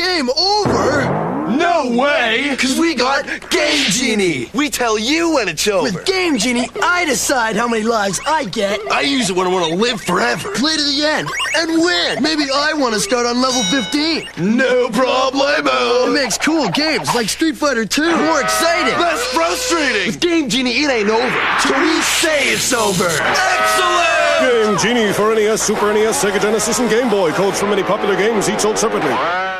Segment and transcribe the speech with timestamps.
[0.00, 1.04] Game over?
[1.50, 2.56] No way!
[2.56, 4.48] Cause we got Game Genie!
[4.54, 5.92] We tell you when it's over.
[5.92, 8.80] With Game Genie, I decide how many lives I get.
[8.90, 10.52] I use it when I want to live forever.
[10.54, 12.22] Play to the end and win.
[12.22, 14.56] Maybe I want to start on level 15.
[14.56, 16.08] No problemo.
[16.08, 18.98] It makes cool games like Street Fighter 2 more exciting.
[18.98, 20.06] Less frustrating.
[20.06, 21.60] With Game Genie, it ain't over.
[21.60, 23.04] So we say it's over.
[23.04, 24.40] Excellent!
[24.40, 27.32] Game Genie for NES, Super NES, Sega Genesis, and Game Boy.
[27.32, 29.59] Codes for many popular games, each sold separately.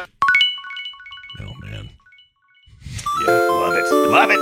[4.11, 4.41] Love it.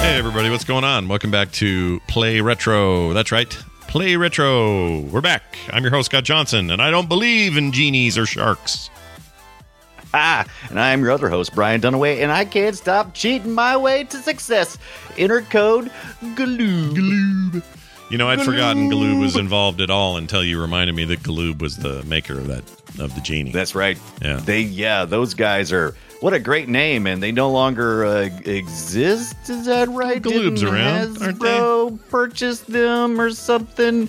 [0.00, 1.06] Hey everybody, what's going on?
[1.06, 3.12] Welcome back to Play Retro.
[3.12, 3.56] That's right.
[3.82, 5.00] Play Retro.
[5.02, 5.56] We're back.
[5.70, 8.90] I'm your host Scott Johnson, and I don't believe in genies or sharks.
[10.12, 14.02] Ah, and I'm your other host, Brian Dunaway, and I can't stop cheating my way
[14.04, 14.76] to success.
[15.16, 15.92] Enter code
[16.34, 16.94] GALOOB.
[16.94, 17.77] Galoob.
[18.10, 21.60] You know, I'd forgotten Galoob was involved at all until you reminded me that Galoob
[21.60, 22.64] was the maker of that
[22.98, 23.52] of the genie.
[23.52, 23.98] That's right.
[24.22, 24.36] Yeah.
[24.36, 25.94] They, yeah, those guys are.
[26.20, 29.36] What a great name, and they no longer uh, exist.
[29.48, 30.20] Is that right?
[30.20, 34.08] Galoob's Didn't around, aren't Hasbro purchase them or something?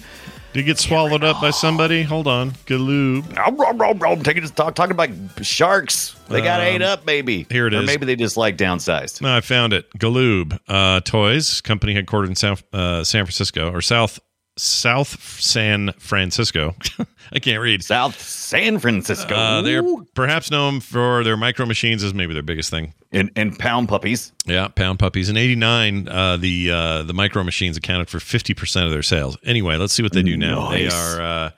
[0.53, 2.01] Did you get swallowed up by somebody?
[2.01, 2.51] Hold on.
[2.65, 3.37] Galoob.
[3.37, 5.09] I'm taking this talk, talking about
[5.45, 6.15] sharks.
[6.27, 7.45] They got Um, ate up, maybe.
[7.51, 7.85] here it or is.
[7.87, 9.21] maybe they just like downsized.
[9.21, 9.85] No, I found it.
[9.99, 14.19] Galoob uh, Toys, company headquartered in South uh, San Francisco or South
[14.61, 16.75] South San Francisco.
[17.31, 17.83] I can't read.
[17.83, 19.35] South San Francisco.
[19.35, 22.93] Uh, they're perhaps known for their micro machines as maybe their biggest thing.
[23.11, 24.31] and, and pound puppies.
[24.45, 25.29] Yeah, pound puppies.
[25.29, 29.37] In '89, uh, the uh, the micro machines accounted for 50 percent of their sales.
[29.43, 30.69] Anyway, let's see what they do now.
[30.71, 31.51] They are uh,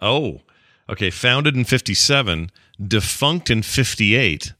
[0.00, 0.40] oh,
[0.88, 1.10] okay.
[1.10, 2.50] Founded in '57,
[2.86, 4.54] defunct in '58.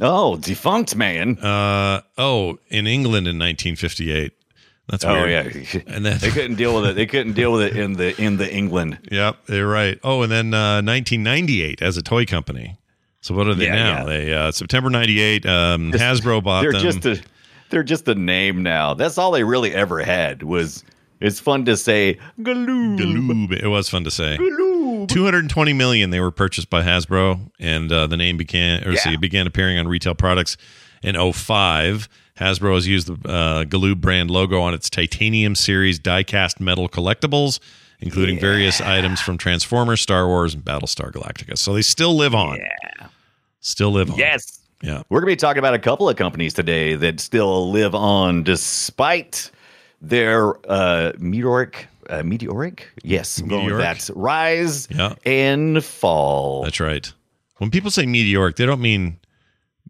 [0.00, 1.36] Oh, defunct man.
[1.38, 4.32] Uh, oh, in England in 1958.
[4.92, 5.54] That's oh weird.
[5.56, 5.80] yeah.
[5.88, 6.94] And then they couldn't deal with it.
[6.96, 8.98] They couldn't deal with it in the in the England.
[9.10, 9.98] Yep, they're right.
[10.04, 12.76] Oh, and then uh, 1998 as a toy company.
[13.22, 13.98] So what are they Yeah, now?
[13.98, 14.04] yeah.
[14.04, 15.46] They uh, September 98.
[15.46, 16.82] Um, Hasbro bought They're them.
[16.82, 17.22] just a
[17.70, 18.92] they're just a name now.
[18.94, 20.84] That's all they really ever had was
[21.20, 22.98] it's fun to say Galoob.
[22.98, 23.52] Galoob.
[23.62, 24.36] It was fun to say.
[24.38, 25.08] Galoob.
[25.08, 26.10] 220 million.
[26.10, 29.14] They were purchased by Hasbro, and uh, the name began or see, Yeah.
[29.14, 30.58] it began appearing on retail products
[31.02, 32.08] in 05.
[32.38, 37.60] Hasbro has used the uh, Galoob brand logo on its Titanium series die-cast metal collectibles,
[38.00, 41.58] including various items from Transformers, Star Wars, and Battlestar Galactica.
[41.58, 42.56] So they still live on.
[42.58, 43.06] Yeah.
[43.60, 44.18] Still live on.
[44.18, 44.60] Yes.
[44.82, 45.02] Yeah.
[45.08, 48.42] We're going to be talking about a couple of companies today that still live on
[48.42, 49.50] despite
[50.00, 53.98] their uh, meteoric, uh, meteoric, yes, I'm going with Meteoric?
[54.00, 55.14] that rise Yeah.
[55.24, 56.64] and fall.
[56.64, 57.12] That's right.
[57.58, 59.18] When people say meteoric, they don't mean.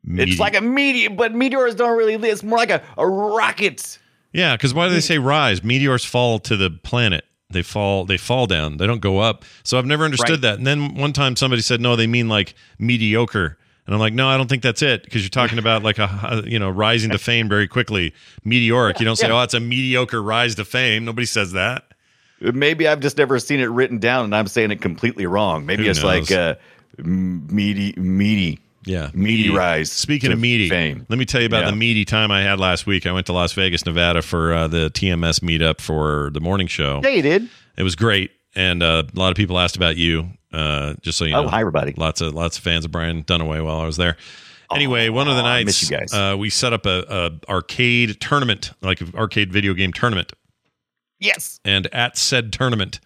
[0.06, 2.14] It's like a meteor, but meteors don't really.
[2.14, 3.98] It's more like a, a rocket.
[4.32, 5.62] yeah, because why do they say rise?
[5.62, 7.24] Meteors fall to the planet.
[7.50, 8.04] They fall.
[8.06, 8.78] They fall down.
[8.78, 9.44] They don't go up.
[9.62, 10.52] So I've never understood Right.
[10.52, 10.58] that.
[10.58, 13.58] And then one time somebody said, no, they mean like mediocre.
[13.86, 16.42] And I'm like, no, I don't think that's it because you're talking about like a
[16.46, 18.14] you know rising to fame very quickly.
[18.44, 18.98] Meteoric.
[19.00, 19.38] You don't say, yeah.
[19.38, 21.04] oh, it's a mediocre rise to fame.
[21.04, 21.84] Nobody says that.
[22.40, 25.64] Maybe I've just never seen it written down, and I'm saying it completely wrong.
[25.66, 26.30] Maybe Who it's knows?
[26.30, 26.54] like uh,
[26.98, 28.58] meaty, meaty.
[28.84, 31.06] Yeah, Meaty rise Speaking of meaty, fame.
[31.08, 31.70] let me tell you about Yeah.
[31.70, 33.06] the meaty time I had last week.
[33.06, 37.00] I went to Las Vegas, Nevada for uh, the TMS meetup for the morning show.
[37.04, 37.48] Yeah, you did.
[37.76, 40.30] It was great, and uh, a lot of people asked about you.
[40.52, 41.94] Uh, just so you know, Oh, hi everybody.
[41.96, 44.16] lots of lots of fans of Brian Dunaway while I was there.
[44.74, 46.12] Anyway, one of the nights miss.
[46.12, 47.04] Uh, we set up a,
[47.48, 50.32] a arcade tournament, like an arcade video game tournament,
[51.20, 51.60] Yes.
[51.64, 52.98] and at said tournament,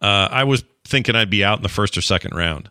[0.00, 2.70] uh, I was thinking I'd be out in the first or second round,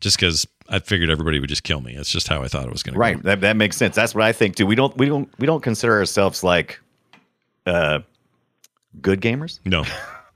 [0.00, 1.94] just because I figured everybody would just kill me.
[1.96, 3.00] That's just how I thought it was going to go.
[3.00, 3.22] Right.
[3.22, 3.94] That, that makes sense.
[3.96, 4.66] That's what I think too.
[4.66, 6.78] We don't we don't we don't consider ourselves like
[7.66, 8.00] uh
[9.00, 9.60] good gamers.
[9.64, 9.84] No,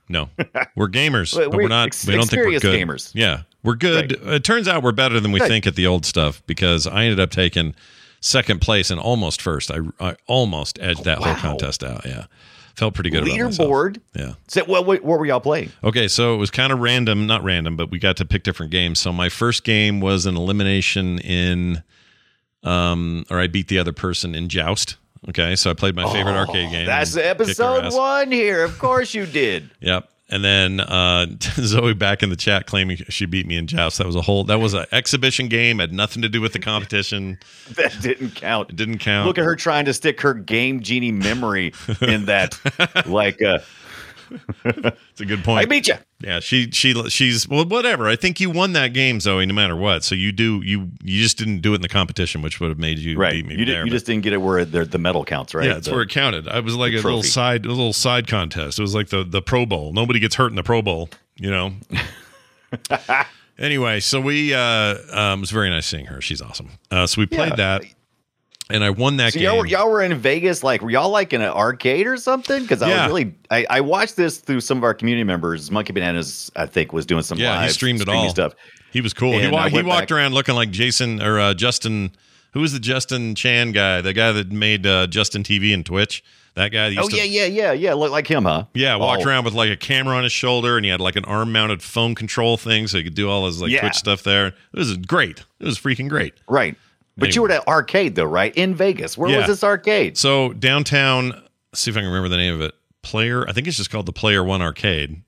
[0.09, 0.29] no,
[0.75, 1.87] we're gamers, but we're we're not.
[1.87, 2.79] ex- We don't think we're good.
[2.79, 3.11] gamers.
[3.13, 4.13] Yeah, we're good.
[4.23, 5.47] It turns out we're better than we Good.
[5.47, 7.75] think at the old stuff because I ended up taking
[8.21, 9.69] second place and almost first.
[9.71, 12.05] I, I almost edged that whole contest out.
[12.05, 12.25] Yeah,
[12.75, 13.23] felt pretty good.
[13.23, 13.99] Leaderboard.
[14.15, 14.33] Yeah.
[14.47, 15.71] So what, what what were y'all playing?
[15.83, 18.71] Okay, so it was kind of random, not random, but we got to pick different
[18.71, 18.99] games.
[18.99, 21.83] So my first game was an elimination in,
[22.63, 24.97] um, or I beat the other person in Joust.
[25.29, 26.83] Okay, so I played my favorite arcade game.
[26.83, 28.63] Oh, That's and kicked their episode one here.
[28.63, 29.69] Of course you did.
[29.79, 30.09] Yep.
[30.33, 33.99] And then uh, Zoe back in the chat claiming she beat me in Joust.
[33.99, 34.43] That was a whole.
[34.43, 35.77] That was an exhibition game.
[35.77, 37.37] Had nothing to do with the competition.
[37.75, 38.71] That didn't count.
[38.71, 39.27] It didn't count.
[39.27, 42.59] Look at her trying to stick her game genie memory in that,
[43.05, 43.59] like uh,
[44.65, 45.61] it's a good point.
[45.61, 45.95] I beat you.
[46.19, 48.07] Yeah, she she she's well, whatever.
[48.07, 50.03] I think you won that game, Zoe, no matter what.
[50.03, 52.79] So you do you you just didn't do it in the competition, which would have
[52.79, 53.33] made you Right.
[53.33, 53.85] beat me You, did, there.
[53.85, 55.65] you just didn't get it where the, the medal counts, right?
[55.67, 56.47] yeah, that's The- where it counted.
[56.47, 58.79] I was like a little side a little side contest.
[58.79, 59.91] It was like the the Pro Bowl.
[59.93, 61.73] Nobody gets hurt in the Pro Bowl, you know.
[63.59, 66.21] anyway, so we uh um it was very nice seeing her.
[66.21, 66.69] She's awesome.
[66.91, 67.55] Uh so we played Yeah.
[67.79, 67.83] that
[68.73, 69.45] and I won that So game.
[69.49, 72.61] y'all, were- y'all were in Vegas, like were y'all like in an arcade or something?
[72.61, 73.07] Because I Yeah.
[73.07, 75.71] was really, I, I watched this through some of our community members.
[75.71, 78.29] Monkey Bananas, I think, was doing some Yeah, he streamed it all.
[78.29, 78.53] stuff.
[78.91, 79.39] He was cool.
[79.39, 82.11] He, wa- he walked back- around looking like Jason or uh, Justin.
[82.51, 84.01] Who was the Justin Chan guy?
[84.01, 86.23] The guy that made uh, Justin TV and Twitch.
[86.55, 86.89] That guy.
[86.89, 87.93] That used Oh to, yeah, yeah, yeah, yeah.
[87.95, 88.65] Look like him, huh?
[88.75, 89.27] Yeah, walked Oh.
[89.29, 92.13] around with like a camera on his shoulder, and he had like an arm-mounted phone
[92.13, 93.79] control thing, so he could do all his like Yeah.
[93.79, 94.47] Twitch stuff there.
[94.49, 95.39] It was great.
[95.59, 96.35] It was freaking great.
[96.47, 96.75] Right.
[97.17, 98.55] But you were at arcade though, right?
[98.55, 99.17] In Vegas.
[99.17, 99.37] Where Yeah.
[99.39, 100.17] was this arcade?
[100.17, 101.41] So downtown,
[101.73, 102.73] see if I can remember the name of it.
[103.03, 105.21] Player, I think it's just called the Player One Arcade,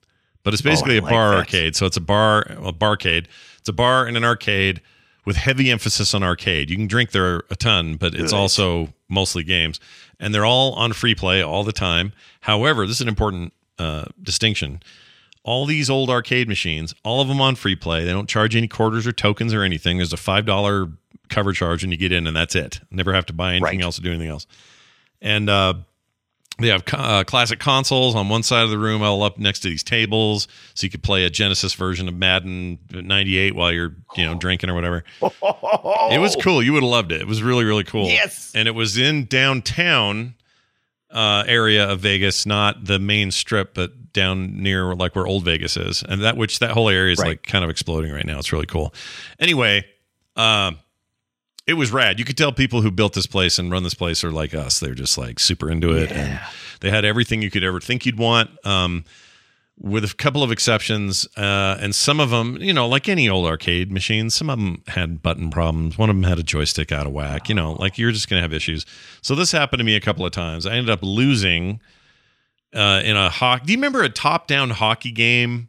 [0.44, 1.38] but it's basically a like bar that.
[1.40, 1.76] arcade.
[1.76, 3.26] So it's a bar, a barcade.
[3.60, 4.82] It's a bar and an arcade
[5.26, 6.70] with heavy emphasis on arcade.
[6.70, 8.38] You can drink there a ton, but it's Good.
[8.38, 9.80] also mostly games,
[10.20, 12.14] and they're all on free play all the time.
[12.42, 14.82] However, this is an important uh, distinction.
[15.44, 18.06] All these old arcade machines, all of them on free play.
[18.06, 19.98] They don't charge any quarters or tokens or anything.
[19.98, 20.88] There's a five dollar
[21.30, 22.80] cover charge and you get in, and that's it.
[22.92, 23.81] Never have to buy anything Right.
[23.83, 24.48] else or do anything else.
[25.22, 25.75] And uh,
[26.60, 29.69] they have uh, classic consoles on one side of the room, all up next to
[29.69, 34.24] these tables, so you could play a Genesis version of Madden '98 while you're, you
[34.25, 35.04] know, drinking or whatever.
[35.22, 36.62] It was cool.
[36.63, 37.22] You would have loved it.
[37.22, 38.07] It was really, really cool.
[38.07, 38.51] Yes.
[38.56, 40.36] And it was in downtown
[41.12, 45.75] uh, area of Vegas, not the main strip, but down near like where Old Vegas
[45.75, 47.30] is, and that which that whole area is Right.
[47.30, 48.39] like kind of exploding right now.
[48.39, 48.94] It's really cool.
[49.39, 49.86] Anyway,
[50.38, 50.80] um,
[51.67, 52.19] it was rad.
[52.19, 54.79] You could tell people who built this place and run this place are like us.
[54.79, 56.39] They're just like super into it, and
[56.81, 58.50] they had everything you could ever think you'd want.
[58.65, 59.03] Um,
[59.77, 63.45] with a couple of exceptions, uh, and some of them, you know, like any old
[63.45, 65.97] arcade machine, some of them had button problems.
[65.97, 67.50] One of them had a joystick out of whack.
[67.50, 68.85] You know, like you're just going to have issues.
[69.21, 70.65] So this happened to me a couple of times.
[70.65, 71.81] I ended up losing
[72.73, 73.65] uh, in a hockey.
[73.65, 75.67] Do you remember a top-down hockey game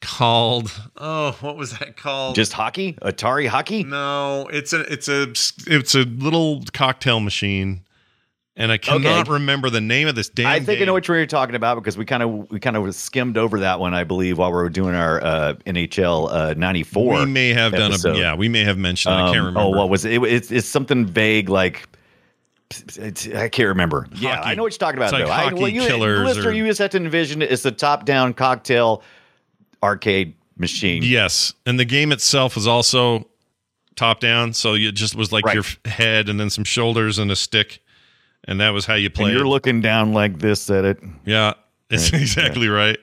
[0.00, 0.72] called?
[0.96, 2.34] Oh, what was that called?
[2.34, 2.94] Just hockey?
[3.02, 3.84] Atari hockey?
[3.84, 5.22] No, it's a it's a
[5.66, 7.84] it's a little cocktail machine,
[8.56, 9.32] and I cannot Okay.
[9.32, 10.46] remember the name of this damn.
[10.46, 12.76] I think I know which one you're talking about because we kind of we kind
[12.76, 16.54] of skimmed over that one, I believe, while we were doing our uh, NHL uh,
[16.54, 17.18] '94.
[17.20, 19.14] we may have done a yeah, we may have mentioned.
[19.14, 19.18] it.
[19.18, 19.60] I can't Um, remember.
[19.60, 20.12] Oh, what was it?
[20.14, 21.86] it it's, it's something vague like.
[22.96, 24.06] It's, I can't remember.
[24.14, 25.06] yeah, I know what you're talking about.
[25.06, 25.32] it's like though.
[25.32, 27.50] I, hockey you, killers listener, or- you just have to envision it.
[27.50, 29.02] It's a top-down cocktail
[29.82, 31.02] arcade machine.
[31.02, 33.26] Yes, and the game itself was also
[33.96, 35.54] top down, so it just was like Right.
[35.54, 37.82] your head and then some shoulders and a stick,
[38.44, 40.98] and that was how you and you're looking down like this at it.
[41.24, 41.54] Yeah,
[41.90, 42.98] it's exactly right.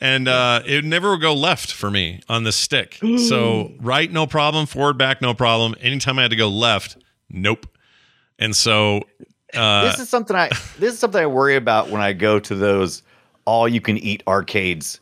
[0.00, 2.98] And uh, it never would go left for me on the stick.
[3.28, 4.66] so right, no problem.
[4.66, 5.74] Forward, back, no problem.
[5.80, 6.96] Anytime I had to go left,
[7.28, 7.66] nope.
[8.38, 9.02] And so
[9.54, 10.48] uh, this is something I
[10.78, 13.02] this is something I worry about when I go to those
[13.44, 15.00] all you can eat arcades.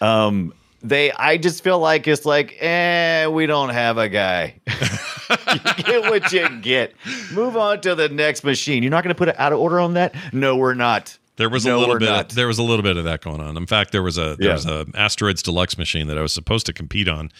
[0.00, 0.52] Um
[0.82, 4.54] they I just feel like it's like, eh, we don't have a guy.
[4.66, 6.94] you get what you get.
[7.32, 8.82] Move on to the next machine.
[8.82, 10.14] You're not gonna put it out of order on that?
[10.32, 11.18] No, we're not.
[11.36, 12.08] There was No, a little bit.
[12.08, 13.56] Of, there was a little bit of that going on.
[13.56, 14.52] In fact, there was a there Yeah.
[14.54, 17.30] was a Asteroids Deluxe machine that I was supposed to compete on,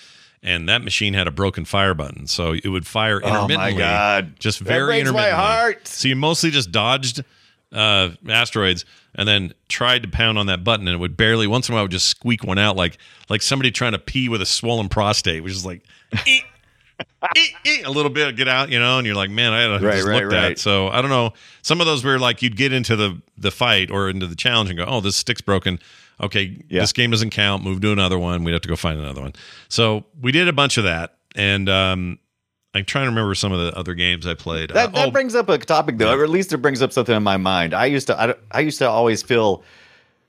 [0.42, 3.72] and that machine had a broken fire button, so it would fire Oh, my.
[3.72, 4.34] God.
[4.38, 5.88] Just That very breaks my heart.
[5.88, 7.24] So you mostly just dodged
[7.72, 8.84] uh, asteroids
[9.14, 11.46] and then tried to pound on that button, and it would barely.
[11.46, 12.98] Once in a while, would just squeak one out, like
[13.28, 15.82] like somebody trying to pee with a swollen prostate, which is like.
[16.26, 16.44] "Eek,
[17.36, 19.80] eek, eek," a little bit get out you know and you're like man i Right,
[19.96, 20.58] just right, look that right.
[20.58, 21.32] so I don't know.
[21.62, 24.70] Some of those were like you'd get into the the fight or into the challenge
[24.70, 25.78] and go, "Oh, this stick's broken.
[26.20, 26.80] Okay, Yeah.
[26.80, 27.62] this game doesn't count.
[27.62, 28.42] Move to another one.
[28.42, 29.34] We'd have to go find another one."
[29.68, 32.18] So we did a bunch of that, and um,
[32.78, 34.70] I'm trying to remember some of the other games I played.
[34.70, 36.92] That, Uh, that oh, brings up a topic though, or at least it brings up
[36.92, 37.74] something in my mind.
[37.74, 39.64] I used to I, I used to always feel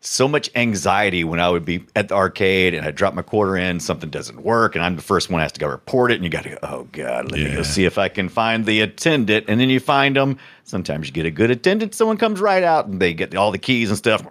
[0.02, 3.58] so much anxiety when I would be at the arcade and I drop my quarter
[3.58, 6.16] in, something doesn't work, and I'm the first one that has to go report it,
[6.16, 8.66] and you got to go, oh god, let me go see if I can find
[8.66, 10.38] the attendant, and then you find them.
[10.64, 13.58] Sometimes you get a good attendant, someone comes right out and they get all the
[13.58, 14.26] keys and stuff.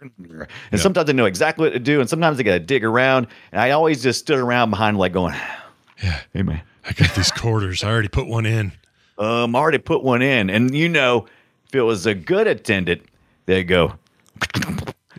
[0.00, 3.28] And sometimes they know exactly what to do, and sometimes they got to dig around.
[3.52, 5.34] And I always just stood around behind, like going,
[6.02, 6.18] Yeah.
[6.32, 7.82] "Hey man, I got these quarters.
[7.84, 8.72] I already put one in.
[9.18, 10.50] um, I already put one in.
[10.50, 11.26] And you know,
[11.68, 13.02] if it was a good attendant,
[13.46, 13.94] they'd go,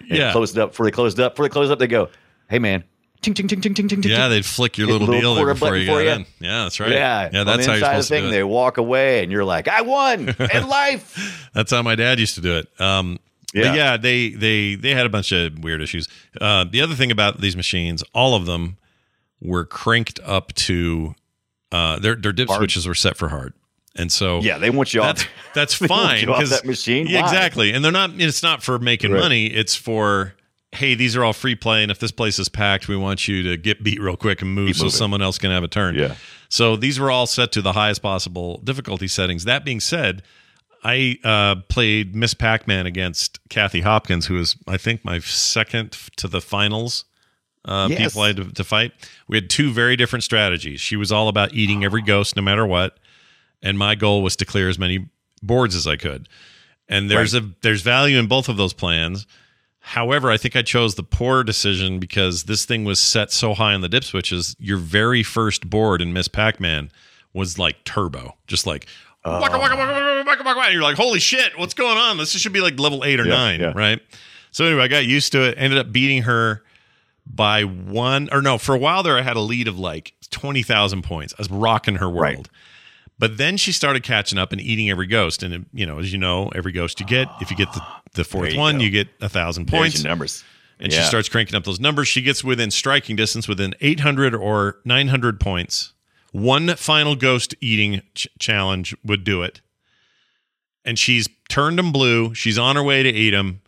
[0.07, 0.31] Yeah.
[0.31, 1.33] close it up before they closed up.
[1.35, 2.09] Before they close up, they go,
[2.49, 2.83] hey man,
[3.21, 4.11] ting ting ting ting ting ting ting.
[4.11, 6.25] Yeah, ting." they'd flick your Hit little deal before you got for in.
[6.39, 6.91] Yeah, that's right.
[6.91, 8.31] Yeah, yeah, that's how you're supposed the to do it.
[8.31, 11.49] They walk away, and you're like, I won in life.
[11.53, 12.67] That's how my dad used to do it.
[12.81, 13.19] Um,
[13.53, 13.73] But Yeah.
[13.75, 16.07] yeah, they they they had a bunch of weird issues.
[16.41, 18.77] Uh, the other thing about these machines, all of them
[19.39, 21.13] were cranked up to
[21.73, 22.59] uh, their their dip Hard.
[22.59, 23.53] switches were set for hard,
[23.95, 25.29] and so Yeah, they want you that's off.
[25.53, 27.07] that's fine because that machine.
[27.07, 27.73] Yeah, exactly.
[27.73, 28.11] And they're not.
[28.15, 29.19] It's not for making Right.
[29.19, 29.47] money.
[29.47, 30.35] It's for
[30.71, 33.43] hey, these are all free play, and if this place is packed, we want you
[33.43, 34.97] to get beat real quick and move Keep so moving.
[34.97, 35.93] someone else can have a turn.
[35.95, 36.15] Yeah.
[36.49, 39.43] So these were all set to the highest possible difficulty settings.
[39.45, 40.23] That being said,
[40.83, 46.27] I uh, played Miss Pac-Man against Kathy Hopkins, who was I think my second to
[46.27, 47.05] the finals
[47.65, 47.99] uh, Yes.
[48.11, 48.91] people I had to, to fight.
[49.27, 50.81] We had two very different strategies.
[50.81, 52.97] She was all about eating every ghost, no matter what,
[53.61, 55.07] and my goal was to clear as many
[55.41, 56.27] boards as I could.
[56.89, 59.25] And there's a there's value in both of those plans.
[59.79, 63.73] However, I think I chose the poor decision because this thing was set so high
[63.73, 64.55] on the dip switches.
[64.59, 66.89] Your very first board in Miss Pac-Man
[67.33, 68.85] was like turbo, just like
[69.25, 72.17] waka, waka, waka, waka, waka, waka, and you're like, holy shit, what's going on?
[72.17, 73.73] This should be like level eight or Yeah, nine, yeah.
[73.75, 73.99] right?
[74.51, 75.55] So anyway, I got used to it.
[75.57, 76.63] Ended up beating her
[77.25, 78.57] by one or no.
[78.57, 81.33] For a while there, I had a lead of like twenty thousand points.
[81.37, 82.21] I was rocking her world.
[82.21, 82.47] Right.
[83.19, 85.43] But then she started catching up and eating every ghost.
[85.43, 87.81] And, you know, as you know, every ghost you get, if you get the,
[88.13, 88.83] the fourth you one, go.
[88.83, 90.03] you get a thousand points.
[90.03, 90.43] numbers.
[90.79, 90.99] And Yeah.
[91.01, 92.07] she starts cranking up those numbers.
[92.07, 95.93] She gets within striking distance, within 800 or 900 points.
[96.31, 99.61] One final ghost eating ch- challenge would do it.
[100.83, 102.33] And she's turned them blue.
[102.33, 103.61] She's on her way to eat them.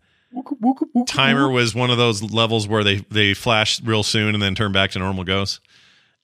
[1.08, 4.72] Timer was one of those levels where they, they flash real soon and then turn
[4.72, 5.60] back to normal ghosts.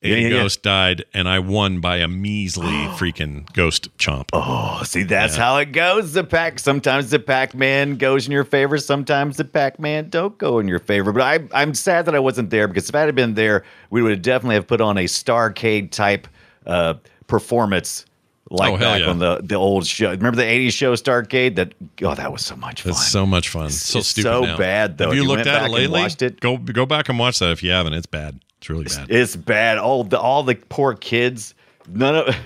[0.04, 0.42] A Yeah, yeah, yeah.
[0.42, 2.66] ghost died, and I won by a measly
[2.98, 4.30] freaking ghost chomp.
[4.34, 6.14] Oh, see, that's how it goes.
[6.14, 6.58] The pack.
[6.58, 8.80] Sometimes the Pac-Man goes in your favor.
[8.80, 11.12] Sometimes the Pac-Man don't go in your favor.
[11.12, 14.02] But I, I'm sad that I wasn't there because if I had been there, we
[14.02, 16.28] would have definitely have put on a Starcade type
[16.66, 16.96] uh,
[17.28, 18.06] performance
[18.52, 19.10] like Oh, back yeah.
[19.10, 20.12] on the the old show.
[20.12, 21.56] Remember the '80s show Starcade?
[21.56, 22.92] That oh, that was so much fun.
[22.92, 23.70] It's so much fun.
[23.70, 24.28] so it's stupid.
[24.30, 24.58] so now.
[24.58, 25.06] bad, though.
[25.08, 26.04] Have you You looked at it lately?
[26.04, 26.40] it?
[26.40, 27.94] Go go back and watch that if you haven't.
[27.94, 28.40] It's bad.
[28.60, 29.08] It's really bad.
[29.10, 29.78] It's bad.
[29.78, 31.56] All the all the poor kids.
[31.90, 32.36] None of.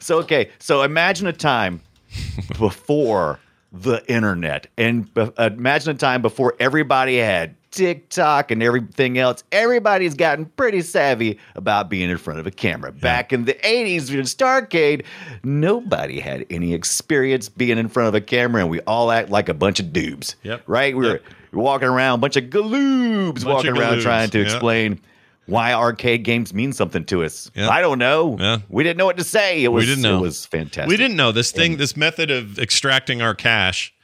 [0.00, 0.50] So okay.
[0.58, 1.80] So imagine a time
[2.58, 3.38] before
[3.70, 9.44] the internet, and be, uh, imagine a time before everybody had TikTok and everything else.
[9.52, 12.92] Everybody's gotten pretty savvy about being in front of a camera.
[12.92, 15.04] Back in the '80s, in Starcade,
[15.42, 19.48] nobody had any experience being in front of a camera, and we all act like
[19.48, 20.34] a bunch of doobs.
[20.42, 20.62] Yep.
[20.66, 20.96] Right?
[20.96, 21.20] We were
[21.52, 24.44] walking around, a bunch of galoobs Bunch walking of around galoobs, trying to yeah.
[24.44, 25.00] explain
[25.46, 27.50] why arcade games mean something to us.
[27.54, 27.68] Yeah.
[27.68, 28.36] I don't know.
[28.38, 28.58] Yeah.
[28.68, 29.62] We didn't know what to say.
[29.62, 30.18] It was we didn't know.
[30.18, 30.88] it was fantastic.
[30.88, 33.94] We didn't know this thing, this method of extracting our cash.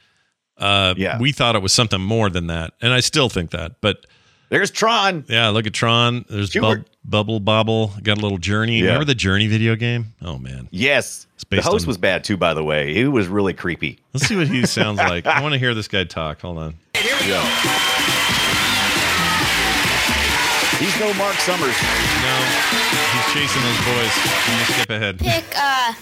[0.61, 1.17] Uh, Yeah.
[1.19, 3.81] we thought it was something more than that, and I still think that.
[3.81, 4.05] But
[4.49, 5.25] There's Tron.
[5.27, 6.23] yeah, look at Tron.
[6.29, 7.91] There's You Bub- Bubble Bobble.
[8.03, 8.79] Got a little Journey.
[8.79, 8.85] Yeah.
[8.87, 10.13] Remember the Journey video game?
[10.21, 11.25] Oh man, Yes.
[11.49, 12.93] The host on- was bad too, by the way.
[12.93, 13.97] He was really creepy.
[14.13, 15.25] let's see what he sounds like.
[15.25, 16.41] I want to hear this guy talk.
[16.41, 16.75] Hold on.
[20.79, 21.75] He's no Mark Summers.
[21.77, 22.35] No,
[23.13, 24.13] he's chasing those boys.
[24.17, 25.19] I'm gonna skip ahead.
[25.19, 25.93] Pick, uh,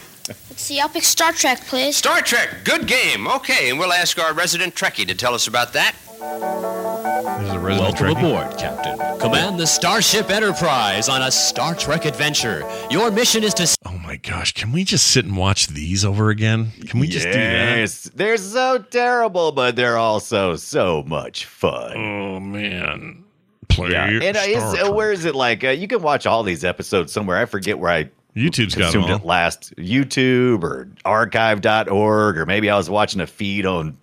[0.50, 1.98] let's see, I'll pick Star Trek, please.
[1.98, 3.28] Star Trek, good game.
[3.28, 5.96] Okay, and we'll ask our resident Trekkie to tell us about that.
[6.20, 8.20] There's a resident Welcome Trekkie.
[8.46, 9.20] aboard, Captain.
[9.20, 12.70] Command the Starship Enterprise on a Star Trek adventure.
[12.90, 16.30] Your mission is to Oh my gosh, can we just sit and watch these over
[16.30, 16.72] again?
[16.88, 17.78] Can we just do that?
[17.78, 18.04] yes.
[18.14, 21.96] They're so terrible, but they're also so much fun.
[21.98, 23.24] Oh man,
[23.70, 24.06] play Yeah.
[24.08, 25.64] And uh, is, uh, where is it like?
[25.64, 27.38] Uh, you can watch all these episodes somewhere.
[27.38, 28.10] I forget where I
[28.40, 29.16] YouTube's got them all.
[29.16, 29.76] it last.
[29.76, 33.98] YouTube or archive.org, or maybe I was watching a feed on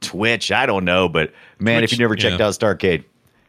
[0.00, 0.52] Twitch.
[0.52, 1.08] I don't know.
[1.08, 2.46] But man, if Twitch, you never checked yeah.
[2.46, 3.04] out Starcade,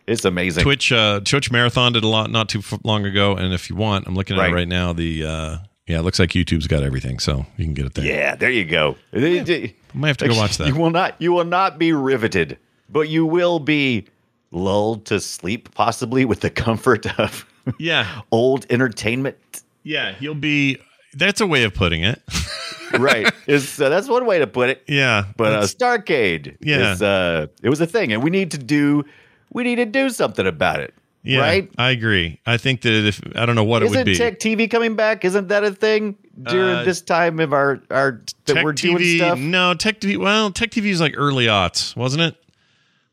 [0.07, 0.63] it's amazing.
[0.63, 4.07] Twitch uh, Twitch Marathon did a lot not too long ago, and if you want,
[4.07, 4.51] I'm looking at Right.
[4.51, 4.93] it right now.
[4.93, 5.57] The uh,
[5.87, 8.05] yeah, it looks like YouTube's got everything, so you can get it there.
[8.05, 8.95] Yeah, there you go.
[9.13, 10.67] I might have to go watch that.
[10.67, 11.15] You will not.
[11.21, 12.57] You will not be riveted,
[12.89, 14.05] but you will be
[14.51, 17.45] lulled to sleep, possibly with the comfort of
[17.77, 19.37] yeah, old entertainment.
[19.83, 20.15] Yeah.
[20.19, 20.77] You'll be.
[21.13, 22.21] That's a way of putting it.
[22.99, 23.31] Right.
[23.47, 24.83] Is uh, that's one way to put it.
[24.85, 26.91] yeah, But uh, Starcade, Yeah.
[26.91, 29.05] is, uh, it was a thing, and we need to do.
[29.49, 30.93] We need to do something about it.
[31.23, 31.71] yeah, right?
[31.77, 32.41] I agree.
[32.45, 34.17] I think that if I don't know what it would Isn't be.
[34.17, 35.23] Tech TV coming back?
[35.23, 38.97] Isn't that a thing during Uh, this time of our our that Tech we're doing
[38.97, 39.39] TV, stuff?
[39.39, 40.17] no, Tech TV.
[40.17, 42.35] Well, Tech TV is like early aughts, wasn't it?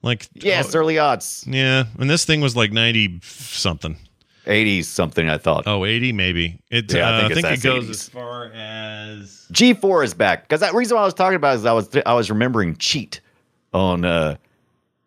[0.03, 3.97] Like Yes, oh, early aughts, yeah, and this thing was like ninety something.
[4.49, 5.29] Eighties something.
[5.29, 5.65] I thought.
[5.67, 6.59] Oh, 80 maybe.
[6.71, 7.91] It, Yeah, I uh, I think think, it goes 80s.
[7.91, 11.57] as far as G four is back because that reason why I was talking about
[11.57, 13.21] is I was I was remembering cheat
[13.73, 14.37] on uh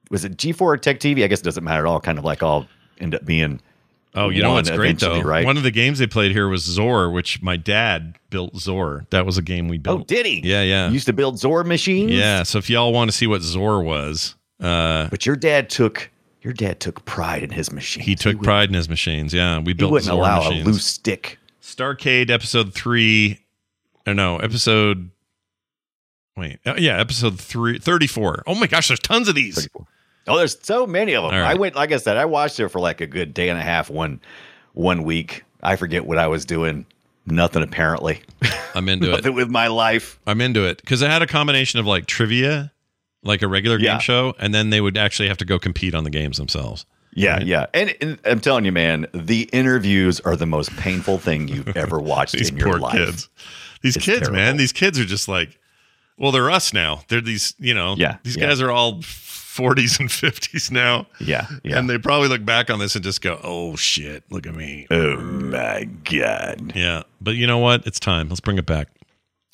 [0.10, 1.24] was it G four or Tech TV?
[1.24, 2.00] I guess it doesn't matter at all.
[2.00, 2.68] Kind of like all
[3.00, 3.60] end up being
[4.14, 5.22] Oh, you know what's great though?
[5.22, 5.46] right?
[5.46, 9.06] One of the games they played here was Zoar, which my dad built Zoar.
[9.10, 10.02] That was a game we built.
[10.02, 10.42] Oh, did he?
[10.44, 10.88] Yeah, yeah.
[10.88, 12.12] You used to build Zoar machines.
[12.12, 12.44] Yeah.
[12.44, 16.54] So if y'all want to see what Zoar was, uh, But your dad took your
[16.54, 18.04] dad took pride in his machine.
[18.04, 19.34] he took pride in his machines.
[19.34, 19.90] Yeah, we built.
[19.90, 20.68] He wouldn't allow machines.
[20.68, 21.38] a loose stick.
[21.62, 23.40] Starcade episode three.
[24.08, 25.12] Or no, episode.
[26.36, 28.44] Wait, uh, yeah, episode three, 34.
[28.48, 29.68] Oh my gosh, there's tons of these.
[30.28, 31.32] Oh, there's so many of them.
[31.34, 31.52] Right.
[31.52, 33.62] I went, like I said, I watched it for like a good day and a
[33.62, 34.22] half one
[34.74, 35.44] one week.
[35.62, 36.86] I forget what I was doing.
[37.28, 38.22] Nothing apparently.
[38.74, 39.34] I'm into it.
[39.34, 40.20] With my life.
[40.26, 42.72] I'm into it because it had a combination of like trivia,
[43.24, 43.94] like a regular Yeah.
[43.94, 46.86] game show, and then they would actually have to go compete on the games themselves.
[47.14, 47.46] Yeah, Right.
[47.46, 47.66] yeah.
[47.74, 52.00] And, and I'm telling you, man, the interviews are the most painful thing you've ever
[52.00, 52.94] watched These in your poor life.
[52.94, 53.30] kids.
[53.82, 54.58] These It's kids, man.
[54.58, 55.60] These kids are just like,
[56.18, 57.02] well, they're us now.
[57.10, 58.48] They're these, you know, Yeah, These yeah.
[58.48, 61.08] guys are all 40s and 50s now.
[61.20, 61.78] Yeah, yeah.
[61.80, 64.88] And they probably look back on this and just go, oh shit, look at me.
[64.90, 66.72] oh my god.
[66.76, 67.04] Yeah.
[67.20, 67.86] But you know what?
[67.86, 68.30] It's time.
[68.30, 68.88] Let's bring it back.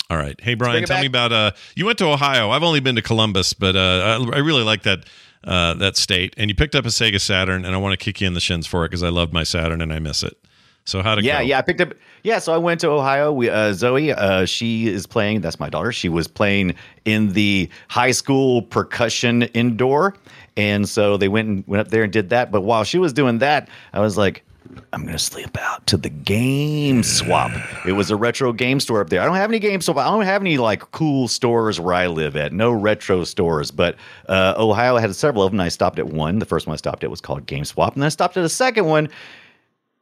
[0.09, 0.39] All right.
[0.41, 2.49] Hey, Brian, tell me about, uh, you went to Ohio.
[2.49, 5.05] I've only been to Columbus, but uh, I, I really like that.
[5.43, 8.19] Uh, that state, and you picked up a Sega Saturn, and I want to kick
[8.19, 10.35] you in the shins for it because I love my Saturn and I miss it.
[10.83, 11.45] So how to Yeah, go?
[11.45, 11.59] yeah.
[11.59, 11.93] I picked up.
[12.23, 13.31] Yeah, so I went to Ohio.
[13.31, 15.41] We uh, Zoe, uh, she is playing.
[15.41, 15.93] That's my daughter.
[15.93, 20.15] She was playing in the high school percussion indoor,
[20.57, 22.51] and so they went and went up there and did that.
[22.51, 24.43] But while she was doing that, I was like,
[24.93, 27.51] I'm gonna sleep out to the game swap.
[27.85, 29.21] It was a retro game store up there.
[29.21, 29.97] I don't have any game swap.
[29.97, 32.53] I don't have any like cool stores where I live at.
[32.53, 33.95] No retro stores, but
[34.27, 35.59] uh, Ohio had several of them.
[35.59, 36.39] I stopped at one.
[36.39, 38.43] The first one I stopped at was called Game Swap, and then I stopped at
[38.43, 39.09] a second one.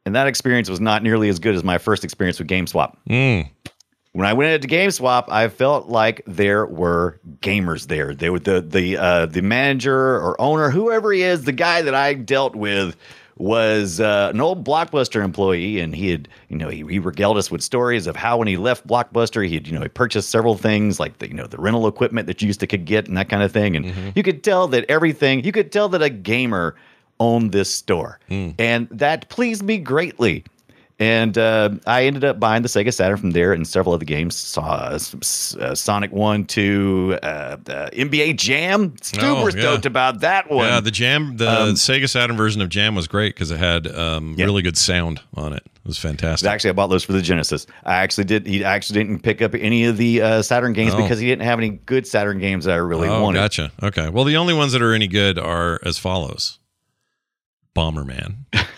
[0.06, 2.96] And that experience was not nearly as good as my first experience with GameSwap.
[3.10, 3.50] Mm.
[4.12, 8.14] When I went into GameSwap, I felt like there were gamers there.
[8.14, 11.94] They were the the uh, the manager or owner, whoever he is, the guy that
[11.94, 12.96] I dealt with
[13.38, 17.50] was uh, an old Blockbuster employee, and he had you know he, he regaled us
[17.50, 20.56] with stories of how when he left Blockbuster, he had you know he purchased several
[20.56, 23.16] things like the you know the rental equipment that you used to could get and
[23.16, 26.10] that kind of thing, and you could tell that everything you could tell that a
[26.10, 26.76] gamer
[27.20, 28.18] owned this store,
[28.58, 30.44] and that pleased me greatly.
[30.98, 34.34] And uh, I ended up buying the Sega Saturn from there and several other games.
[34.34, 34.98] Saw uh,
[35.60, 37.56] uh, Sonic 1, 2, uh, uh,
[37.92, 38.94] NBA Jam.
[39.02, 39.50] Super Oh, yeah.
[39.50, 40.66] stoked about that one.
[40.66, 43.86] Yeah, the Jam, the Um, Sega Saturn version of Jam was great because it had
[43.94, 44.46] um, Yeah.
[44.46, 45.62] really good sound on it.
[45.66, 46.48] It was fantastic.
[46.48, 47.66] Actually, I bought those for the Genesis.
[47.84, 48.46] I actually did.
[48.46, 51.02] He actually didn't pick up any of the uh, Saturn games Oh.
[51.02, 53.38] because he didn't have any good Saturn games that I really oh, wanted.
[53.40, 53.70] gotcha.
[53.82, 54.08] Okay.
[54.08, 56.58] Well, the only ones that are any good are as follows:
[57.76, 58.36] Bomberman,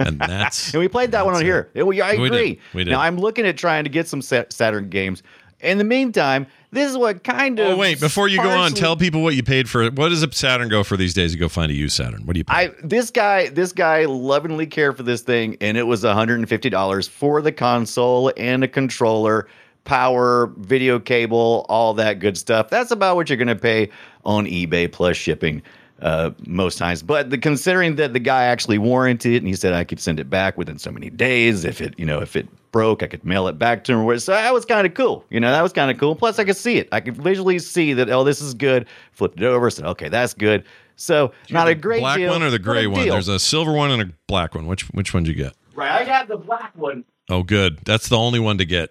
[0.00, 1.70] and that's And we played that one on That's here.
[1.74, 2.26] It- we- I We did.
[2.26, 2.60] agree.
[2.74, 2.90] We did.
[2.90, 5.22] Now I'm looking at trying to get some Saturn games.
[5.60, 7.70] In the meantime, this is what kind oh, of.
[7.72, 8.00] Oh wait!
[8.00, 9.94] Before you go on, tell people what you paid for it.
[9.94, 11.34] What does a Saturn go for these days?
[11.34, 12.24] You go find a used Saturn.
[12.24, 12.54] What do you pay?
[12.54, 17.42] I this guy this guy lovingly cared for this thing, and it was $150 for
[17.42, 19.48] the console and a controller,
[19.84, 22.70] power, video cable, all that good stuff.
[22.70, 23.90] That's about what you're going to pay
[24.24, 25.62] on eBay plus shipping.
[26.00, 29.74] Uh, most times, but the considering that the guy actually warranted it, and he said
[29.74, 31.62] I could send it back within so many days.
[31.62, 34.18] If it, you know, if it broke, I could mail it back to him.
[34.18, 35.26] So that was kind of cool.
[35.28, 36.14] You know, that was kind of cool.
[36.14, 36.88] Plus, I could see it.
[36.90, 38.08] I could visually see that.
[38.08, 38.86] Oh, this is good.
[39.12, 39.68] Flipped it over.
[39.68, 40.64] Said, okay, that's good.
[40.96, 43.04] So not a great black deal, one or the gray one?
[43.04, 43.12] deal.
[43.12, 44.66] There's a silver one and a black one.
[44.66, 45.54] Which which one did you get?
[45.74, 47.04] Right, I got the black one.
[47.28, 47.78] Oh, good.
[47.84, 48.90] That's the only one to get.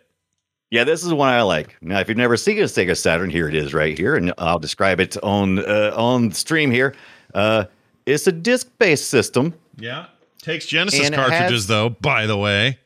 [0.72, 1.76] Yeah, this is one I like.
[1.82, 4.60] Now, if you've never seen a Sega Saturn, here it is right here, and I'll
[4.60, 6.94] describe it on uh, on stream here.
[7.34, 7.66] Uh,
[8.06, 9.54] it's a disc-based system.
[9.78, 10.08] Yeah.
[10.42, 11.90] Takes Genesis cartridges has- though.
[11.90, 12.78] By the way,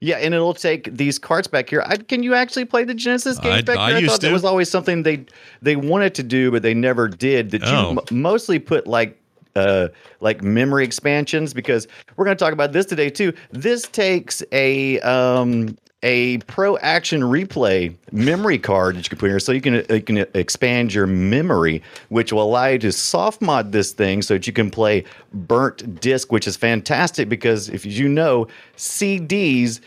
[0.00, 1.82] Yeah, and it'll take these carts back here.
[1.84, 4.06] I, can you actually play the Genesis games I- back I here?
[4.06, 5.26] I thought that was always something they
[5.62, 7.50] they wanted to do, but they never did.
[7.50, 7.92] That Oh.
[7.92, 9.20] you m- mostly put like
[9.56, 9.88] uh
[10.20, 13.32] like memory expansions because we're going to talk about this today too.
[13.50, 19.32] This takes a um a pro action replay memory card that you can put in
[19.32, 22.90] here so you can uh, you can expand your memory which will allow you to
[22.90, 27.68] soft mod this thing so that you can play burnt disc which is fantastic because
[27.68, 29.80] if you know CDs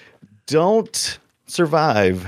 [0.45, 2.27] don't survive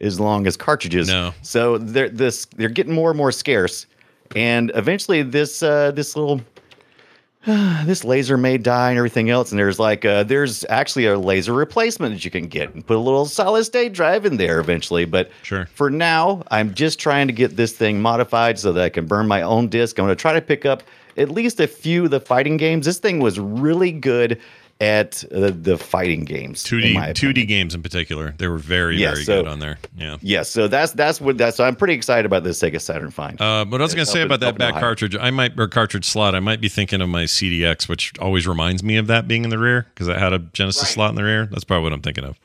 [0.00, 1.08] as long as cartridges.
[1.08, 1.32] No.
[1.42, 3.86] So they're this they're getting more and more scarce,
[4.36, 6.40] and eventually this uh, this little
[7.84, 9.52] this laser may die and everything else.
[9.52, 12.96] And there's like uh, there's actually a laser replacement that you can get and put
[12.96, 15.04] a little solid state drive in there eventually.
[15.04, 15.66] But Sure.
[15.66, 19.28] for now, I'm just trying to get this thing modified so that I can burn
[19.28, 19.98] my own disc.
[19.98, 20.82] I'm going to try to pick up
[21.16, 22.86] at least a few of the fighting games.
[22.86, 24.40] This thing was really good
[24.80, 26.64] at uh, the fighting games.
[26.64, 28.34] 2D 2D games in particular.
[28.38, 29.78] They were very Yeah, very so- good on there.
[29.96, 30.16] Yeah.
[30.20, 31.56] Yeah, so that's that's what that's.
[31.56, 33.40] So I'm pretty excited about this Sega Saturn find.
[33.40, 36.04] Uh, what I was going to say about that back cartridge, I might or cartridge
[36.04, 36.34] slot.
[36.34, 39.50] I might be thinking of my CDX, which always reminds me of that being in
[39.50, 41.46] the rear because it had a Genesis slot in the rear.
[41.46, 42.38] That's probably what I'm thinking of.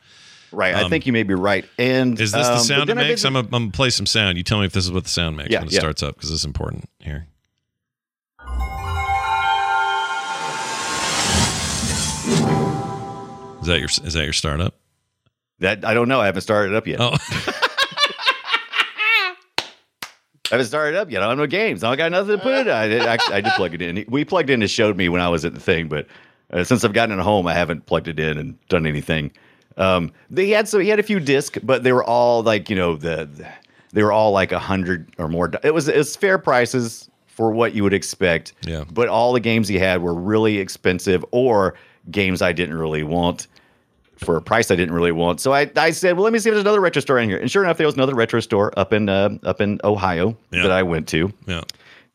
[0.52, 1.66] right, I think you may be right.
[1.78, 3.24] And um, Is this the um, sound it makes?
[3.26, 4.38] I'm gonna, I'm gonna play some sound.
[4.38, 5.80] You tell me if this is what the sound makes Yeah, when it yeah.
[5.80, 7.28] starts up because it's important here.
[13.62, 14.76] Is that your is that your startup?
[15.60, 16.22] that I don't know.
[16.22, 17.00] I haven't started it up yet.
[17.00, 17.12] Oh,
[20.52, 21.22] I haven't started it up yet.
[21.22, 21.84] I don't know games.
[21.84, 22.68] I don't got nothing to put it.
[22.68, 24.04] I did, actually, I did plug it in.
[24.08, 24.64] We plugged in.
[24.64, 26.08] and showed me when I was at the thing, but
[26.52, 29.32] uh, since I've gotten it home, I haven't plugged it in and done anything.
[29.78, 32.76] Um, they had so he had a few discs, but they were all like you
[32.76, 33.48] know the, the
[33.94, 35.52] they were all like a hundred or more.
[35.64, 38.54] It was it's fair prices for what you would expect.
[38.66, 38.86] Yeah.
[38.92, 41.76] But all the games he had were really expensive or
[42.12, 43.48] games I didn't really want
[44.18, 45.40] for a price I didn't really want.
[45.40, 47.38] So I, I said, well, let me see if there's another retro store in here.
[47.38, 50.64] And sure enough, there was another retro store up in uh, up in Ohio Yeah.
[50.64, 51.32] that I went to.
[51.48, 51.62] yeah.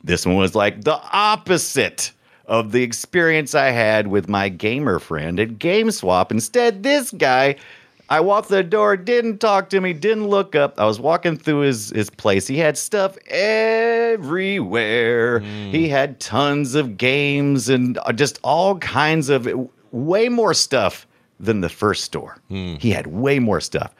[0.02, 2.12] This one was like the opposite
[2.46, 6.30] of the experience I had with my gamer friend at GameSwap.
[6.30, 7.56] Instead, this guy,
[8.10, 10.78] I walked the door, didn't talk to me, didn't look up.
[10.78, 12.46] I was walking through his, his place.
[12.46, 15.40] He had stuff everywhere.
[15.40, 19.48] He had tons of games and uh, just all kinds of
[19.94, 21.06] way more stuff
[21.38, 22.38] than the first store.
[22.48, 22.74] Hmm.
[22.76, 23.94] He had way more stuff.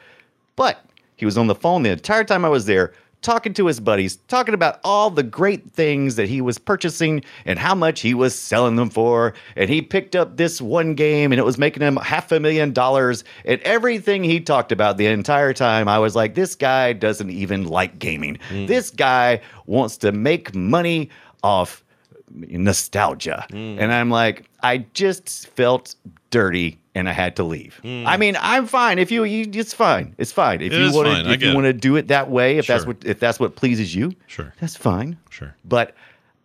[0.55, 0.83] But
[1.15, 4.17] he was on the phone the entire time I was there, talking to his buddies,
[4.27, 8.35] talking about all the great things that he was purchasing and how much he was
[8.35, 9.33] selling them for.
[9.55, 12.73] And he picked up this one game and it was making him half a million
[12.73, 13.23] dollars.
[13.45, 17.65] And everything he talked about the entire time, I was like, this guy doesn't even
[17.65, 18.37] like gaming.
[18.49, 18.65] Hmm.
[18.65, 21.09] This guy wants to make money
[21.41, 21.84] off
[22.31, 23.45] nostalgia.
[23.49, 23.77] Hmm.
[23.79, 25.95] And I'm like, I just felt
[26.31, 27.79] dirty and I had to leave.
[27.83, 28.99] I mean, I'm fine.
[28.99, 30.15] If you, you it's fine.
[30.17, 30.61] It's fine.
[30.61, 30.71] If.
[30.71, 32.97] It you want to if you want to do it that way, if that's what
[33.05, 34.53] if that's what pleases you, Sure.
[34.59, 35.17] That's fine.
[35.29, 35.53] Sure.
[35.65, 35.93] But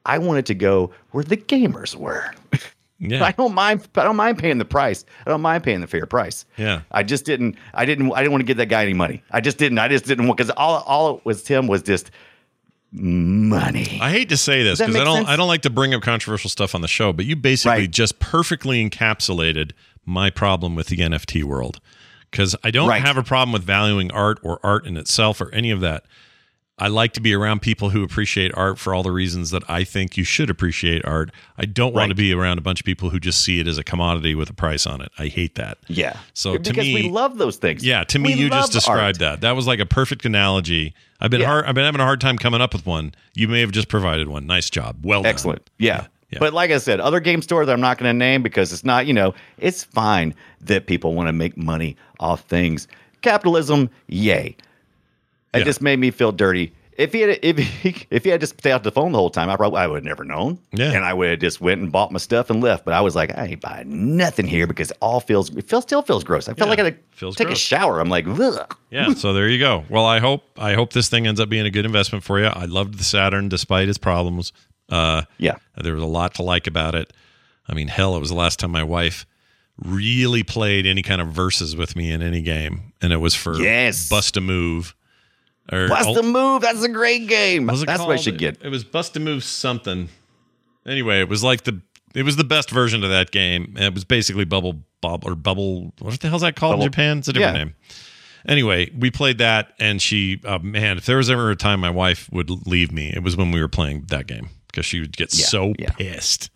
[0.07, 2.33] I wanted to go where the gamers were.
[2.99, 3.25] Yeah.
[3.25, 3.89] I don't mind.
[3.95, 5.05] I don't mind paying the price.
[5.25, 6.45] I don't mind paying the fair price.
[6.57, 6.83] Yeah.
[6.91, 7.57] I just didn't.
[7.75, 8.13] I didn't.
[8.13, 9.23] I didn't want to give that guy any money.
[9.31, 9.79] I just didn't.
[9.79, 12.11] I just didn't want because all all it was Tim was just
[12.93, 13.99] money.
[14.01, 15.29] I hate to say this because I don't sense?
[15.29, 17.91] I don't like to bring up controversial stuff on the show, but you basically Right.
[17.91, 19.73] just perfectly encapsulated
[20.05, 21.81] my problem with the NFT world.
[22.31, 23.03] Because I don't Right.
[23.03, 26.05] have a problem with valuing art or art in itself or any of that.
[26.81, 29.85] I like to be around people who appreciate art for all the reasons that I
[29.85, 31.31] think you should appreciate art.
[31.59, 33.77] I don't want to be around a bunch of people who just see it as
[33.79, 35.13] a commodity with a price on it.
[35.19, 35.79] I hate that.
[35.89, 36.17] yeah.
[36.33, 37.85] So to because me- we love those things.
[37.85, 39.41] Yeah, to me, We you just described art.
[39.41, 39.41] that.
[39.43, 40.95] That was like a perfect analogy.
[41.21, 41.49] I've been Yeah.
[41.49, 41.67] hard.
[41.67, 43.15] I've been having a hard time coming up with one.
[43.35, 44.47] You may have just provided one.
[44.47, 44.97] Nice job.
[45.05, 45.31] Well done.
[45.31, 45.69] Excellent.
[45.79, 46.07] Yeah.
[46.31, 46.39] Yeah.
[46.39, 49.07] But like I said, other game stores I'm not going to name because it's not,
[49.07, 52.87] you know, it's fine that people want to make money off things.
[53.21, 54.57] Capitalism, yay.
[55.55, 55.65] It Yeah.
[55.65, 56.73] just made me feel dirty.
[56.97, 59.31] If he had if he if he had just stayed off the phone the whole
[59.31, 60.59] time, I probably I would have never known.
[60.73, 60.93] Yeah.
[60.93, 62.85] And I would have just went and bought my stuff and left.
[62.85, 65.85] But I was like, I ain't buying nothing here because it all feels it feels
[65.85, 66.47] still feels gross.
[66.49, 67.59] I felt Yeah, like I had to feels take gross.
[67.59, 68.01] a shower.
[68.01, 68.77] I'm like, Ugh.
[68.91, 69.15] Yeah.
[69.15, 69.85] So there you go.
[69.89, 72.47] Well, I hope I hope this thing ends up being a good investment for you.
[72.47, 74.53] I loved the Saturn despite its problems.
[74.91, 75.57] Uh, Yeah.
[75.81, 77.13] there was a lot to like about it.
[77.69, 79.25] I mean, hell, it was the last time my wife
[79.79, 83.57] really played any kind of verses with me in any game, and it was for
[83.59, 84.09] Yes.
[84.09, 84.95] Bust a Move.
[85.73, 86.63] Or Bust a move.
[86.63, 87.67] That's a great game.
[87.67, 88.59] What was it That's what I should get.
[88.63, 90.09] It was Bust a Move something.
[90.87, 91.81] Anyway, it was like the
[92.15, 93.75] it was the best version of that game.
[93.77, 95.93] And It was basically Bubble Bob or Bubble.
[96.01, 97.19] What the hell's that called Bubble- in Japan?
[97.19, 97.65] It's a different Yeah.
[97.65, 97.75] name.
[98.49, 101.91] Anyway, we played that, and she, uh, man, if there was ever a time my
[101.91, 105.15] wife would leave me, it was when we were playing that game because she would
[105.15, 105.91] get Yeah, so yeah.
[105.91, 106.49] pissed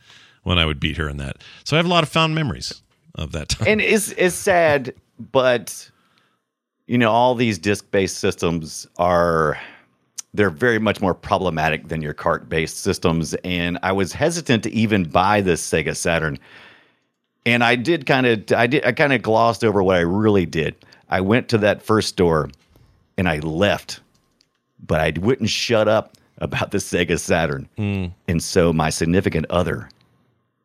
[0.45, 1.37] when I would beat her in that.
[1.63, 2.81] So I have a lot of fond memories
[3.15, 3.69] of that time.
[3.69, 4.95] and it's it's sad,
[5.31, 5.91] but
[6.87, 9.59] you know, all these disc-based systems are
[10.35, 13.35] they're very much more problematic than your cart-based systems.
[13.45, 16.39] And I was hesitant to even buy this Sega Saturn.
[17.47, 20.47] And I did kind of I did I kind of glossed over what I really
[20.47, 20.75] did.
[21.09, 22.51] I went to that first store
[23.17, 24.01] and I left,
[24.85, 27.69] but I wouldn't shut up about the Sega Saturn.
[27.77, 28.07] Hmm.
[28.27, 29.89] And so my significant other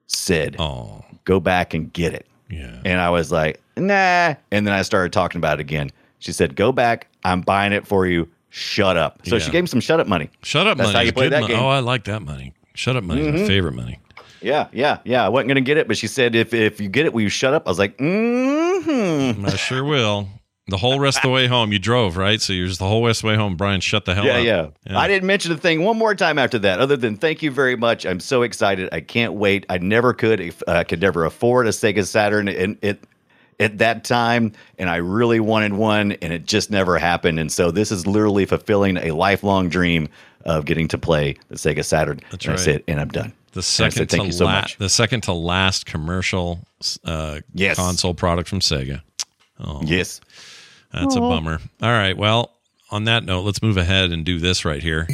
[0.08, 2.26] said, oh, go back and get it.
[2.50, 2.80] yeah.
[2.86, 4.34] And I was like, nah.
[4.52, 5.92] And then I started talking about it again.
[6.20, 7.08] She said, go back.
[7.24, 8.28] I'm buying it for you.
[8.50, 9.20] Shut up.
[9.26, 9.42] So Yeah.
[9.44, 10.30] she gave me some shut up money.
[10.44, 10.98] Shut up That's money.
[10.98, 11.58] how you play that mo- game.
[11.58, 11.66] Mm-hmm.
[11.66, 12.54] Oh, I like that money.
[12.76, 14.00] Shut up money is my favorite money.
[14.42, 15.26] Yeah, yeah, yeah.
[15.26, 17.22] I wasn't going to get it, but she said, if, if you get it, will
[17.22, 17.68] you shut up?
[17.68, 19.46] I was like, mm hmm.
[19.46, 20.30] I sure will.
[20.68, 22.40] The whole rest of the way home, you drove, right?
[22.40, 23.56] So you're just the whole rest of the way home.
[23.58, 24.44] Brian, shut the hell Yeah, up.
[24.46, 25.00] yeah, yeah.
[25.00, 27.76] I didn't mention a thing one more time after that, other than thank you very
[27.76, 28.06] much.
[28.06, 28.88] I'm so excited.
[28.92, 29.66] I can't wait.
[29.68, 30.40] I never could.
[30.40, 33.04] If, uh, could never afford a Sega Saturn and it
[33.60, 37.40] at that time, and I really wanted one, and it just never happened.
[37.40, 40.08] And so this is literally fulfilling a lifelong dream
[40.46, 42.22] of getting to play the Sega Saturn.
[42.32, 42.60] That's and right.
[42.60, 43.34] I said, and I'm done.
[43.52, 44.78] The And I said, second thank to you so la- much.
[44.78, 46.60] the second to last commercial
[47.04, 47.76] uh, Yes.
[47.78, 49.02] console product from Sega.
[49.60, 50.22] Oh, Yes.
[50.94, 51.60] that's a bummer.
[51.82, 52.52] All right, well,
[52.92, 55.08] on that note, let's move ahead and do this right here.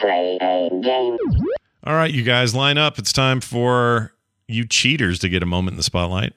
[0.00, 1.16] Play a game?
[1.84, 2.98] All right, you guys, line up.
[2.98, 4.12] It's time for
[4.46, 6.32] you cheaters to get a moment in the spotlight.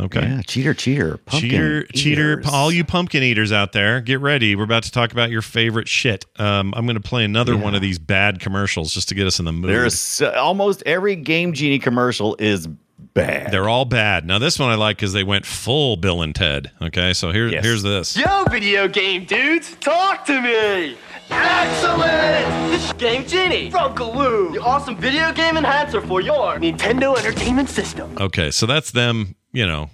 [0.00, 0.22] Okay.
[0.22, 4.56] Yeah, cheater, cheater, pumpkin cheater, cheater, all you pumpkin eaters out there, get ready.
[4.56, 6.24] We're about to talk about your favorite shit.
[6.38, 9.38] Um, I'm going to play another one of these bad commercials just to get us
[9.40, 9.68] in the mood.
[9.70, 12.66] There's uh, almost every Game Genie commercial is
[13.12, 13.52] bad.
[13.52, 14.24] They're all bad.
[14.26, 16.70] Now this one I like because they went full Bill and Ted.
[16.80, 17.62] Okay, so here, Yes.
[17.62, 18.16] here's this.
[18.16, 20.96] Yo, video game dudes, talk to me!
[21.30, 22.70] Excellent!
[22.72, 27.68] This is Game Genie from Galoob, the awesome video game enhancer for your Nintendo Entertainment
[27.68, 28.14] System.
[28.18, 29.36] Okay, so that's them.
[29.52, 29.90] You know,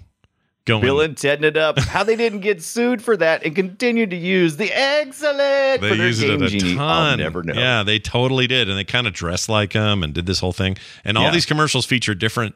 [0.65, 0.81] going.
[0.81, 1.79] Bill and Ted it up.
[1.79, 5.95] How they didn't get sued for that and continued to use the excellent they for
[5.95, 6.75] their use it Game a Genie.
[6.75, 6.79] ton.
[6.81, 7.53] I'll never know.
[7.53, 10.53] Yeah, they totally did, and they kind of dressed like them and did this whole
[10.53, 10.77] thing.
[11.05, 11.31] And all Yeah.
[11.31, 12.55] these commercials feature different,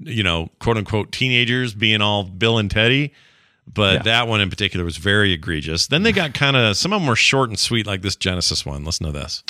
[0.00, 3.12] you know, quote unquote teenagers being all Bill and Teddy.
[3.74, 4.02] But Yeah.
[4.02, 5.86] that one in particular was very egregious.
[5.86, 8.64] Then they got kind of some of them were short and sweet, like this Genesis
[8.66, 8.84] one.
[8.84, 9.42] Listen to this.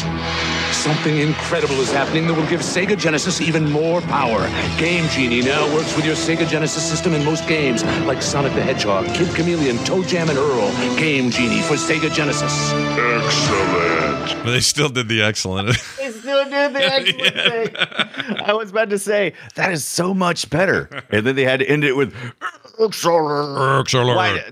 [0.72, 4.48] Something incredible is happening that will give Sega Genesis even more power.
[4.78, 8.62] Game Genie now works with your Sega Genesis system in most games, like Sonic the
[8.62, 10.70] Hedgehog, Kid Chameleon, ToeJam, and Earl.
[10.98, 12.72] Game Genie for Sega Genesis.
[12.72, 14.44] Excellent.
[14.44, 15.76] But they still did the excellent.
[15.98, 18.40] They still did the excellent thing.
[18.44, 21.68] I was about to say that is so much better, and then they had to
[21.68, 22.14] end it with
[22.78, 23.80] excellent.
[23.80, 24.16] Excellent.
[24.16, 24.42] Why,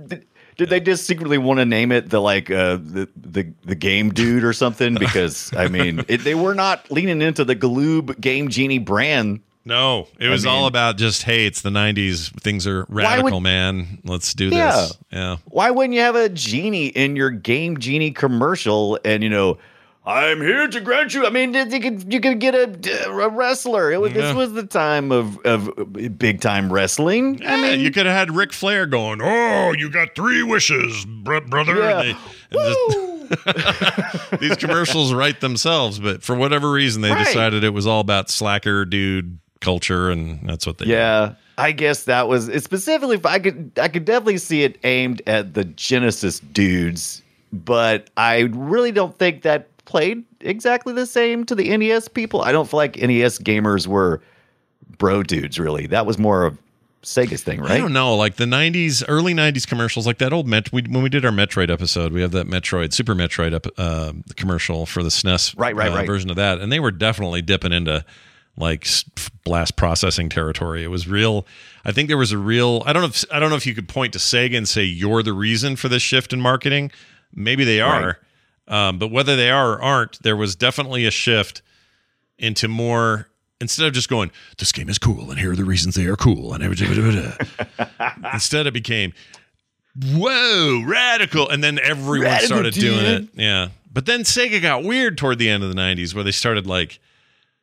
[0.57, 4.11] did, they just secretly want to name it the like uh, the the the game
[4.12, 4.95] dude or something?
[4.99, 9.40] Because I mean, it, they were not leaning into the Galoob Game Genie brand.
[9.64, 12.31] No, it was all mean- about just hey, it's the '90s.
[12.40, 13.99] Things are radical, would- man.
[14.05, 14.71] Let's do Yeah.
[14.73, 14.99] this.
[15.12, 15.37] Yeah.
[15.47, 18.99] Why wouldn't you have a genie in your Game Genie commercial?
[19.05, 19.59] And you know,
[20.07, 21.27] I'm here to grant you.
[21.27, 23.90] I mean, you could you could get a, a wrestler.
[23.90, 24.23] It was, Yeah.
[24.23, 25.71] This was the time of of
[26.19, 27.40] big time wrestling.
[27.45, 31.40] I mean, you could have had Ric Flair going, "Oh, you got three wishes, br-
[31.40, 32.01] brother." Yeah.
[32.03, 32.16] And
[32.51, 37.27] they- and just- these commercials write themselves, but for whatever reason, they Right.
[37.27, 40.87] decided it was all about slacker dude culture, and that's what they.
[40.87, 43.21] Yeah, I guess that was specifically.
[43.25, 48.92] I could I could definitely see it aimed at the Genesis dudes, but I really
[48.92, 52.42] don't think that played exactly the same to the NES people.
[52.42, 54.20] I don't feel like NES gamers were
[54.99, 55.59] bro dudes.
[55.59, 56.59] Really, that was more of
[57.03, 57.70] Sega's thing, right?
[57.70, 60.72] I don't know, like the '90s, early '90s commercials, like that old Met.
[60.72, 64.12] We, when we did our Metroid episode, we have that Metroid, Super Metroid up, uh,
[64.37, 66.07] commercial for the SNES Right, right, uh, right.
[66.07, 68.05] version of that, and they were definitely dipping into
[68.59, 68.87] like
[69.44, 70.83] blast processing territory.
[70.83, 71.46] It was real.
[71.85, 72.83] I think there was a real.
[72.87, 73.09] I don't know.
[73.09, 75.77] If, I don't know if you could point to Sega and say you're the reason
[75.77, 76.90] for this shift in marketing.
[77.35, 78.18] Maybe they are,
[78.68, 81.62] um, but whether they are or aren't, there was definitely a shift
[82.38, 83.29] into more.
[83.59, 86.16] Instead of just going, this game is cool, and here are the reasons they are
[86.16, 86.62] cool, and
[88.35, 89.14] instead it became,
[90.12, 93.29] whoa, radical, and then everyone Radical, started doing it.
[93.33, 96.66] Yeah, but then Sega got weird toward the end of the '90s, where they started
[96.66, 96.98] like,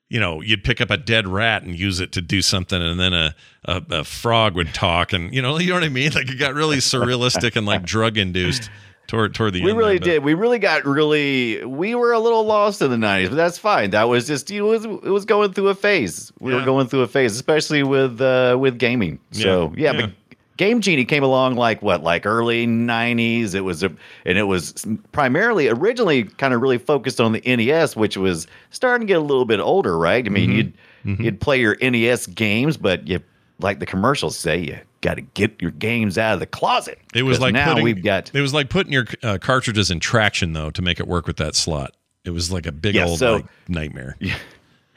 [0.10, 3.00] you know, you'd pick up a dead rat and use it to do something, and
[3.00, 3.36] then a
[3.66, 6.12] a, a frog would talk, and you know, you know what I mean?
[6.12, 8.72] Like it got really surrealistic and like drug induced
[9.08, 9.66] toward toward the end.
[9.66, 9.80] We end.
[9.80, 10.24] really there, but- did.
[10.24, 11.64] We really got really.
[11.66, 13.92] We were a little lost in the '90s, but that's fine.
[13.92, 16.32] That was just you know, it was it was going through a phase.
[16.40, 16.60] We Yeah.
[16.60, 19.20] were going through a phase, especially with uh, with gaming.
[19.32, 20.06] So Yeah, yeah, yeah.
[20.08, 20.12] but
[20.56, 23.56] Game Genie came along like what, like early '90s.
[23.56, 23.92] It was a,
[24.26, 29.08] and it was primarily originally kind of really focused on the NES, which was starting
[29.08, 30.24] to get a little bit older, right?
[30.26, 31.10] I mean, Mm-hmm.
[31.10, 33.20] you'd you'd play your NES games, but you
[33.60, 36.98] like the commercials say, you got to get your games out of the closet.
[37.14, 40.00] It was like now putting, we've got It was like putting your uh, cartridges in
[40.00, 41.96] traction though to make it work with that slot.
[42.26, 44.18] It was like a big Yeah, old so- like, nightmare.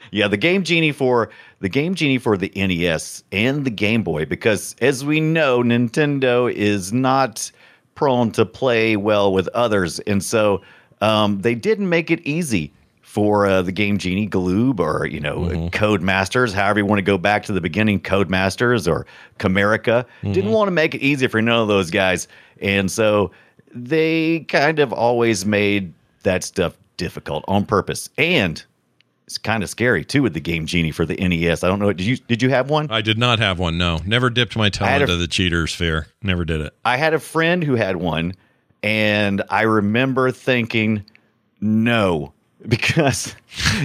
[0.09, 4.23] Yeah, the Game Genie for the Game Genie for the NES and the Game Boy,
[4.23, 7.51] because as we know, Nintendo is not
[7.95, 10.61] prone to play well with others, and so
[11.01, 12.71] um, they didn't make it easy
[13.17, 15.39] for uh, the Game Genie Galoob or you know
[15.71, 19.07] Codemasters, however you want to go back to the beginning, Codemasters or
[19.39, 20.05] Camerica.
[20.21, 22.27] Didn't want to make it easy for none of those guys,
[22.61, 23.31] and so
[23.73, 28.63] they kind of always made that stuff difficult on purpose and
[29.25, 31.63] it's kind of scary too with the Game Genie for the NES.
[31.63, 31.91] I don't know.
[31.91, 32.85] Did you did you have one?
[32.91, 33.79] I did not have one.
[33.79, 36.05] No, never dipped my toe I had a- into the cheater sphere.
[36.21, 36.75] Never did it.
[36.85, 38.35] I had a friend who had one,
[38.83, 41.03] and I remember thinking,
[41.59, 42.33] no,
[42.69, 43.35] because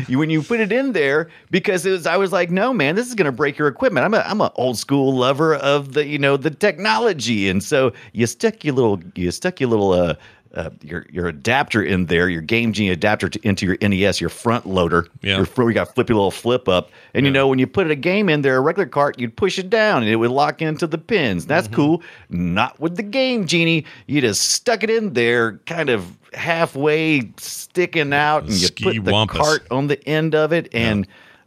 [0.09, 2.95] you, when you put it in there, because it was, I was like, no, man,
[2.97, 4.05] this is going to break your equipment.
[4.05, 7.92] I'm a, I'm an old school lover of the, you know, the technology, and so
[8.12, 10.14] you stick your little, you stick your little, uh,
[10.55, 14.29] uh, your your adapter in there, your Game Genie adapter to, into your NES, your
[14.29, 15.07] front loader.
[15.23, 15.38] Yeah.
[15.38, 18.29] Your, you got flippy little flip up, and you know when you put a game
[18.29, 20.99] in there, a regular cart, you'd push it down and it would lock into the
[20.99, 21.47] pins.
[21.47, 21.75] That's Mm-hmm.
[21.77, 22.03] cool.
[22.29, 23.87] Not with the Game Genie.
[24.07, 29.05] You just stuck it in there, kind of halfway sticking out, and you Ski put
[29.05, 29.38] the wampus.
[29.38, 31.07] cart on the end of it, and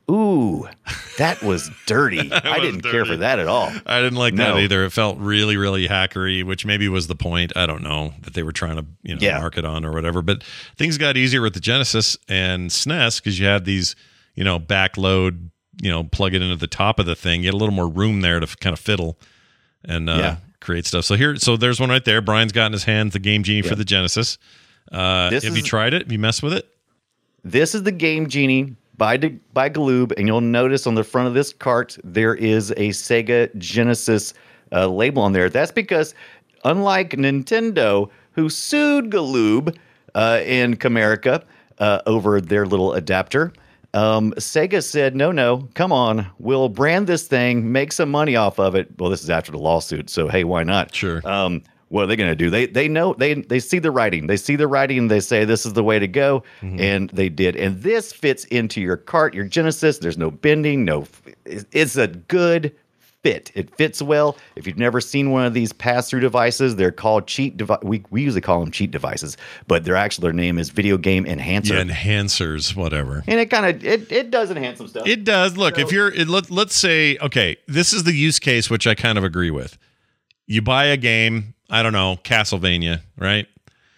[0.10, 0.68] ooh,
[1.18, 2.32] that was dirty.
[2.32, 3.72] I was didn't care for that at all.
[3.86, 4.54] I didn't like No.
[4.56, 4.86] that either.
[4.86, 7.52] It felt really, really hackery, which maybe was the point.
[7.56, 9.40] I don't know that they were trying to, you know, Yeah.
[9.40, 10.22] market on or whatever.
[10.22, 10.44] But
[10.78, 13.96] things got easier with the Genesis and SNES because you had these,
[14.36, 15.50] you know, backload,
[15.82, 17.42] you know, plug it into the top of the thing.
[17.42, 19.18] You had a little more room there to f- kind of fiddle
[19.84, 20.36] and uh, Yeah.
[20.62, 21.06] create stuff.
[21.06, 22.22] So here, so there's one right there.
[22.22, 24.38] Brian's got in his hands the Game Genie for the Genesis.
[24.92, 26.04] Uh, This have you tried it?
[26.04, 26.68] Have you messed with it?
[27.44, 31.28] This is the Game Genie by De- by Galoob, and you'll notice on the front
[31.28, 34.34] of this cart there is a Sega Genesis
[34.72, 35.50] uh, label on there.
[35.50, 36.16] That's because,
[36.64, 39.76] unlike Nintendo, who sued Galoob
[40.16, 41.44] uh, in Camerica
[41.80, 43.54] uh, over their little adapter.
[43.94, 48.60] Um, Sega said, "No, no, come on, we'll brand this thing, make some money off
[48.60, 50.94] of it." Well, this is after the lawsuit, so hey, why not?
[50.94, 51.22] Sure.
[51.24, 52.50] Um, what are they going to do?
[52.50, 54.28] They they know they they see the writing.
[54.28, 54.98] They see the writing.
[54.98, 56.80] and They say this is the way to go, mm-hmm.
[56.80, 57.56] and they did.
[57.56, 60.00] And this fits into your cart, your Genesis.
[60.00, 60.86] There's no bending.
[60.86, 61.08] No,
[61.46, 62.76] it's- a good
[63.26, 63.52] fit.
[63.56, 64.38] It fits well.
[64.56, 67.80] If you've never seen one of these pass-through devices, they're called cheat device.
[67.82, 69.36] We we usually call them cheat devices,
[69.68, 71.74] but their actual their name is video game enhancer.
[71.74, 73.24] Yeah, enhancers, whatever.
[73.28, 75.08] and it kind of it, it does enhance some stuff.
[75.08, 75.58] It does.
[75.58, 78.94] Look, if you're it, let, let's say okay, this is the use case which I
[78.94, 79.80] kind of agree with.
[80.46, 83.48] You buy a game, I don't know, Castlevania, right?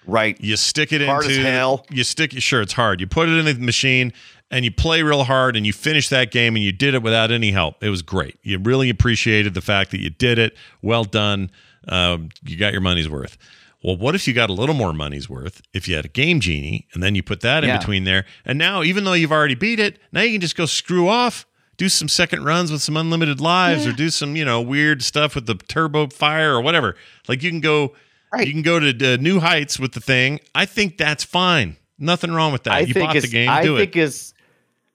[0.05, 0.39] right.
[0.39, 1.85] You stick it Hard into as hell.
[1.91, 2.41] You stick it.
[2.41, 3.01] sure it's hard.
[3.01, 4.13] You put it in the machine
[4.49, 7.29] and you play real hard and you finish that game and you did it without
[7.31, 7.83] any help.
[7.83, 8.37] It was great.
[8.41, 10.55] You really appreciated the fact that you did it.
[10.81, 11.51] Well done.
[11.89, 13.37] Um, you got your money's worth.
[13.83, 16.39] Well, what if you got a little more money's worth if you had a game
[16.39, 17.77] genie and then you put that in Yeah.
[17.77, 18.25] between there?
[18.45, 21.45] And now, even though you've already beat it, now you can just go screw off,
[21.77, 25.35] do some second runs with some unlimited lives, or do some you know weird stuff
[25.35, 26.95] with the turbo fire or whatever.
[27.27, 27.93] Like you can go,
[28.33, 28.45] Right.
[28.47, 30.39] you can go to uh, new heights with the thing.
[30.53, 31.77] I think that's fine.
[31.99, 32.73] Nothing wrong with that.
[32.73, 34.01] I you think bought the game, I do think it.
[34.01, 34.33] is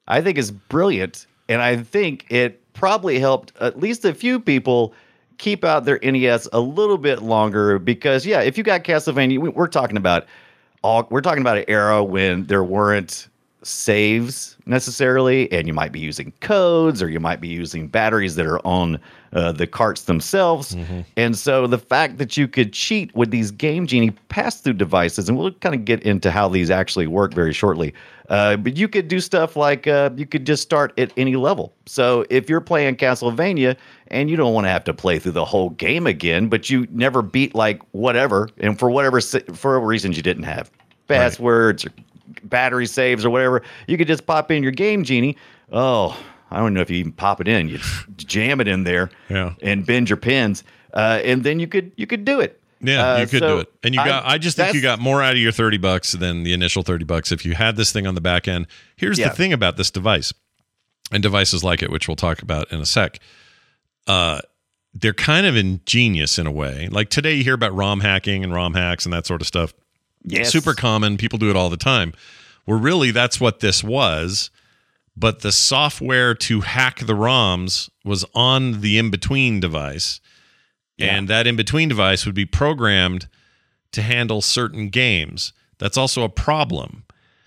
[0.06, 4.94] I think is brilliant, and I think it probably helped at least a few people
[5.38, 9.66] keep out their NES a little bit longer because yeah, if you got Castlevania, we're
[9.66, 10.26] talking about
[10.82, 13.28] all we're talking about an era when there weren't
[13.62, 18.46] saves necessarily, and you might be using codes or you might be using batteries that
[18.46, 18.98] are on
[19.32, 20.74] uh, the carts themselves.
[21.16, 25.28] And so the fact that you could cheat with these Game Genie pass through devices,
[25.28, 27.94] and we'll kind of get into how these actually work very shortly.
[28.28, 31.74] Uh, but you could do stuff like uh, you could just start at any level.
[31.86, 33.76] So if you're playing Castlevania
[34.08, 36.86] and you don't want to have to play through the whole game again, but you
[36.90, 40.70] never beat like whatever, and for whatever for reasons you didn't have
[41.08, 41.90] passwords or
[42.44, 45.36] battery saves or whatever, you could just pop in your game genie.
[45.70, 46.18] Oh,
[46.50, 47.68] I don't know if you even pop it in.
[47.68, 47.78] You
[48.16, 49.54] jam it in there Yeah.
[49.62, 52.58] and bend your pins, uh, and then you could you could do it.
[52.84, 53.72] Yeah, Uh, you could so do it.
[53.84, 56.42] And you got I, just think you got more out of your 30 bucks than
[56.42, 58.66] the initial 30 bucks if you had this thing on the back end.
[58.96, 59.28] Here's Yeah.
[59.28, 60.32] the thing about this device
[61.12, 63.20] and devices like it, which we'll talk about in a sec.
[64.06, 64.40] Uh
[64.94, 66.88] they're kind of ingenious in a way.
[66.90, 69.72] Like today you hear about ROM hacking and ROM hacks and that sort of stuff.
[70.24, 70.50] Yes.
[70.50, 71.16] Super common.
[71.16, 72.12] People do it all the time.
[72.66, 74.50] Well, really, that's what this was.
[75.16, 80.20] But the software to hack the ROMs was on the in between device.
[80.98, 83.26] And that in between device would be programmed
[83.90, 85.52] to handle certain games.
[85.78, 87.04] That's also a problem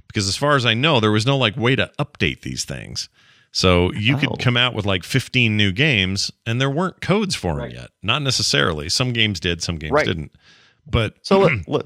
[0.07, 3.07] because, as far as I know, there was no like way to update these things.
[3.53, 4.19] So you Oh.
[4.19, 7.91] could come out with like 15 new games and there weren't codes for them yet.
[8.03, 8.89] Not necessarily.
[8.89, 10.05] Some games did, some games Right.
[10.05, 10.33] didn't.
[10.85, 11.85] But So let,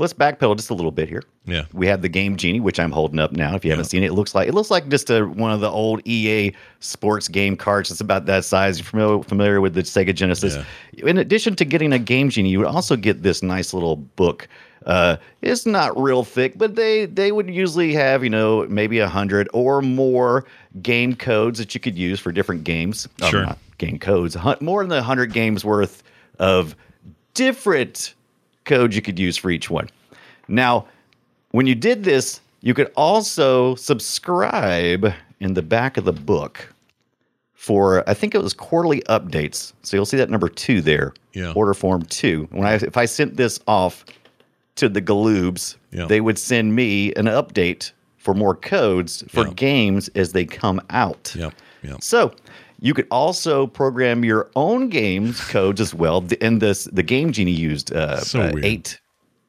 [0.00, 1.22] let's backpedal just a little bit here.
[1.46, 1.64] yeah.
[1.72, 3.54] We have the game genie, which I'm holding up now.
[3.54, 5.60] If you haven't seen it, it looks like it looks like just a, one of
[5.60, 7.90] the old EA sports game carts.
[7.90, 8.78] It's about that size.
[8.78, 10.56] You're familiar familiar with the Sega Genesis.
[10.98, 14.48] In addition to getting a game genie, you would also get this nice little book.
[14.86, 19.08] Uh, it's not real thick, but they they would usually have you know maybe a
[19.08, 20.46] hundred or more
[20.82, 23.06] game codes that you could use for different games.
[23.20, 23.42] Um, Sure.
[23.44, 26.02] not game codes, more than a hundred games worth
[26.38, 26.74] of
[27.34, 28.14] different
[28.70, 29.88] codes you could use for each one.
[30.48, 30.86] Now,
[31.50, 36.74] when you did this, You could also subscribe in the back of the book
[37.54, 39.72] for I think it was quarterly updates.
[39.82, 41.14] So you'll see that number two there.
[41.32, 41.52] Yeah.
[41.56, 42.48] Order form two.
[42.50, 44.04] When I if I sent this off
[44.76, 46.06] to the Galoobs, Yeah.
[46.06, 49.52] they would send me an update for more codes for Yeah.
[49.56, 51.34] games as they come out.
[51.34, 51.54] Yep.
[51.82, 52.02] Yep.
[52.02, 52.32] So
[52.80, 56.24] you could also program your own games codes as well.
[56.40, 59.00] And this the Game Genie used uh, So uh, eight.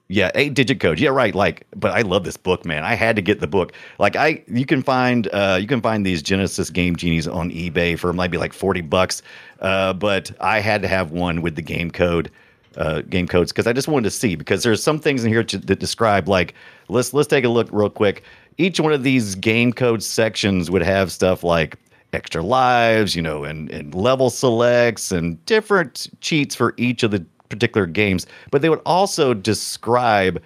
[0.09, 0.99] Yeah, eight digit codes.
[0.99, 1.33] Yeah, right.
[1.33, 2.83] Like, but I love this book, man.
[2.83, 3.71] I had to get the book.
[3.97, 7.97] Like, I you can find uh, you can find these Genesis Game Genies on eBay
[7.97, 9.21] for maybe like forty bucks.
[9.61, 12.29] Uh, but I had to have one with the game code,
[12.75, 15.45] uh, game codes because I just wanted to see because there's some things in here
[15.45, 16.55] to, that describe like
[16.89, 18.23] let's let's take a look real quick.
[18.57, 21.77] Each one of these game code sections would have stuff like
[22.13, 27.25] extra lives, you know, and, and level selects and different cheats for each of the
[27.49, 28.27] particular games.
[28.51, 30.41] But they would also describe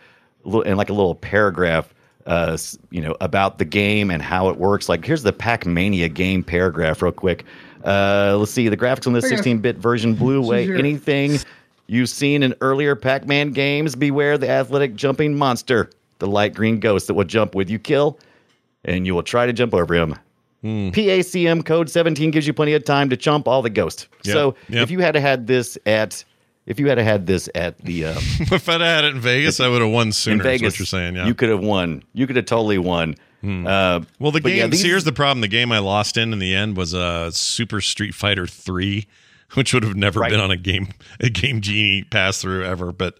[0.45, 1.93] in like a little paragraph,
[2.25, 2.57] uh,
[2.91, 4.89] you know, about the game and how it works.
[4.89, 7.45] Like here's the Pac Mania game paragraph, real quick.
[7.83, 11.37] Uh, let's see the graphics on this 16-bit version blew away anything
[11.85, 13.95] you've seen in earlier Pac-Man games.
[13.95, 18.17] Beware the athletic jumping monster, the light green ghost that will jump with you, kill,
[18.85, 20.15] and you will try to jump over him.
[20.65, 24.07] PACM code 17 gives you plenty of time to chomp all the ghost.
[24.23, 24.81] Yeah, So yeah.
[24.81, 26.23] if you had had this at
[26.65, 29.67] if you had had this at the um, if I'd had it in Vegas, I
[29.67, 30.37] would have won sooner.
[30.37, 31.15] in Vegas, what you're saying?
[31.15, 31.27] Yeah.
[31.27, 32.01] you could have won.
[32.13, 33.15] You could have totally won.
[33.43, 34.57] Uh, well, the game.
[34.57, 35.41] yeah, these- here's the problem.
[35.41, 39.05] The game I lost in in the end was uh, Super Street Fighter Three,
[39.53, 40.31] which would have never Right.
[40.31, 40.87] been on a game
[41.19, 42.91] a game genie pass through ever.
[42.91, 43.19] But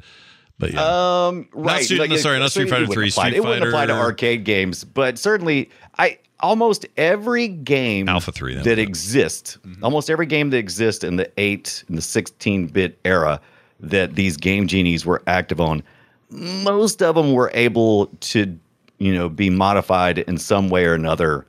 [0.58, 1.84] but yeah, Um, right.
[1.84, 4.84] Street- Like, sorry, not Street it Fighter 3, Street It wouldn't apply to arcade games,
[4.84, 8.88] but certainly, I almost every game Alpha 3, that that was it.
[8.88, 13.40] exists, almost every game that exists in the eight and the sixteen bit era
[13.80, 15.84] that these game genies were active on,
[16.30, 18.58] most of them were able to,
[19.00, 21.46] you know, be modified in some way or another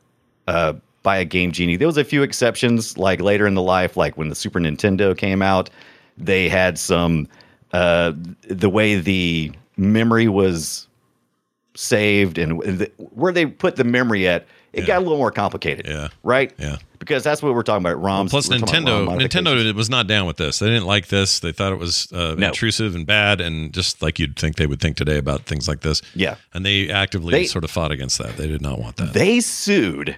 [0.48, 0.72] uh,
[1.02, 1.76] by a game genie.
[1.76, 5.16] There was a few exceptions, like later in the life, like when the Super Nintendo
[5.16, 5.70] came out,
[6.18, 7.28] they had some
[7.72, 8.12] uh,
[8.48, 10.88] the way the memory was
[11.74, 14.46] saved and the, where they put the memory at.
[14.76, 15.86] It got a little more complicated.
[15.86, 16.08] Yeah.
[16.22, 16.52] Right.
[16.58, 16.76] Yeah.
[16.98, 18.02] Because that's what we're talking about.
[18.02, 18.30] ROMs.
[18.30, 19.20] Plus, talking about Nintendo.
[19.28, 20.58] Nintendo was not down with this.
[20.58, 21.40] They didn't like this.
[21.40, 22.48] They thought it was uh, No.
[22.48, 25.80] intrusive and bad, and just like you'd think they would think today about things like
[25.80, 26.02] this.
[26.14, 26.36] Yeah.
[26.54, 28.36] and they actively They- sort of fought against that.
[28.36, 29.12] They did not want that.
[29.12, 30.16] They sued.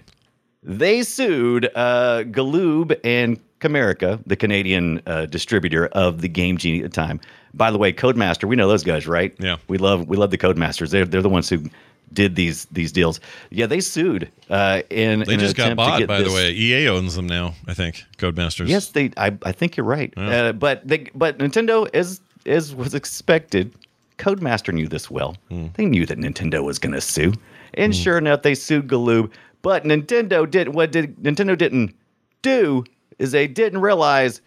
[0.62, 6.84] They sued uh, Galoob and Camerica, the Canadian uh, distributor of the Game Genie at
[6.84, 7.20] the time.
[7.54, 9.34] By the way, Codemaster, we know those guys, right?
[9.38, 9.56] Yeah.
[9.68, 10.90] we love we love the Codemasters.
[10.90, 11.64] They're they're the ones who
[12.12, 13.20] did these these deals.
[13.50, 14.30] Yeah, they sued.
[14.48, 16.52] Uh, in they in just got bought, by the way.
[16.52, 17.54] EA owns them now.
[17.66, 18.68] I think Codemasters.
[18.68, 19.10] Yes, they.
[19.16, 20.12] I, I think you're right.
[20.16, 23.74] Uh, but they, but Nintendo, as as was expected,
[24.18, 25.36] Codemaster knew this well.
[25.48, 25.66] Hmm.
[25.74, 27.32] They knew that Nintendo was going to sue,
[27.74, 29.30] and sure enough, they sued Galoob.
[29.62, 30.74] But Nintendo didn't.
[30.74, 31.94] what did Nintendo didn't
[32.42, 32.84] do
[33.18, 34.40] is they didn't realize,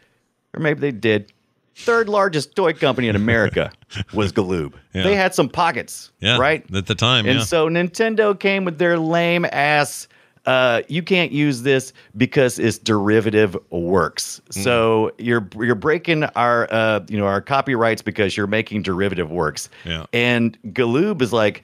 [0.54, 1.32] or maybe they did.
[1.76, 3.72] Third largest toy company in America
[4.14, 4.74] was Galoob.
[4.94, 5.04] Yeah.
[5.04, 6.66] They had some pockets, yeah, right?
[6.76, 7.26] at the time.
[7.26, 7.46] And yeah.
[7.46, 10.08] so Nintendo came with their lame ass.
[10.46, 14.42] Uh, you can't use this because it's derivative works.
[14.54, 14.62] Hmm.
[14.62, 19.70] So you're you're breaking our uh, you know our copyrights because you're making derivative works.
[19.86, 20.06] Yeah.
[20.12, 21.64] And Galoob is like,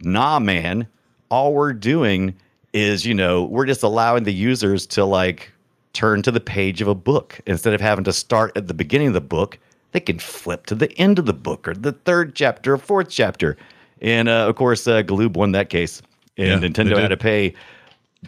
[0.00, 0.86] nah, man.
[1.30, 2.34] All we're doing
[2.72, 5.50] is you know we're just allowing the users to like
[5.92, 9.08] turn to the page of a book instead of having to start at the beginning
[9.08, 9.58] of the book.
[9.92, 13.10] They can flip to the end of the book or the third chapter or fourth
[13.10, 13.56] chapter.
[14.00, 16.02] And uh, of course, uh, Galoob won that case,
[16.36, 17.54] and Yeah, Nintendo had to pay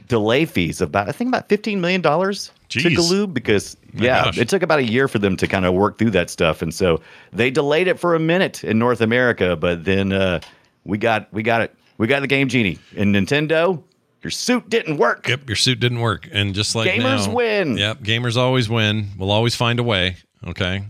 [0.09, 2.81] delay fees of about I think about fifteen million dollars to.
[2.81, 4.39] Galoob because yeah, gosh.
[4.39, 6.75] it took about a year for them to kind of work through that stuff, and
[6.75, 7.01] so
[7.33, 10.41] they delayed it for a minute in North America, but then uh,
[10.85, 13.83] we got we got it we got the Game Genie and Nintendo.
[14.25, 15.29] Your suit didn't work.
[15.29, 17.77] Yep, your suit didn't work, and just like Gamers now- win.
[17.77, 19.09] Yep, gamers always win.
[19.19, 20.17] We'll always find a way.
[20.47, 20.83] Okay,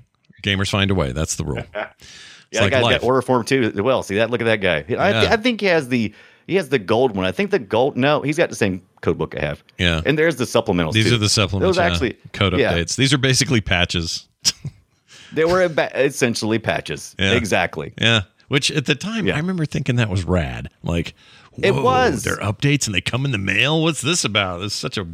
[0.43, 1.13] gamers find a way.
[1.13, 1.65] That's the rule.
[2.51, 3.01] It's Yeah, like that guy's life.
[3.01, 3.73] got order form too.
[3.83, 4.31] Well, see that?
[4.31, 4.85] Look at that guy.
[4.97, 5.29] I, Yeah.
[5.33, 6.15] I think he has the
[6.47, 7.25] he has the gold one.
[7.25, 7.97] I think the gold.
[7.97, 9.65] No, he's got the same code book I have.
[9.77, 10.03] Yeah.
[10.07, 10.93] and there's the supplementals.
[10.93, 11.17] These too.
[11.17, 11.67] are the supplements.
[11.77, 11.91] Those yeah.
[11.93, 12.95] actually code yeah, updates.
[12.95, 14.29] These are basically patches.
[15.33, 17.17] They were essentially patches.
[17.19, 17.33] Yeah.
[17.33, 17.93] Exactly.
[18.01, 18.23] Yeah.
[18.47, 20.69] Which at the time I remember thinking that was rad.
[20.85, 21.15] Like
[21.63, 22.25] It whoa, was.
[22.25, 23.83] They're updates and they come in the mail.
[23.83, 24.63] What's this about?
[24.63, 25.07] It's such a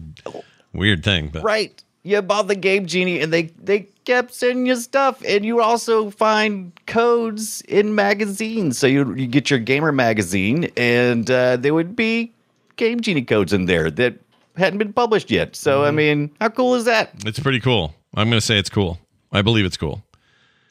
[0.73, 1.29] weird thing.
[1.29, 1.83] But Right.
[2.03, 6.09] You bought the Game Genie, and they they kept sending you stuff, and you also
[6.09, 8.79] find codes in magazines.
[8.79, 12.33] So you you get your gamer magazine, and uh, there would be
[12.77, 14.15] Game Genie codes in there that
[14.57, 15.55] hadn't been published yet.
[15.55, 15.89] So Mm-hmm.
[15.89, 17.11] I mean, how cool is that?
[17.27, 17.95] it's pretty cool.
[18.17, 18.99] I'm gonna say it's cool.
[19.31, 20.03] I believe it's cool.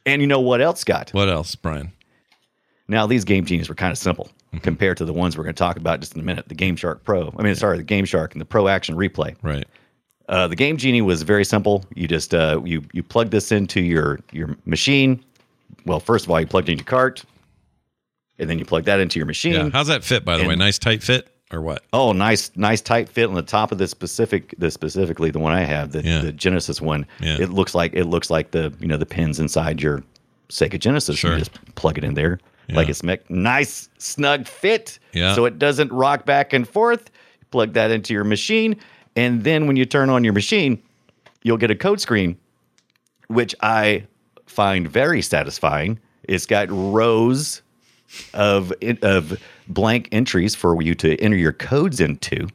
[0.08, 1.12] And you know what else got?
[1.12, 1.92] What else, Brian?
[2.88, 4.32] Now these Game Genies were kind of simple.
[4.62, 6.48] Compared to the ones we're going to talk about just in a minute.
[6.50, 7.34] The Game Shark Pro.
[7.38, 9.36] I mean, sorry, the Game Shark and the Pro Action Replay.
[9.42, 9.66] Right.
[10.28, 11.84] Uh, the Game Genie was very simple.
[11.96, 15.24] You just uh, you you plug this into your your machine.
[15.86, 17.24] Well, first of all, you plugged in your cart,
[18.38, 19.54] and then you plug that into your machine.
[19.54, 19.70] Yeah.
[19.72, 20.56] How's that fit, by the way?
[20.56, 21.84] Nice tight fit or what?
[21.94, 25.52] Oh, nice, nice tight fit on the top of this specific, the specifically the one
[25.54, 26.22] I have, the, Yeah.
[26.22, 27.08] the Genesis one.
[27.20, 27.38] Yeah.
[27.40, 30.04] It looks like it looks like the you know the pins inside your
[30.50, 31.18] Sega Genesis.
[31.18, 31.34] Sure.
[31.34, 32.40] You just plug it in there,
[32.70, 32.76] Yeah.
[32.78, 35.00] like it's mech- nice snug fit.
[35.14, 35.34] Yeah.
[35.36, 37.10] So it doesn't rock back and forth.
[37.42, 38.78] You plug that into your machine,
[39.16, 40.82] and then when you turn on your machine,
[41.44, 42.38] you'll get a code screen,
[43.28, 44.06] which I
[44.46, 46.00] find very satisfying.
[46.24, 47.62] It's got rows
[48.34, 52.48] of of blank entries for you to enter your codes into,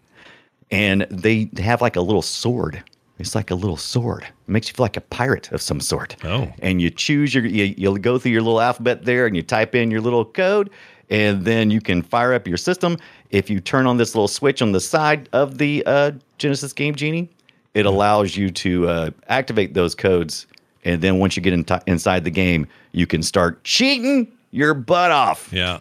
[0.70, 2.82] and they have like a little sword.
[3.18, 4.24] It's like a little sword.
[4.24, 6.16] It makes you feel like a pirate of some sort.
[6.24, 6.52] Oh.
[6.60, 9.74] And you choose your you, you'll go through your little alphabet there, and you type
[9.74, 10.70] in your little code,
[11.10, 12.96] and then you can fire up your system.
[13.30, 16.94] If you turn on this little switch on the side of the uh, Genesis Game
[16.94, 17.28] Genie,
[17.74, 20.46] it allows you to uh, activate those codes.
[20.84, 25.10] And then once you get in inside the game, you can start cheating your butt
[25.10, 25.52] off.
[25.52, 25.78] Yeah.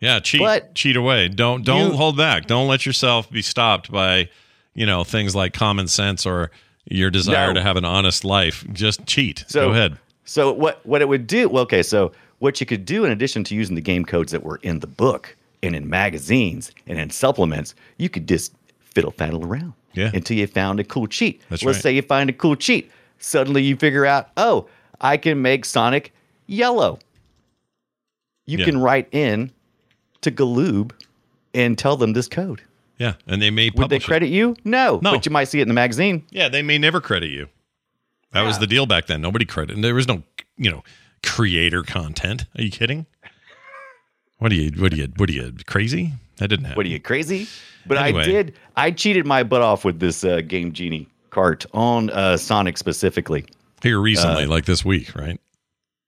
[0.00, 1.28] Yeah, cheat But cheat away.
[1.28, 2.46] Don't don't you- hold back.
[2.46, 4.28] Don't let yourself be stopped by,
[4.74, 6.50] you know, things like common sense or
[6.86, 7.54] your desire No.
[7.54, 8.64] to have an honest life.
[8.72, 9.44] Just cheat.
[9.48, 9.98] So Go ahead.
[10.24, 11.48] So what what it would do?
[11.48, 11.82] Well, okay.
[11.82, 14.80] So what you could do in addition to using the game codes that were in
[14.80, 19.72] the book and in magazines and in supplements, you could just fiddle faddle around.
[19.94, 20.10] Yeah.
[20.14, 21.42] Until you found a cool cheat.
[21.50, 21.82] That's Let's right.
[21.82, 22.90] say you find a cool cheat.
[23.18, 24.66] Suddenly you figure out, oh,
[25.00, 26.12] I can make Sonic
[26.46, 26.98] yellow.
[28.46, 28.64] You Yeah.
[28.64, 29.50] can write in
[30.22, 30.92] to Galoob
[31.54, 32.62] and tell them this code.
[33.02, 34.06] Yeah, and they may Would they publish it.
[34.06, 34.54] credit you?
[34.64, 35.12] No, No.
[35.12, 36.24] But you might see it in the magazine.
[36.30, 37.48] Yeah, they may never credit you.
[38.32, 39.20] That was the deal back then.
[39.20, 39.82] Nobody credited.
[39.82, 40.22] There was no,
[40.56, 40.84] you know,
[41.24, 42.44] creator content.
[42.56, 43.06] Are you kidding?
[44.38, 44.70] What are you?
[44.80, 45.08] What are you?
[45.16, 46.12] What are you crazy?
[46.38, 46.76] That didn't happen.
[46.76, 47.46] What are you crazy?
[47.86, 48.22] But Anyway.
[48.22, 48.54] I did.
[48.76, 53.44] I cheated my butt off with this uh, Game Genie cart on uh, Sonic specifically.
[53.82, 55.40] Here recently, Uh, like this week, right?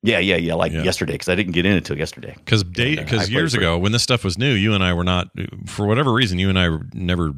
[0.05, 0.55] Yeah, yeah, yeah.
[0.55, 0.83] Like Yeah.
[0.83, 2.35] yesterday because I didn't get in until yesterday.
[2.37, 5.03] Because And, uh, because years ago, when this stuff was new, you and I were
[5.05, 5.31] not,
[5.67, 7.33] for whatever reason, you and I never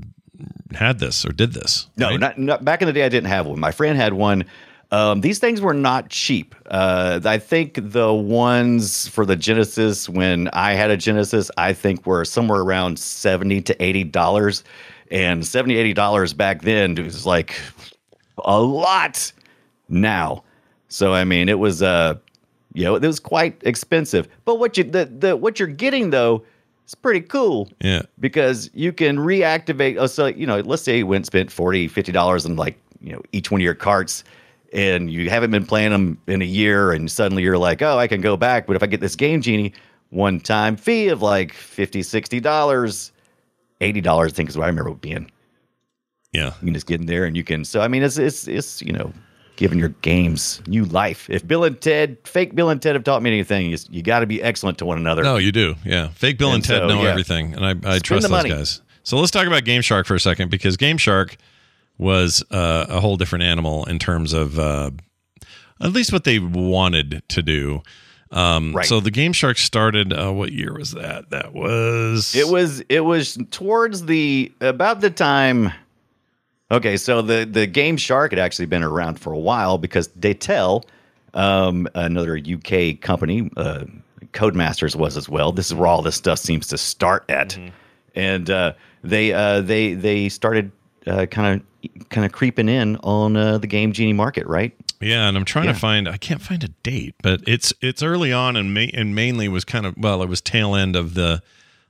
[0.74, 1.86] had this or did this.
[1.96, 2.18] No, right?
[2.20, 3.04] not, not back in the day.
[3.04, 3.60] I didn't have one.
[3.60, 4.44] My friend had one.
[4.90, 6.54] Um, these things were not cheap.
[6.66, 12.04] Uh, I think the ones for the Genesis when I had a Genesis, I think
[12.04, 14.62] were somewhere around seventy to eighty dollars,
[15.10, 17.60] and 70 80 dollars back then was like
[18.44, 19.32] a lot
[19.88, 20.44] now.
[20.88, 22.14] So I mean, it was uh,
[22.76, 24.28] you know, it was quite expensive.
[24.44, 26.44] But what you the, the what you're getting though
[26.86, 28.02] is pretty cool Yeah.
[28.20, 29.96] because you can reactivate.
[29.98, 32.78] Oh, so you know, let's say you went and spent 40 50 dollars on like
[33.00, 34.24] you know each one of your carts,
[34.74, 38.06] and you haven't been playing them in a year, and suddenly you're like, oh, I
[38.06, 38.66] can go back.
[38.66, 39.72] But if I get this game genie,
[40.10, 43.10] one time fee of like 50 60 dollars,
[43.80, 45.30] eighty dollars, I think is what I remember being.
[46.32, 46.52] Yeah.
[46.60, 47.64] You can just get in there and you can.
[47.64, 49.12] So I mean, it's it's it's you know.
[49.56, 51.28] Giving your games new life.
[51.30, 54.20] If Bill and Ted, fake Bill and Ted, have taught me anything, is you got
[54.20, 55.22] to be excellent to one another.
[55.22, 55.74] No, you do.
[55.84, 56.08] Yeah.
[56.10, 57.08] Fake Bill and, And Ted so, know yeah.
[57.10, 57.54] everything.
[57.54, 58.50] And I, I trust those money.
[58.50, 58.82] guys.
[59.02, 61.36] So let's talk about Game Shark for a second because Game Shark
[61.98, 64.90] was uh, a whole different animal in terms of uh,
[65.80, 67.82] at least what they wanted to do.
[68.32, 68.84] Um, Right.
[68.84, 70.12] So the Game Shark started.
[70.12, 71.30] Uh, what year was that?
[71.30, 72.34] That was.
[72.34, 75.72] It was it was towards the about the time.
[76.70, 80.82] Okay, so the the game Shark had actually been around for a while because Datel,
[81.34, 83.84] um, another UK company, uh,
[84.32, 85.52] Codemasters was as well.
[85.52, 87.56] This is where all this stuff seems to start at,
[88.16, 88.72] and uh,
[89.04, 90.72] they uh, they they started
[91.04, 94.74] kind of kind of creeping in on uh, the game genie market, right?
[95.00, 95.72] Yeah, and I'm trying Yeah.
[95.74, 96.08] to find.
[96.08, 99.64] I can't find a date, but it's it's early on, and ma- and mainly was
[99.64, 101.42] kind of well, it was tail end of the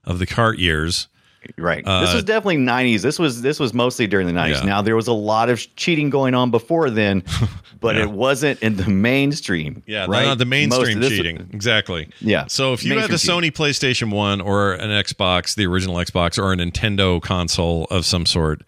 [0.04, 1.08] of the cart years.
[1.56, 1.84] Right.
[1.86, 3.02] Uh, this was definitely '90s.
[3.02, 4.54] This was this was mostly during the '90s.
[4.60, 4.62] Yeah.
[4.62, 7.22] Now there was a lot of cheating going on before then,
[7.80, 8.02] but Yeah.
[8.02, 9.82] it wasn't in the mainstream.
[9.86, 10.24] Yeah, right.
[10.26, 11.48] not the mainstream Most of this- cheating.
[11.52, 12.08] Exactly.
[12.20, 12.46] Yeah.
[12.48, 16.38] So if you had a Mainstream Sony PlayStation 1 or an Xbox, the original Xbox,
[16.42, 18.62] or a Nintendo console of some sort,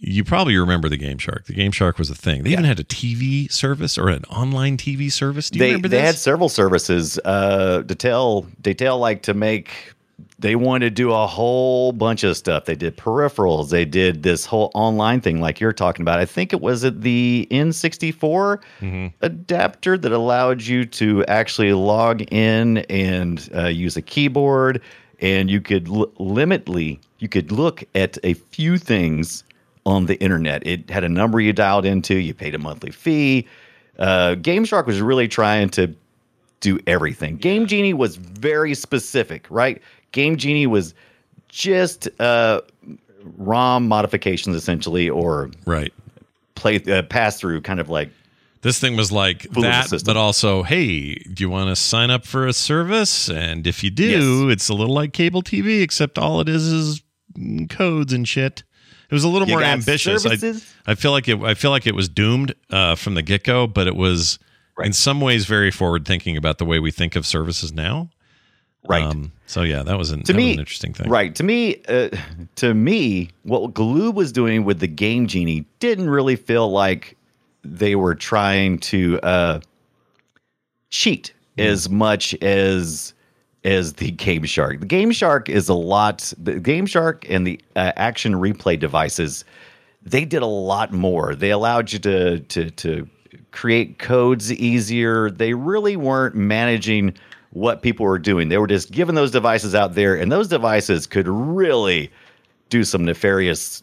[0.00, 1.46] you probably remember the Game Shark.
[1.46, 2.44] The Game Shark was a thing.
[2.44, 5.50] They even had a TV service or an online TV service.
[5.50, 7.18] Do you they remember they had several services.
[7.24, 9.94] Uh, Datel Datel like to make.
[10.40, 12.64] They wanted to do a whole bunch of stuff.
[12.66, 13.70] They did peripherals.
[13.70, 16.20] They did this whole online thing, like you're talking about.
[16.20, 19.06] I think it was at the N64 Mm-hmm.
[19.22, 24.80] adapter that allowed you to actually log in and uh, use a keyboard,
[25.20, 29.42] and you could l- limitly you could look at a few things
[29.86, 30.64] on the internet.
[30.64, 32.14] It had a number you dialed into.
[32.14, 33.48] You paid a monthly fee.
[33.98, 35.92] Uh, Game Shark was really trying to
[36.60, 37.36] do everything.
[37.36, 39.82] Game Genie was very specific, right?
[40.12, 40.94] Game Genie was
[41.48, 42.60] just uh,
[43.36, 45.92] ROM modifications essentially, or right
[46.54, 48.10] play uh, pass through, kind of like
[48.62, 50.06] This thing was like Fool of the that, system.
[50.12, 53.28] but also, hey, do you want to sign up for a service?
[53.30, 57.02] And if you do, it's a little like cable TV, except all it is is
[57.68, 58.64] codes and shit.
[59.10, 60.26] It was a little You more ambitious.
[60.26, 60.74] I, services?
[60.86, 61.40] I feel like it.
[61.42, 64.38] I feel like it was doomed uh, from the get go, but it was
[64.82, 68.10] in some ways very forward thinking about the way we think of services now.
[68.86, 69.02] Right.
[69.02, 71.08] Um, so yeah, that was an, to me an interesting thing.
[71.10, 71.34] Right.
[71.34, 72.10] To me, uh,
[72.56, 77.16] to me, what Galoob was doing with the Game Genie didn't really feel like
[77.64, 79.60] they were trying to uh,
[80.90, 81.64] cheat Hmm.
[81.64, 83.14] as much as
[83.64, 84.78] as the Game Shark.
[84.80, 86.32] The Game Shark is a lot.
[86.38, 89.44] The Game Shark and the uh, action replay devices,
[90.02, 91.34] they did a lot more.
[91.34, 93.08] They allowed you to to to
[93.50, 95.30] create codes easier.
[95.30, 97.14] They really weren't managing
[97.50, 98.48] what people were doing.
[98.48, 102.10] They were just giving those devices out there, and those devices could really
[102.68, 103.82] do some nefarious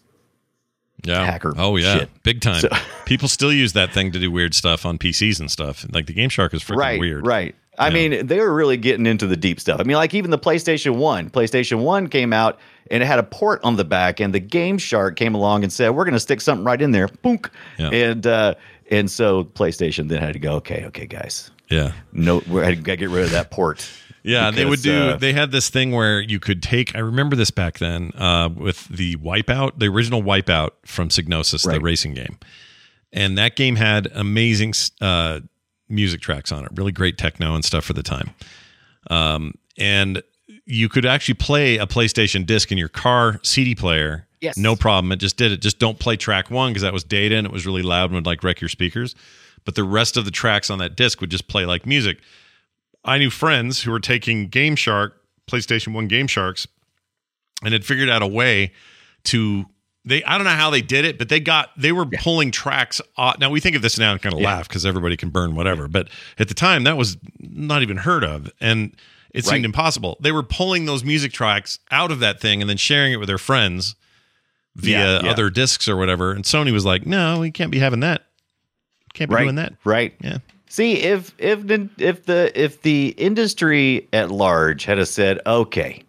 [1.03, 1.26] Yeah.
[1.26, 2.09] hacker Oh yeah, shit.
[2.24, 2.61] big time.
[2.61, 2.70] So-
[3.05, 5.86] People still use that thing to do weird stuff on PCs and stuff.
[5.91, 7.26] Like the Game Shark is freaking right, weird.
[7.26, 7.55] Right.
[7.78, 9.82] I mean, they were really getting into the deep stuff.
[9.82, 11.30] I mean, like even the PlayStation 1.
[11.30, 12.57] PlayStation 1 came out
[12.89, 15.74] and it had a port on the back, and the Game Shark came along and
[15.74, 17.07] said, We're gonna stick something right in there.
[17.09, 17.49] Boonk.
[17.78, 17.89] Yeah.
[17.89, 18.53] And uh
[18.91, 21.51] and so PlayStation then had to go, Okay, okay, guys.
[21.70, 21.93] Yeah.
[22.11, 23.89] No we had to get rid of that port.
[24.24, 25.09] Yeah, they would do.
[25.09, 26.95] uh, they had this thing where you could take.
[26.95, 31.80] I remember this back then uh, with the Wipeout, the original Wipeout from Psygnosis, the
[31.80, 32.39] racing game,
[33.13, 35.41] and that game had amazing uh,
[35.89, 38.32] music tracks on it, really great techno and stuff for the time.
[39.11, 40.24] Um, and
[40.66, 44.28] you could actually play a PlayStation disc in your car CD player.
[44.41, 44.57] Yes.
[44.57, 45.11] no problem.
[45.11, 45.61] It just did it.
[45.61, 48.16] Just don't play track one because that was data and it was really loud and
[48.16, 49.16] would like wreck your speakers.
[49.66, 52.20] But the rest of the tracks on that disc would just play like music.
[53.03, 56.68] I knew friends who were taking Game Shark, PlayStation 1 Game Sharks,
[57.63, 58.72] and had figured out a way
[59.26, 59.66] to
[60.07, 63.01] they I don't know how they did it, but they got they were pulling tracks
[63.18, 63.39] off.
[63.39, 65.88] Now we think of this now and kind of laugh because everybody can burn whatever,
[65.88, 68.51] but at the time that was not even heard of.
[68.61, 68.95] And
[69.34, 70.18] it seemed impossible.
[70.22, 73.28] They were pulling those music tracks out of that thing and then sharing it with
[73.28, 73.95] their friends
[74.76, 75.32] via Yeah, yeah.
[75.32, 76.32] other discs or whatever.
[76.32, 78.25] And Sony was like, "No, we can't be having that.
[79.16, 79.43] Can't be right.
[79.43, 80.13] doing that." Right.
[80.22, 80.38] Yeah.
[80.76, 86.03] See, if if the if the if the industry at large had have said, okay,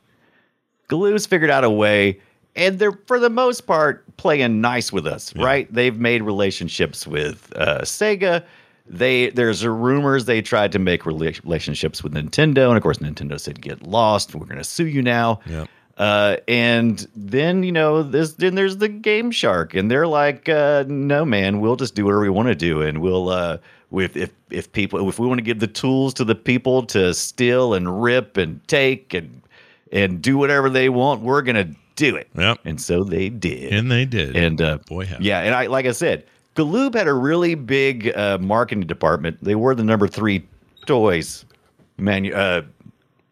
[0.88, 2.20] Galoob's figured out a way,
[2.57, 5.72] and they're for the most part playing nice with us, right?
[5.72, 8.44] They've made relationships with uh, Sega.
[8.88, 13.38] They there's rumors they tried to make rela- relationships with Nintendo, and of course Nintendo
[13.38, 14.34] said, "Get lost.
[14.34, 15.66] We're going to sue you now." Yeah.
[15.99, 18.34] Uh, and then you know this.
[18.34, 22.20] Then there's the Game Shark, and they're like, uh, "No, man, we'll just do whatever
[22.20, 23.57] we want to do, and we'll uh,
[23.90, 27.14] with if if people if we want to give the tools to the people to
[27.14, 29.40] steal and rip and take and
[29.90, 32.59] and do whatever they want, we're gonna do it." Yep.
[32.66, 34.36] And so they did, And they did.
[34.36, 35.24] and uh, Boy, howdy.
[35.24, 36.26] yeah, and I like I said,
[36.57, 39.38] Galoob had a really big uh, marketing department.
[39.42, 40.47] They were the number three
[40.84, 41.47] toys
[41.97, 42.62] manu- uh,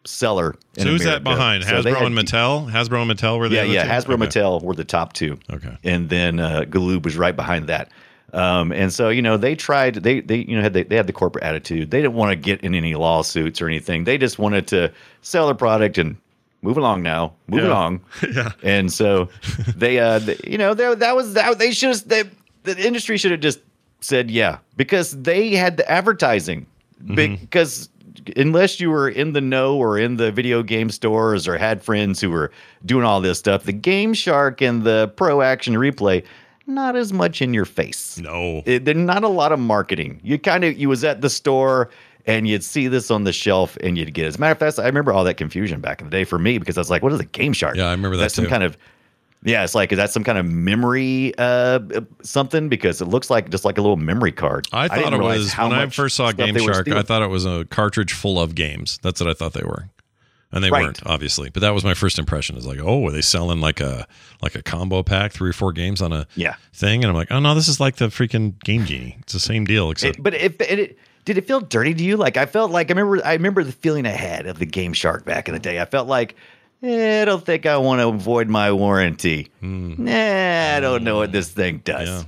[0.05, 0.55] seller.
[0.77, 1.63] So who's that behind?
[1.63, 2.71] So Hasbro had- and Mattel?
[2.71, 3.83] Hasbro and Mattel were the yeah, yeah.
[3.83, 3.89] two?
[3.89, 4.25] Hasbro Okay.
[4.27, 5.37] Mattel were the top two.
[5.51, 5.75] Okay.
[5.83, 7.91] And then uh, Galoob was right behind that.
[8.33, 11.07] Um, and so you know they tried they they you know had they, they had
[11.07, 11.91] the corporate attitude.
[11.91, 14.03] They didn't want to get in any lawsuits or anything.
[14.03, 14.91] They just wanted to
[15.21, 16.17] sell their product and
[16.61, 17.69] move along now, move Yeah.
[17.69, 18.01] along.
[18.33, 18.51] Yeah.
[18.63, 19.29] And so
[19.77, 22.23] they uh they, you know they, that was that they should have they,
[22.63, 23.59] the industry should have just
[24.01, 26.65] said yeah because they had the advertising
[27.03, 27.35] Mm-hmm.
[27.41, 27.89] because
[28.37, 32.19] unless you were in the know or in the video game stores or had friends
[32.21, 32.51] who were
[32.85, 36.23] doing all this stuff the game shark and the pro action replay
[36.67, 38.57] not as much in your face No.
[38.65, 41.29] Eh, it, there's not a lot of marketing you kind of you was at the
[41.29, 41.89] store
[42.27, 44.29] and you'd see this on the shelf and you'd get it.
[44.29, 46.39] as a matter of fact i remember all that confusion back in the day for
[46.39, 48.33] me because i was like what is a game shark Yeah, I remember that that's
[48.35, 48.77] some kind of
[49.45, 51.79] yeah, it's like is that some kind of memory uh
[52.23, 54.67] something because it looks like just like a little memory card.
[54.73, 56.87] I thought didn't it was when I first saw Game Shark.
[56.89, 58.99] I thought it was a cartridge full of games.
[59.01, 59.89] That's what I thought they were,
[60.51, 60.83] and they Right.
[60.83, 61.49] weren't obviously.
[61.49, 62.57] But that was my first impression.
[62.57, 64.07] Is like, oh, are they selling like a
[64.41, 66.55] like a combo pack, three or four games on a Yeah.
[66.73, 67.03] thing?
[67.03, 69.17] And I'm like, oh no, this is like the freaking Game Genie.
[69.21, 72.03] It's the same deal, except It- but if it, it did it feel dirty to
[72.03, 72.17] you?
[72.17, 74.93] Like I felt like I remember I remember the feeling I had of the Game
[74.93, 75.79] Shark back in the day.
[75.81, 76.35] I felt like
[76.83, 79.51] I don't think I want to avoid my warranty.
[79.61, 82.07] Nah, I don't know what this thing does.
[82.07, 82.23] Yeah.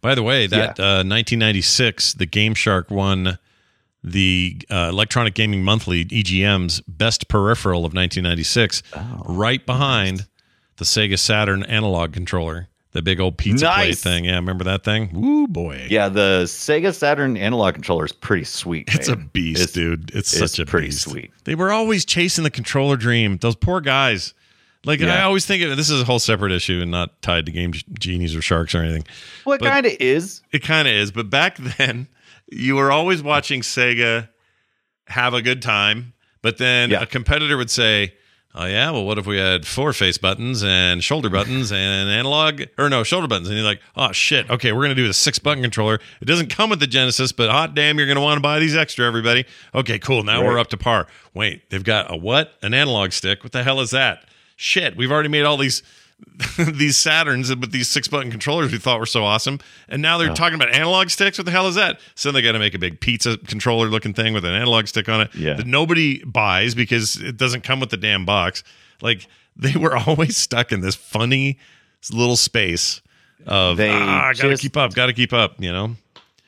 [0.00, 3.38] By the way, that uh, 1996, the Game Shark won
[4.04, 10.26] the uh, Electronic Gaming Monthly EGM's best peripheral of 1996, Oh, right behind
[10.76, 14.26] the Sega Saturn analog controller The big old pizza plate thing.
[14.26, 15.08] Yeah, remember that thing?
[15.14, 15.86] Woo boy.
[15.88, 18.90] Yeah, the Sega Saturn analog controller is pretty sweet.
[18.94, 20.10] It's a beast, It's- dude.
[20.14, 21.02] It's, it's such a pretty beast.
[21.02, 21.30] sweet.
[21.44, 23.38] They were always chasing the controller dream.
[23.38, 24.34] Those poor guys.
[24.84, 27.52] Like I always think of this is a whole separate issue and not tied to
[27.52, 29.04] game genies or sharks or anything.
[29.46, 30.42] Well, it kind of is.
[30.52, 32.08] It kind of is, but back then
[32.50, 34.28] you were always watching Sega
[35.06, 37.02] have a good time, but then Yeah.
[37.02, 38.14] a competitor would say,
[38.54, 42.62] "Oh yeah, well what if we had four face buttons and shoulder buttons and analog
[42.78, 45.14] or no, shoulder buttons." And you're like, "Oh shit, okay, we're going to do the
[45.14, 46.00] six button controller.
[46.20, 48.58] It doesn't come with the Genesis, but hot damn, you're going to want to buy
[48.58, 49.44] these extra everybody."
[49.74, 50.22] Okay, cool.
[50.22, 51.06] Now we're up to par.
[51.34, 52.52] Wait, they've got a what?
[52.62, 53.42] An analog stick.
[53.42, 54.24] What the hell is that?
[54.56, 55.82] Shit, we've already made all these
[56.58, 59.58] these Saturns with these six button controllers we thought were so awesome.
[59.88, 61.38] And now they're talking about analog sticks.
[61.38, 62.00] What the hell is that?
[62.14, 65.08] So they got to make a big pizza controller looking thing with an analog stick
[65.08, 65.54] on it Yeah.
[65.54, 68.62] that nobody buys because it doesn't come with the damn box.
[69.00, 71.58] Like they were always stuck in this funny
[72.12, 73.02] little space
[73.46, 75.96] of They ah, gotta just- keep up, gotta keep up, you know?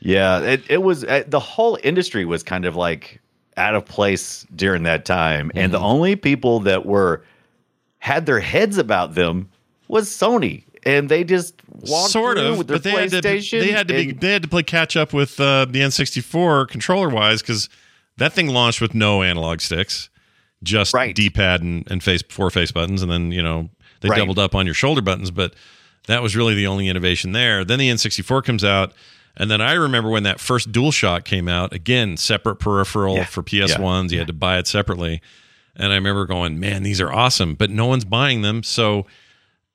[0.01, 3.21] Yeah, it, it was uh, the whole industry was kind of like
[3.57, 5.73] out of place during that time, and Mm-hmm.
[5.73, 7.25] the only people that were
[7.99, 9.49] had their heads about them
[9.89, 13.61] was Sony, and they just walked sort of, with their but they had to PlayStation.
[13.61, 17.09] they had to be they had to play catch up with uh, the N64 controller
[17.09, 17.69] wise because
[18.17, 20.09] that thing launched with no analog sticks,
[20.63, 21.15] just Right.
[21.15, 23.71] D-pad and, and face four face buttons, and then you know
[24.01, 24.19] they Right.
[24.19, 25.55] doubled up on your shoulder buttons, but
[26.07, 27.65] that was really the only innovation there.
[27.65, 28.93] Then the N64 comes out.
[29.37, 33.25] And then I remember when that first DualShock came out, again, separate peripheral Yeah.
[33.25, 34.13] for PS1s.
[34.13, 35.21] You had to buy it separately.
[35.75, 38.63] And I remember going, man, these are awesome, but no one's buying them.
[38.63, 39.07] So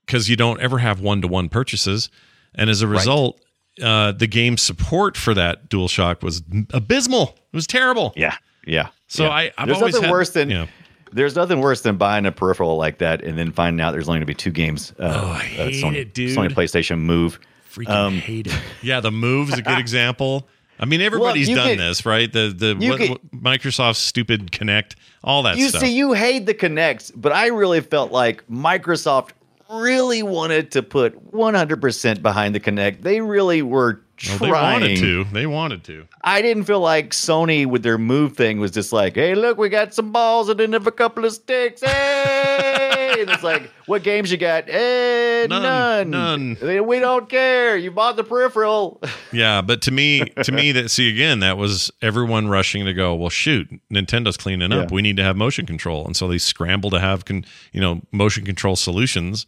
[0.10, 2.10] because you don't ever have one to one purchases.
[2.56, 3.40] And as a result,
[3.82, 6.42] uh, the game support for that DualShock was
[6.74, 7.36] abysmal.
[7.54, 8.12] It was terrible.
[8.16, 8.36] yeah,
[8.66, 8.88] yeah.
[9.08, 9.30] So yeah.
[9.30, 10.66] I- I've there's always nothing had- worse than yeah.
[11.12, 14.18] there's nothing worse than buying a peripheral like that and then finding out there's only
[14.18, 14.94] going to be two games.
[15.00, 15.38] Uh, Oh, I uh,
[15.68, 16.36] hate Sony, it, dude.
[16.36, 17.40] Sony PlayStation Move.
[17.72, 18.60] Freaking Um, hate it.
[18.82, 20.48] Yeah, the move is a good example.
[20.80, 22.32] I mean, everybody's you done could- this, right?
[22.34, 25.82] The the you what, could- what- Microsoft's stupid Kinect, all that you stuff.
[25.82, 29.30] see, you hate the Kinect, but I really felt like Microsoft
[29.70, 33.02] really wanted to put 100% behind the Kinect.
[33.02, 34.02] They really were
[34.40, 34.80] Well, trying.
[34.82, 35.24] they wanted to.
[35.32, 36.08] They wanted to.
[36.24, 39.70] I didn't feel like Sony with their move thing was just like, hey, look, we
[39.70, 41.82] got some balls and then have a couple of sticks.
[41.82, 42.89] Hey!
[43.22, 44.70] And it's like, what games you got?
[44.70, 46.58] Eh, None, none.
[46.60, 46.86] none.
[46.88, 47.78] We don't care.
[47.78, 49.02] You bought the peripheral.
[49.32, 53.14] Yeah, but to me, to me, that see again, that was everyone rushing to go.
[53.14, 54.90] Well, shoot, Nintendo's cleaning up.
[54.90, 54.96] Yeah.
[54.96, 58.02] We need to have motion control, and so they scramble to have, con, you know,
[58.12, 59.46] motion control solutions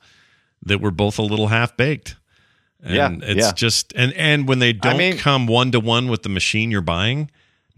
[0.64, 2.16] that were both a little half baked.
[2.84, 3.52] And Yeah, it's yeah.
[3.54, 6.82] just and and when they don't mean- come one to one with the machine you're
[6.82, 7.32] buying,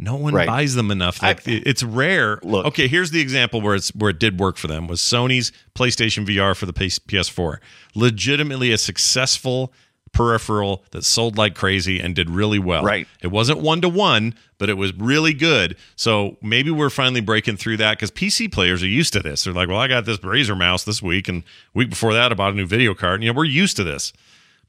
[0.03, 0.47] no one Right.
[0.47, 1.21] buys them enough.
[1.23, 2.39] Like it- it's rare.
[2.43, 2.65] Look.
[2.67, 6.25] okay, here's the example where it's where it did work for them was Sony's PlayStation
[6.27, 7.59] VR for the PS- PS4.
[7.95, 9.71] Legitimately a successful
[10.11, 12.83] peripheral that sold like crazy and did really well.
[12.83, 13.07] Right.
[13.21, 15.75] It wasn't one to one, but it was really good.
[15.95, 19.43] So maybe we're finally breaking through that because PC players are used to this.
[19.43, 21.43] They're like, well, I got this Razer mouse this week, and
[21.73, 23.15] week before that, I bought a new video card.
[23.15, 24.13] And, you know, we're used to this.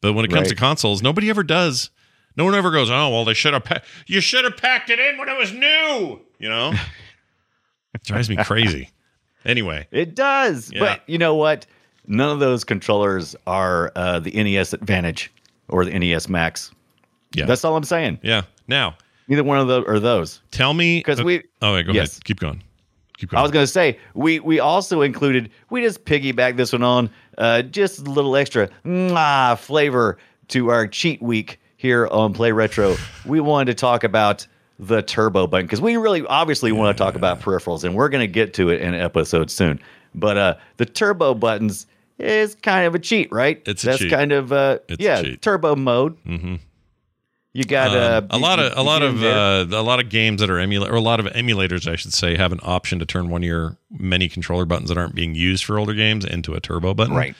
[0.00, 0.48] But when it comes Right.
[0.50, 1.90] to consoles, nobody ever does.
[2.36, 4.98] No one ever goes, oh, well, they should have, pa- you should have packed it
[4.98, 6.20] in when it was new.
[6.38, 6.72] You know?
[7.94, 8.90] it drives me crazy.
[9.44, 10.70] Anyway, It does.
[10.72, 10.80] Yeah.
[10.80, 11.66] But you know what?
[12.06, 15.32] None of those controllers are uh, the NES Advantage
[15.68, 16.70] or the NES Max.
[17.34, 17.44] yeah.
[17.46, 18.18] That's all I'm saying.
[18.22, 18.42] yeah.
[18.68, 18.96] Now,
[19.28, 20.40] Neither one of those are those.
[20.50, 21.02] tell me.
[21.02, 22.12] 'Cause we- Oh, wait, go Yes.
[22.12, 22.24] ahead.
[22.24, 22.62] Keep going.
[23.16, 23.38] Keep going.
[23.38, 27.08] I was going to say we we also included we just piggyback this one on
[27.38, 30.18] uh, just a little extra mwah, flavor
[30.48, 32.96] to our cheat week here on Play Retro.
[33.26, 34.46] we wanted to talk about
[34.78, 38.22] the turbo button because we really obviously want to talk about peripherals and we're going
[38.22, 39.78] to get to it in an episode soon.
[40.14, 41.86] But uh, the turbo buttons
[42.18, 43.62] is kind of a cheat, right?
[43.66, 44.10] It's a That's cheat.
[44.10, 45.42] kind of uh, It's a yeah cheat.
[45.42, 46.16] turbo mode.
[46.24, 46.60] Mhm.
[47.52, 50.40] You got uh, Um, a lot of a lot of uh, a lot of games
[50.40, 53.06] that are emulate or a lot of emulators, I should say, have an option to
[53.06, 56.54] turn one of your many controller buttons that aren't being used for older games into
[56.54, 57.14] a turbo button.
[57.14, 57.36] Right.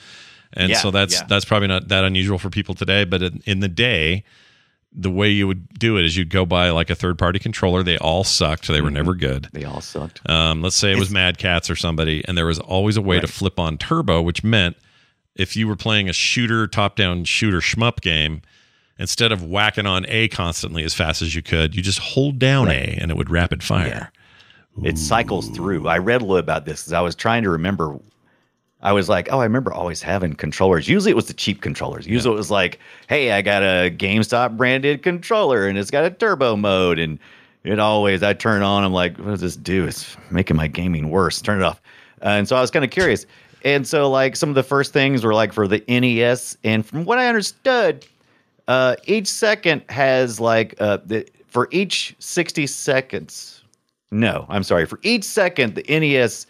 [0.53, 1.25] And Yeah, so that's yeah.
[1.27, 4.23] that's probably not that unusual for people today, but in, in the day,
[4.97, 7.83] the way you would do it is you'd go buy like a third party controller.
[7.83, 8.67] They all sucked.
[8.67, 8.95] They were Mm-hmm.
[8.95, 9.49] never good.
[9.51, 10.21] they all sucked.
[10.29, 13.19] Um, let's say it was Mad Catz or somebody, and there was always a way
[13.19, 14.77] to flip on turbo, which meant
[15.35, 18.41] if you were playing a shooter, top down shooter shmup game,
[18.97, 22.69] instead of whacking on A constantly as fast as you could, you just hold down
[22.69, 24.13] A and it would rapid fire.
[24.83, 25.89] it cycles through.
[25.89, 27.99] I read a little about this because I was trying to remember.
[28.85, 30.87] I was like, oh, I remember always having controllers.
[30.87, 32.05] Usually it was the cheap controllers.
[32.05, 32.77] Usually it was like,
[33.09, 36.99] hey, I got a GameStop branded controller and it's got a turbo mode.
[36.99, 37.17] And
[37.63, 39.87] it always, I turn on, I'm like, what does this do?
[39.87, 41.41] It's making my gaming worse.
[41.41, 41.81] Turn it off.
[42.21, 43.25] Uh, and so I was kind of curious.
[43.63, 46.55] And so, like, some of the first things were like for the NES.
[46.63, 48.05] And from what I understood,
[48.67, 53.63] uh, each second has like, uh, the, for each 60 seconds,
[54.11, 56.45] no, I'm sorry, for each second, the NES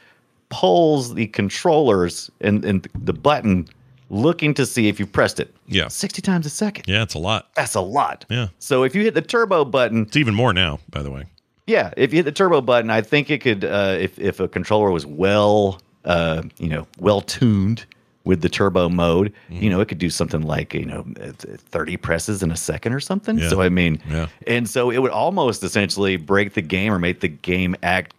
[0.50, 3.68] pulls the controllers and, and the button
[4.10, 5.54] looking to see if you pressed it.
[5.68, 5.88] Yeah.
[5.88, 6.86] 60 times a second.
[6.88, 7.50] Yeah, it's a lot.
[7.56, 8.26] That's a lot.
[8.30, 8.50] Yeah.
[8.60, 11.26] So if you hit the turbo button, It's even more now, by the way.
[11.66, 13.66] yeah, if you hit the turbo button, I think it could.
[13.66, 17.86] Uh, if if a controller was well, uh, you know, well tuned
[18.26, 19.64] with the turbo mode, Mm-hmm.
[19.64, 22.94] you know, it could do something like you know, uh, thirty presses in a second
[22.94, 23.40] or something.
[23.40, 23.50] Yeah.
[23.50, 24.28] So I mean, Yeah.
[24.46, 28.14] and so it would almost essentially break the game or make the game act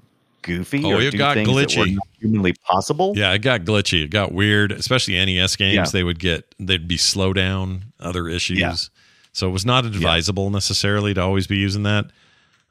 [0.47, 3.13] goofy Oh, or it do got things that were not humanly possible.
[3.17, 4.05] Yeah, it got glitchy.
[4.05, 5.75] It got weird, especially NES games.
[5.75, 5.85] Yeah.
[5.85, 8.59] They would get they'd be slow down, other issues.
[8.59, 8.75] Yeah.
[9.33, 12.07] So it was not advisable necessarily to always be using that.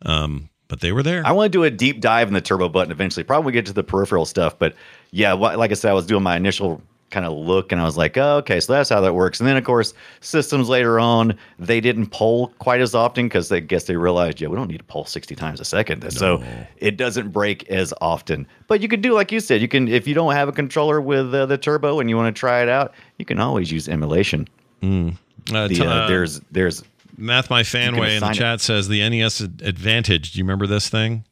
[0.01, 1.21] Um, but they were there.
[1.25, 3.23] I want to do a deep dive in the turbo button eventually.
[3.23, 4.73] Probably get to the peripheral stuff, but
[5.11, 7.95] yeah, like I said, I was doing my initial kind of look, and I was
[7.97, 9.39] like, oh, okay, so that's how that works.
[9.39, 13.59] And then, of course, systems later on they didn't poll quite as often because I
[13.59, 16.43] guess they realized, yeah, we don't need to poll sixty times a second, so
[16.77, 18.47] it doesn't break as often.
[18.67, 20.99] But you could do like you said, you can if you don't have a controller
[20.99, 23.87] with uh, the turbo and you want to try it out, you can always use
[23.87, 24.47] emulation.
[24.83, 26.83] Uh, The, uh, there's there's
[27.17, 28.33] Math My Fanway in the it.
[28.33, 30.33] chat says the NES Advantage.
[30.33, 31.23] Do you remember this thing?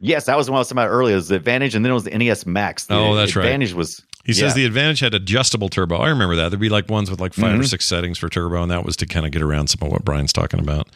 [0.00, 1.14] yes, that was the one I was talking about earlier.
[1.14, 2.86] It was the Advantage, and then it was the NES Max.
[2.86, 3.44] The Oh, that's right.
[3.46, 4.54] Advantage was He says yeah.
[4.62, 5.96] the Advantage had adjustable turbo.
[5.96, 6.50] I remember that.
[6.50, 7.66] There'd be like ones with like 5 or Mhm.
[7.66, 10.04] six settings for turbo, and that was to kind of get around some of what
[10.04, 10.86] Brian's talking about.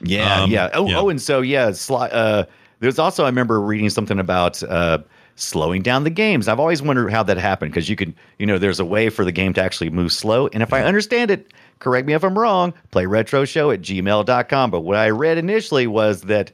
[0.00, 0.70] Yeah, Um, yeah.
[0.72, 0.98] Oh, yeah.
[0.98, 2.44] oh, and so yeah, sli- uh,
[2.78, 4.98] there's also I remember reading something about uh,
[5.34, 6.46] slowing down the games.
[6.46, 9.24] I've always wondered how that happened because you could, you know, there's a way for
[9.24, 10.48] the game to actually move slow.
[10.52, 12.72] And if I understand it, correct me if I'm wrong.
[12.92, 14.70] Play retro show at gmail.com.
[14.70, 16.52] But what I read initially was that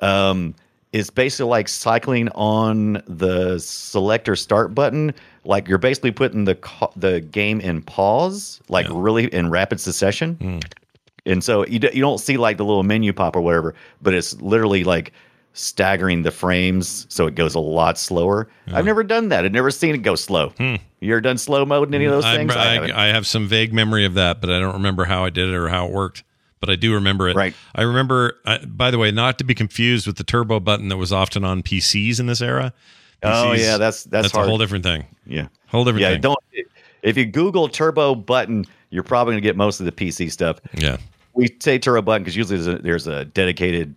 [0.00, 0.54] um,
[0.92, 5.12] it's basically like cycling on the select or start button.
[5.46, 6.58] Like you're basically putting the
[6.96, 10.34] the game in pause, like really in rapid succession.
[10.34, 10.58] Hmm.
[11.24, 14.14] And so you, d- you don't see like the little menu pop or whatever, but
[14.14, 15.12] it's literally like
[15.54, 18.48] staggering the frames so it goes a lot slower.
[18.72, 19.44] I've never done that.
[19.44, 20.50] I've never seen it go slow.
[20.50, 20.76] Hmm.
[21.00, 22.54] You ever done slow mode in any of those I, things?
[22.54, 23.04] I I.
[23.04, 25.54] I have some vague memory of that, but I don't remember how I did it
[25.54, 26.22] or how it worked.
[26.60, 27.36] But I do remember it.
[27.36, 27.54] Right.
[27.74, 28.38] I remember.
[28.46, 31.44] I, by the way, not to be confused with the turbo button that was often
[31.44, 32.72] on PCs in this era.
[33.26, 35.04] Oh, yeah, that's- that's a whole different thing.
[35.26, 35.48] yeah.
[35.68, 36.20] Whole different Yeah, thing.
[36.20, 36.38] don't.
[37.02, 40.58] If you Google turbo button, you're probably going to get most of the PC stuff.
[40.74, 40.96] Yeah.
[41.34, 43.94] We say turbo button because usually there's a, there's a dedicated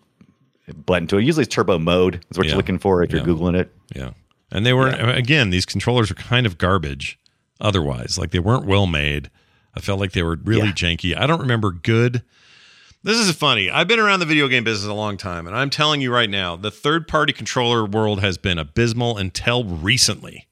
[0.86, 1.24] button to it.
[1.24, 2.24] Usually it's turbo mode.
[2.30, 2.52] Is what Yeah.
[2.52, 3.24] you're looking for if Yeah.
[3.24, 3.74] you're Googling it.
[3.96, 4.12] Yeah.
[4.52, 7.18] And they were again, these controllers are kind of garbage
[7.62, 8.18] otherwise.
[8.18, 9.30] Like they weren't well made.
[9.76, 10.74] I felt like they were really Yeah.
[10.74, 11.18] janky.
[11.18, 12.24] I don't remember good
[13.02, 13.70] This is funny.
[13.70, 16.30] I've been around the video game business a long time, and I'm telling you right
[16.30, 20.48] now, the third party controller world has been abysmal until recently.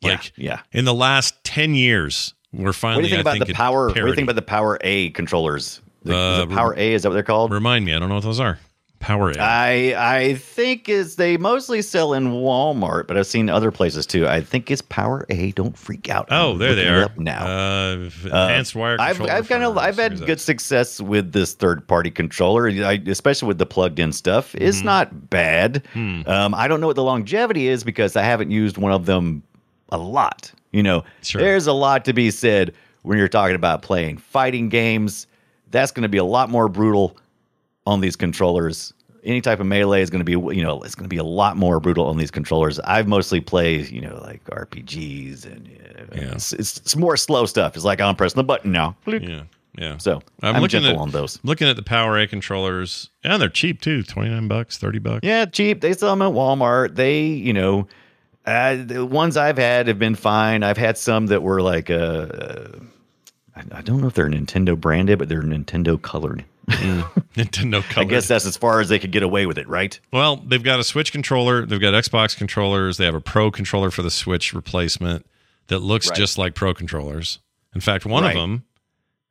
[0.00, 0.60] Like yeah.
[0.70, 3.02] in the last 10 years, we're finally.
[3.04, 3.86] What do you think I about the at power?
[3.86, 5.80] What do you think about the Power A controllers?
[6.02, 7.50] The, Uh, the Power A is that what they're called?
[7.52, 8.58] Remind me, I don't know what those are.
[9.04, 9.38] Power A.
[9.38, 14.26] I I think is they mostly sell in Walmart, but I've seen other places too.
[14.26, 15.52] I think it's Power A.
[15.52, 16.26] Don't freak out.
[16.30, 17.04] oh, I'm there they are.
[17.04, 17.44] up now.
[17.46, 21.86] Uh, Uh, advanced wire I've I've kind of I've had good success with this third
[21.86, 24.54] party controller, I, especially with the plugged in stuff.
[24.54, 24.86] It's Mm-hmm.
[24.86, 25.82] not bad.
[25.92, 26.22] Hmm.
[26.26, 29.42] Um, I don't know what the longevity is because I haven't used one of them
[29.90, 30.50] a lot.
[30.72, 31.40] You know, Sure.
[31.42, 35.26] there's a lot to be said when you're talking about playing fighting games.
[35.70, 37.16] That's going to be a lot more brutal
[37.86, 38.92] on these controllers.
[39.24, 41.24] Any type of melee is going to be, you know, it's going to be a
[41.24, 42.78] lot more brutal on these controllers.
[42.80, 45.66] I've mostly played, you know, like RPGs and
[45.98, 46.32] uh, Yeah.
[46.32, 47.74] it's, it's, it's more slow stuff.
[47.74, 48.96] It's like I'm pressing the button now.
[49.06, 49.44] Yeah.
[49.78, 49.96] Yeah.
[49.96, 51.40] So I'm, I'm, looking gentle at on those.
[51.42, 53.10] looking at the Power A controllers.
[53.24, 54.02] Yeah, they're cheap too.
[54.02, 55.20] 29 bucks, 30 bucks.
[55.22, 55.80] Yeah, cheap.
[55.80, 56.94] They sell them at Walmart.
[56.94, 57.88] They, you know,
[58.46, 60.62] uh, the ones I've had have been fine.
[60.62, 62.78] I've had some that were like, uh, uh,
[63.56, 66.44] I, I don't know if they're Nintendo branded, but they're Nintendo colored.
[67.34, 68.06] Nintendo color.
[68.06, 69.98] I guess that's as far as they could get away with it, right?
[70.12, 71.66] Well, they've got a Switch controller.
[71.66, 72.96] They've got Xbox controllers.
[72.96, 75.26] They have a Pro controller for the Switch replacement
[75.68, 76.16] that looks Right.
[76.18, 77.38] just like Pro controllers.
[77.74, 78.36] In fact, one Right.
[78.36, 78.64] of them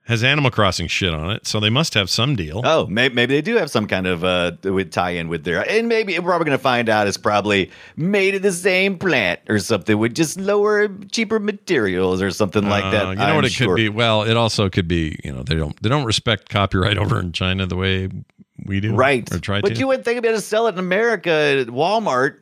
[0.05, 2.61] has Animal Crossing shit on it, so they must have some deal.
[2.65, 5.87] Oh, maybe, maybe they do have some kind of uh with tie-in with their, and
[5.87, 9.59] maybe we're probably going to find out it's probably made of the same plant or
[9.59, 13.05] something with just lower, cheaper materials or something like that.
[13.05, 13.67] Uh, you know I'm what it sure.
[13.69, 13.89] could be?
[13.89, 15.17] Well, it also could be.
[15.23, 18.09] You know, they don't they don't respect copyright over in China the way
[18.65, 19.31] we do, right?
[19.33, 19.79] Or try but to.
[19.79, 22.39] you wouldn't think about to sell it in America at Walmart.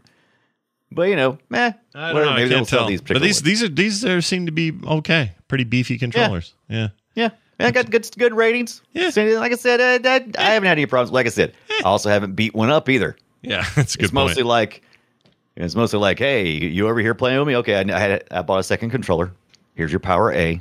[0.91, 1.71] But you know, meh.
[1.95, 2.31] I don't whatever, know.
[2.31, 2.87] I maybe they'll can't sell tell.
[2.87, 3.41] these but these ones.
[3.43, 6.53] these are these are, seem to be okay, pretty beefy controllers.
[6.67, 6.77] Yeah.
[6.77, 6.87] Yeah,
[7.61, 8.81] yeah, I got good good ratings.
[8.93, 9.09] Yeah.
[9.09, 11.11] So, like I said, uh, I, I haven't had any problems.
[11.11, 13.15] Like I said, I also haven't beat one up either.
[13.41, 14.27] Yeah, that's a good It's point.
[14.27, 14.81] mostly like
[15.55, 17.55] it's mostly like, hey, you over here playing with me?
[17.57, 19.31] Okay, I, I had I bought a second controller.
[19.75, 20.59] Here's your power A.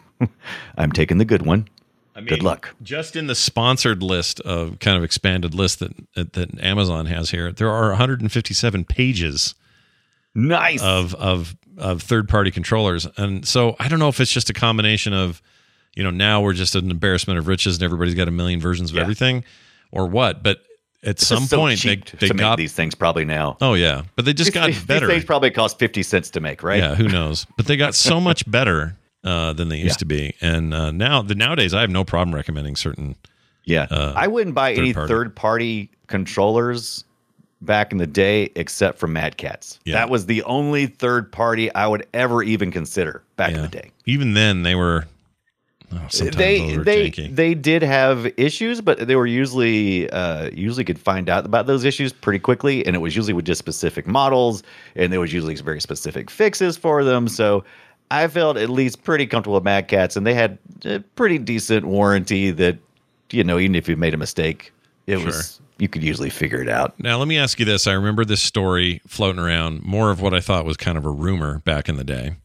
[0.78, 1.68] I'm taking the good one.
[2.14, 2.74] I mean, good luck.
[2.82, 7.30] Just in the sponsored list of kind of expanded list that that, that Amazon has
[7.30, 9.54] here, there are 157 pages
[10.34, 10.82] Nice.
[10.82, 14.54] of of of third party controllers, and so I don't know if it's just a
[14.54, 15.42] combination of,
[15.96, 18.90] you know, now we're just an embarrassment of riches and everybody's got a million versions
[18.90, 19.02] of Yeah.
[19.02, 19.42] everything,
[19.90, 20.42] or what.
[20.44, 20.58] But
[21.02, 23.56] at It's some so point they they got make these things probably now.
[23.60, 25.06] oh yeah, but they just got better.
[25.06, 26.78] These things probably cost 50 cents to make, right?
[26.78, 27.46] Yeah, who knows?
[27.56, 29.98] But they got so much better uh, than they used Yeah.
[29.98, 33.16] to be, and uh, now the nowadays I have no problem recommending certain.
[33.64, 33.86] Yeah.
[33.90, 35.08] Uh, I wouldn't buy any third-party.
[35.12, 37.04] third party controllers
[37.62, 39.80] back in the day except for Mad Catz.
[39.84, 39.94] Yeah.
[39.94, 43.90] That was the only third party I would ever even consider back in the day.
[44.04, 45.06] Even then, they were.
[45.92, 47.34] Oh, sometimes they they janky.
[47.34, 51.84] they did have issues, but they were usually uh, usually could find out about those
[51.84, 54.62] issues pretty quickly, and it was usually with just specific models,
[54.96, 57.28] and there was usually very specific fixes for them.
[57.28, 57.64] So
[58.10, 61.86] I felt at least pretty comfortable with Mad Catz, and they had a pretty decent
[61.86, 62.78] warranty that
[63.30, 64.72] you know even if you made a mistake,
[65.06, 66.98] it was you could usually figure it out.
[66.98, 67.86] Now, let me ask you this.
[67.86, 71.10] I remember this story floating around, more of what I thought was kind of a
[71.10, 72.36] rumor back in the day.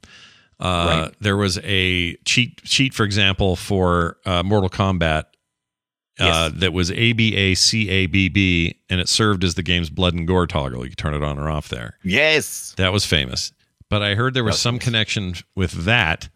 [0.62, 1.16] Uh, Right.
[1.20, 5.24] There was a cheat, cheat, for example, for uh, Mortal Kombat
[6.20, 6.52] uh, Yes.
[6.58, 10.84] that was ABACABB, and it served as the game's blood and gore toggle.
[10.84, 11.98] You could turn it on or off there.
[12.04, 13.52] Yes, That was famous.
[13.90, 14.86] But I heard there was That's some famous.
[14.86, 16.30] connection with that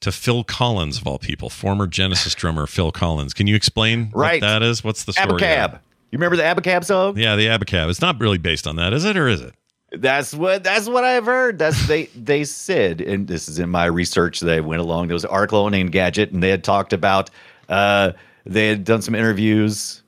[0.00, 3.34] to Phil Collins, of all people, former Genesis drummer Phil Collins.
[3.34, 4.40] Can you explain Right.
[4.40, 4.84] what that is?
[4.84, 5.40] What's the story?
[5.42, 5.80] Abacab.
[6.10, 7.18] You remember the Abacab song?
[7.18, 7.90] Yeah, the Abacab.
[7.90, 9.54] It's not really based on that, is it, or is it?
[9.90, 11.58] That's what that's what I've heard.
[11.58, 15.08] That's they they said, and this is in my research that I went along.
[15.08, 17.30] There was an article on Engadget, and they had talked about
[17.68, 18.12] uh
[18.44, 20.02] they had done some interviews,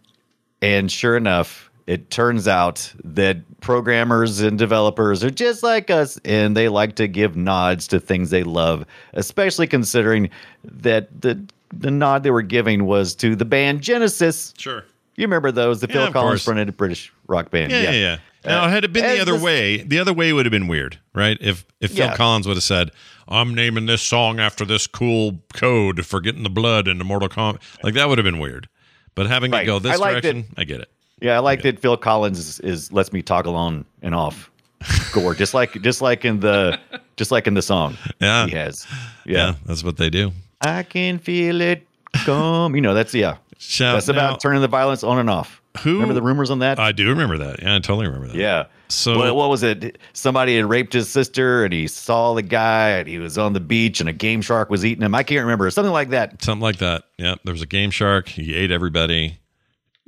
[0.61, 6.55] and sure enough, it turns out that programmers and developers are just like us, and
[6.55, 10.29] they like to give nods to things they love, especially considering
[10.63, 14.53] that the the nod they were giving was to the band Genesis.
[14.59, 14.85] Sure.
[15.17, 15.81] You remember those?
[15.81, 17.73] The Yeah, Phil Collins fronted British rock band.
[17.73, 18.19] Yeah, yeah, yeah.
[18.45, 20.67] Now, Uh, had it been the other this- way, the other way would have been
[20.69, 21.37] weird, right?
[21.41, 22.17] If if Phil Yeah.
[22.17, 22.91] Collins would have said,
[23.29, 27.59] "I'm naming this song after this cool code for getting the blood into Mortal Kombat,"
[27.83, 28.69] like that would have been weird.
[29.15, 30.47] But having it go this I direction, it.
[30.57, 30.89] I get it.
[31.21, 34.51] Yeah, I like that Phil Collins is, is lets me toggle on and off
[35.13, 36.79] gore, just like just like in the
[37.19, 37.99] just like in the song.
[38.21, 38.47] Yeah.
[38.47, 38.87] he has.
[39.27, 40.33] Yeah, Yeah, that's what they do.
[40.63, 41.87] I can feel it
[42.25, 42.75] come.
[42.75, 43.37] You know, that's yeah.
[43.59, 45.60] Shout That's about now, turning the violence on and off.
[45.83, 46.79] Who- remember the rumors on that?
[46.79, 47.63] I do remember that.
[47.63, 48.37] Yeah, I totally remember that.
[48.37, 48.67] yeah.
[48.89, 49.99] So- what, what was it?
[50.13, 53.61] Somebody had raped his sister, and he saw the guy, and he was on the
[53.61, 55.15] beach, and a game shark was eating him.
[55.15, 56.43] I can't remember something like that.
[56.43, 57.05] something like that.
[57.19, 58.29] Yeah, there was a game shark.
[58.29, 59.39] He ate everybody.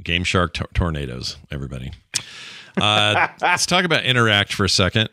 [0.03, 1.37] Game shark tor- tornadoes.
[1.51, 1.93] Everybody.
[2.77, 5.11] Uh, let's talk about interact for a second.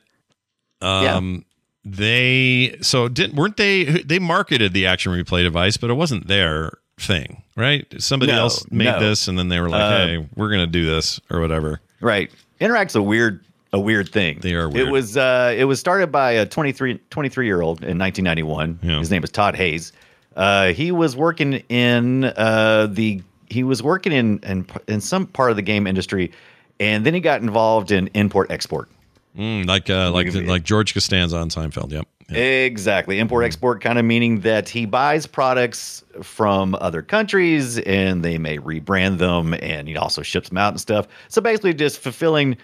[0.81, 1.45] Um,
[1.85, 6.71] they so didn't weren't they they marketed the action replay device, but it wasn't their
[6.99, 7.85] thing, right?
[7.99, 8.99] Somebody No, else made no.
[8.99, 12.31] this, and then they were like, Uh, "Hey, we're gonna do this or whatever." Right.
[12.59, 14.39] Interact's a weird a weird thing.
[14.41, 14.87] They are weird.
[14.87, 18.79] It was uh it was started by a 23 23 year old in 1991.
[18.81, 18.99] Yeah.
[18.99, 19.91] His name was Todd Hayes.
[20.35, 25.51] Uh he was working in uh the he was working in in in some part
[25.51, 26.31] of the game industry
[26.79, 28.89] and then he got involved in import export.
[29.37, 31.91] Mm, like uh, like like George Costanza on Seinfeld.
[31.91, 32.07] Yep.
[32.29, 32.39] Yeah.
[32.39, 33.19] Exactly.
[33.19, 33.47] Import mm.
[33.47, 39.17] export kind of meaning that he buys products from other countries and they may rebrand
[39.17, 41.07] them and he also ships them out and stuff.
[41.27, 42.57] So basically just fulfilling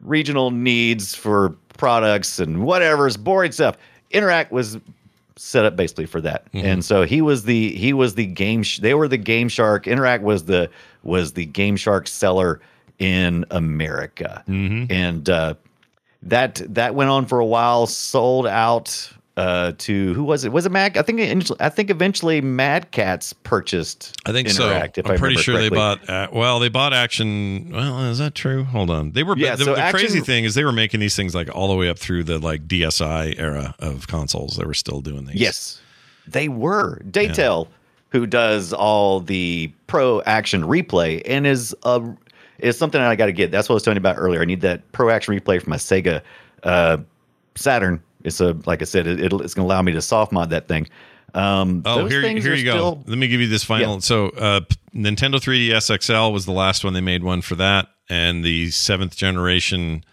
[0.00, 3.76] regional needs for products and whatever's boring stuff.
[4.10, 4.78] Interact was
[5.36, 6.50] set up basically for that.
[6.52, 6.66] Mm-hmm.
[6.66, 9.86] And so he was the he was the game sh- they were the Game Shark.
[9.86, 10.70] Interact was the
[11.02, 12.60] was the Game Shark seller
[12.98, 14.44] in America.
[14.48, 14.92] Mm-hmm.
[14.92, 15.54] And uh
[16.24, 17.86] that that went on for a while.
[17.86, 20.52] Sold out uh, to who was it?
[20.52, 20.96] Was it Mad?
[20.96, 24.20] I think I think eventually Mad Catz purchased.
[24.26, 25.00] I think Interact, so.
[25.00, 26.08] If I'm pretty sure they bought.
[26.08, 27.70] Uh, well, they bought Action.
[27.72, 28.64] Well, is that true?
[28.64, 29.12] Hold on.
[29.12, 29.36] They were.
[29.36, 31.74] Yeah, the so the crazy thing is they were making these things like all the
[31.74, 34.56] way up through the like DSi era of consoles.
[34.56, 35.36] They were still doing these.
[35.36, 35.80] Yes,
[36.28, 37.00] they were.
[37.10, 37.68] Datel,
[38.10, 42.00] who does all the pro action replay and is uh,
[42.58, 43.50] is something I got to get.
[43.50, 44.40] That's what I was telling you about earlier.
[44.40, 46.22] I need that pro action replay for my Sega
[46.62, 46.98] uh,
[47.54, 48.02] Saturn.
[48.22, 50.50] It's a like I said, it, it'll, it's going to allow me to soft mod
[50.50, 50.88] that thing.
[51.34, 52.70] Um, Oh, those here, here you go.
[52.72, 53.94] still- Let me give you this final.
[53.94, 53.98] Yeah.
[54.00, 54.60] So, uh,
[54.94, 59.16] Nintendo 3DS XL was the last one they made one for that, and the seventh
[59.16, 60.04] generation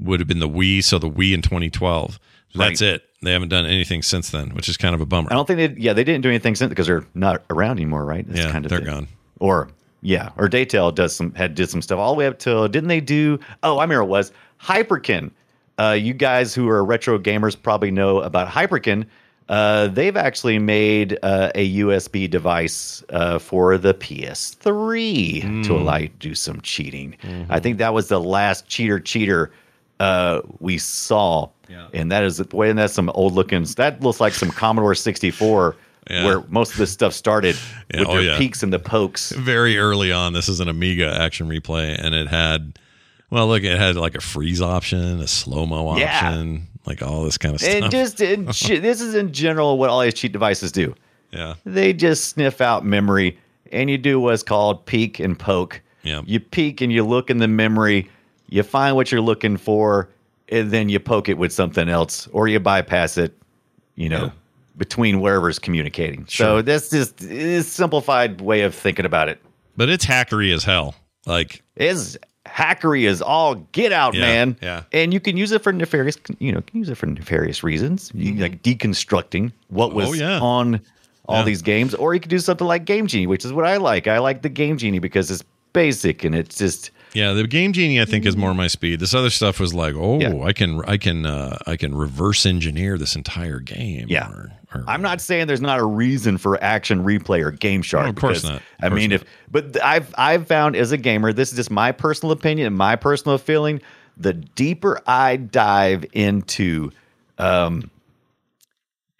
[0.00, 0.82] would have been the Wii.
[0.82, 2.18] So the Wii in 2012.
[2.56, 2.88] That's Right.
[2.94, 3.02] it.
[3.22, 5.28] They haven't done anything since then, which is kind of a bummer.
[5.30, 5.80] I don't think they.
[5.80, 8.26] Yeah, they didn't do anything since because they're not around anymore, right?
[8.26, 9.08] That's Yeah, kind of they're the- gone.
[9.38, 9.68] Or
[10.02, 12.88] yeah, or Datel does some had did some stuff all the way up till didn't
[12.88, 13.38] they do?
[13.62, 15.30] Oh, I remember it was Hyperkin.
[15.78, 19.06] Uh, you guys who are retro gamers probably know about Hyperkin.
[19.48, 26.06] Uh, they've actually made uh, a USB device uh, for the PS3 to allow you
[26.08, 27.16] to do some cheating.
[27.48, 29.50] I think that was the last cheater cheater
[29.98, 31.88] uh, we saw, yeah.
[31.92, 33.64] and that is boy, and that's some old looking.
[33.76, 35.76] That looks like some Commodore 64,
[36.08, 36.24] Yeah.
[36.24, 37.56] where most of this stuff started
[37.92, 38.38] Yeah, with oh, yeah.
[38.38, 39.32] peaks and the pokes.
[39.32, 42.78] Very early on, this is an Amiga action replay, and it had,
[43.30, 47.38] well, look, it had like a freeze option, a slow mo option, like all this
[47.38, 47.74] kind of stuff.
[47.74, 50.94] And just in, this is in general what all these cheat devices do.
[51.32, 53.38] yeah, they just sniff out memory
[53.72, 55.80] and you do what's called peek and poke.
[56.02, 56.22] Yeah.
[56.26, 58.10] You peek and you look in the memory,
[58.48, 60.08] you find what you're looking for,
[60.48, 63.36] and then you poke it with something else or you bypass it,
[63.94, 64.32] you know.
[64.76, 66.24] Between wherever's communicating.
[66.26, 66.62] So Sure.
[66.62, 69.40] that's just is simplified way of thinking about it.
[69.76, 70.94] but it's hackery as hell.
[71.26, 74.56] Like, Is hackery is all get out, Yeah, man.
[74.62, 74.82] yeah.
[74.92, 78.10] And you can use it for nefarious, you know, can use it for nefarious reasons.
[78.14, 80.22] You can, like deconstructing what was Mm-hmm.
[80.22, 80.40] Oh, yeah.
[80.40, 80.80] on
[81.26, 81.44] all Yeah.
[81.44, 84.06] these games, or you could do something like Game Genie, which is what I like.
[84.08, 88.00] I like the Game Genie because it's basic and it's just yeah, the Game Genie
[88.00, 89.00] I think is more my speed.
[89.00, 90.42] This other stuff was like, oh.
[90.44, 94.06] I can, I can, uh, I can reverse engineer this entire game.
[94.08, 94.28] Yeah.
[94.28, 98.06] or- or- I'm not saying there's not a reason for action replay or Game Shark.
[98.06, 98.56] Oh, of course because, not.
[98.56, 99.14] Of I course mean, not.
[99.22, 102.76] if but I've I've found as a gamer, this is just my personal opinion and
[102.76, 103.80] my personal feeling.
[104.16, 106.90] The deeper I dive into,
[107.38, 107.90] um,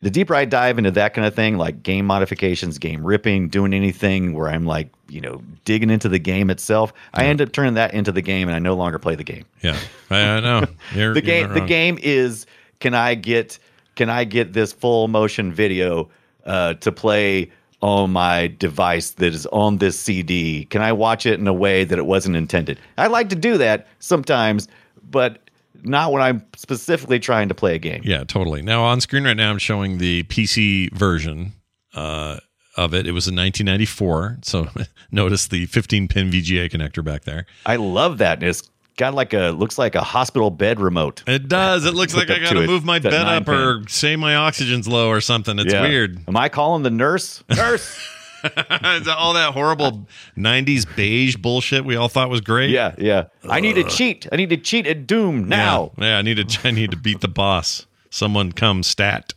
[0.03, 3.73] the deeper I dive into that kind of thing, like game modifications, game ripping, doing
[3.73, 7.75] anything where I'm like, you know, digging into the game itself, I end up turning
[7.75, 9.79] that into the game, and I no longer play the game yeah,
[10.11, 10.67] I, I know.
[10.95, 12.47] The game the game is
[12.81, 13.59] can i get
[14.01, 16.09] can i get this full motion video
[16.47, 17.51] uh, to play
[17.83, 21.85] on my device that is on this cd can i watch it in a way
[21.85, 24.69] that it wasn't intended i like to do that sometimes
[25.11, 25.51] but
[25.83, 28.63] not when i'm specifically trying to play a game Yeah, totally.
[28.63, 31.53] Now on screen right now, I'm showing the PC version
[31.95, 32.39] uh,
[32.77, 33.07] of it.
[33.07, 34.69] It was in 1994, so
[35.11, 37.45] notice the 15 pin VGA connector back there.
[37.67, 38.63] i love that it's
[39.01, 41.85] got like a looks like a hospital bed remote It does.
[41.87, 45.09] It looks like I got to move my bed up or say my oxygen's low
[45.09, 45.59] or something.
[45.59, 45.83] It's Yeah.
[45.83, 46.19] weird.
[46.29, 47.99] am i calling the nurse nurse
[48.45, 52.71] all that horrible 90s beige bullshit we all thought was great.
[52.71, 56.19] yeah yeah i need to cheat i need to cheat at doom now Yeah, yeah
[56.19, 57.87] I need to I need to beat the boss.
[58.13, 59.35] Someone come stat.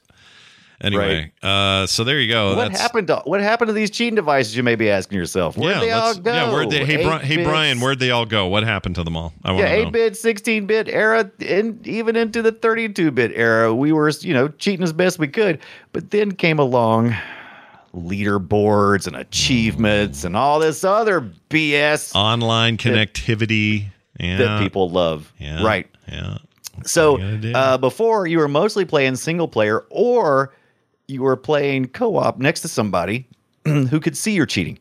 [0.81, 2.49] Anyway, uh, so there you go.
[2.49, 4.55] What That's- happened to what happened to these cheating devices?
[4.57, 5.57] You may be asking yourself.
[5.57, 6.33] Where'd yeah, they all go?
[6.33, 6.83] yeah, where'd they?
[6.85, 8.47] Hey, Bri- hey, Brian, where'd they all go?
[8.47, 9.33] What happened to them all?
[9.45, 13.91] I Yeah, eight bit, sixteen bit era, and even into the thirty-two bit era, we
[13.93, 15.59] were you know cheating as best we could.
[15.93, 17.15] But then came along
[17.95, 23.85] leaderboards and achievements and all this other BS Online connectivity.
[24.19, 25.31] Yeah, that people love.
[25.39, 25.87] Yeah, Right.
[26.11, 26.37] Yeah.
[26.85, 27.53] So you gotta do.
[27.53, 30.53] uh, before you were mostly playing single player, or
[31.07, 33.27] you were playing co-op next to somebody
[33.65, 34.79] who could see you're cheating.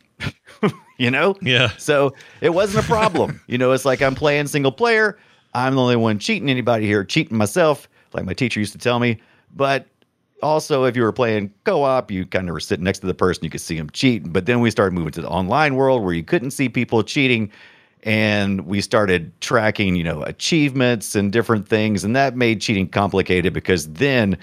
[0.98, 1.36] you know?
[1.42, 1.70] Yeah.
[1.78, 3.40] So it wasn't a problem.
[3.46, 5.18] you know, it's like I'm playing single player.
[5.54, 6.48] I'm the only one cheating.
[6.48, 9.20] Anybody here cheating myself, like my teacher used to tell me.
[9.54, 9.86] But
[10.42, 13.44] also, if you were playing co-op, you kind of were sitting next to the person,
[13.44, 14.32] you could see them cheat.
[14.32, 17.50] But then we started moving to the online world where you couldn't see people cheating,
[18.02, 23.52] and we started tracking, you know, achievements and different things, and that made cheating complicated
[23.52, 24.36] because then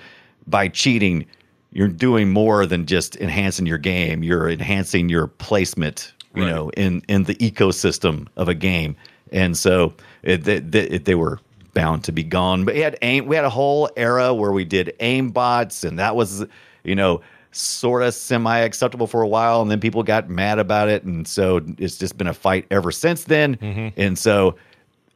[0.47, 1.25] by cheating,
[1.71, 4.23] you're doing more than just enhancing your game.
[4.23, 6.51] You're enhancing your placement, you Right.
[6.51, 8.95] know, in in the ecosystem of a game,
[9.31, 9.93] and so
[10.23, 11.39] it, they, they, they were
[11.73, 12.65] bound to be gone.
[12.65, 13.25] But we had aim.
[13.27, 16.45] We had a whole era where we did aim bots, and that was,
[16.83, 20.87] you know, sort of semi acceptable for a while, and then people got mad about
[20.89, 23.55] it, and so it's just been a fight ever since then.
[23.57, 23.99] Mm-hmm.
[24.01, 24.55] And so,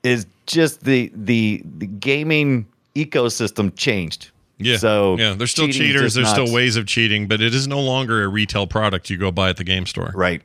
[0.04, 4.30] it's just the the the gaming ecosystem changed.
[4.58, 4.78] Yeah.
[4.78, 6.14] So yeah, there's still cheaters.
[6.14, 9.18] There's not- still ways of cheating, but it is no longer a retail product you
[9.18, 10.12] go buy at the game store.
[10.16, 10.41] Right.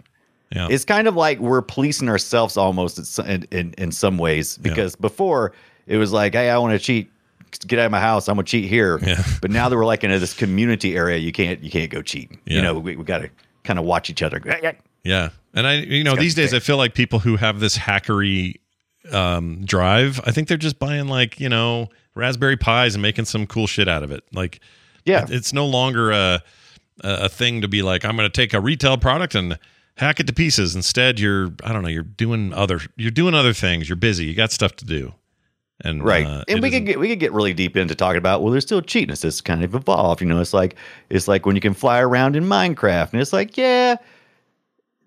[0.51, 0.69] Yeah.
[0.71, 5.53] It's kind of like we're policing ourselves almost in, in, in, some ways because before
[5.87, 7.11] it was like, hey, I want to cheat.
[7.67, 8.29] Get out of my house.
[8.29, 8.99] I'm gonna cheat here.
[9.03, 9.23] Yeah.
[9.41, 12.39] But now that we're like in this community area, you can't you can't go cheating.
[12.45, 12.57] Yeah.
[12.57, 13.31] You know, we, we got to
[13.65, 14.43] kind of watch each other.
[15.05, 15.31] Yeah.
[15.55, 16.53] And I, you know, these days.
[16.53, 18.57] I feel like people who have this hackery
[19.13, 23.47] um, drive, I think they're just buying like, you know, Raspberry Pis and making some
[23.47, 24.25] cool shit out of it.
[24.33, 24.61] Like,
[25.05, 25.27] Yeah.
[25.29, 26.43] it's no longer a,
[27.03, 29.59] a thing to be like, I'm going to take a retail product and
[29.97, 30.75] hack it to pieces.
[30.75, 33.89] Instead, you're, I don't know, you're doing other, you're doing other things.
[33.89, 34.25] You're busy.
[34.27, 35.15] You got stuff to do.
[35.85, 36.27] And Right.
[36.27, 38.65] uh, and we could get we could get really deep into talking about well, there's
[38.65, 38.83] still.
[38.85, 40.21] It's just kind of evolved.
[40.21, 40.75] You know, it's like
[41.09, 43.95] it's like when you can fly around in Minecraft, and it's like, yeah,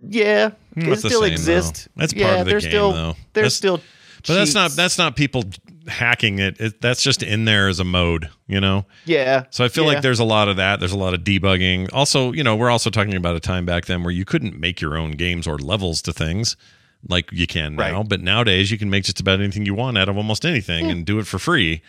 [0.07, 1.84] yeah, Mm, it still same, exists.
[1.86, 1.91] though.
[2.02, 3.15] That's yeah, part of the game, still though.
[3.34, 3.82] there's That's- still
[4.28, 5.44] But that's not that's not people
[5.88, 6.60] hacking it.
[6.61, 6.80] it.
[6.82, 8.86] That's just in there as a mode, you know.
[9.06, 9.45] Yeah.
[9.49, 9.94] So I feel yeah.
[9.94, 10.80] like there's a lot of that.
[10.80, 11.90] There's a lot of debugging.
[11.91, 14.80] Also, you know, we're also talking about a time back then where you couldn't make
[14.80, 16.56] your own games or levels to things
[17.10, 17.98] like you can now.
[17.98, 18.07] Right.
[18.10, 21.03] But nowadays you can make just about anything you want out of almost anything and
[21.06, 21.82] do it for free.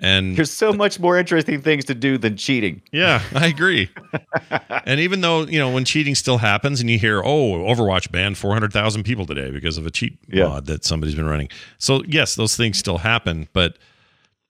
[0.00, 2.82] And There's so much more interesting things to do than cheating.
[2.92, 3.90] yeah, I agree.
[4.86, 8.38] and even though, you know, when cheating still happens and you hear, oh, Overwatch banned
[8.38, 10.44] 400,000 people today because of a cheat Yeah.
[10.44, 11.48] mod that somebody's been running.
[11.78, 13.76] So, yes, those things still happen, but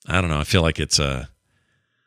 [0.07, 0.39] I don't know.
[0.39, 1.31] I feel like it's a,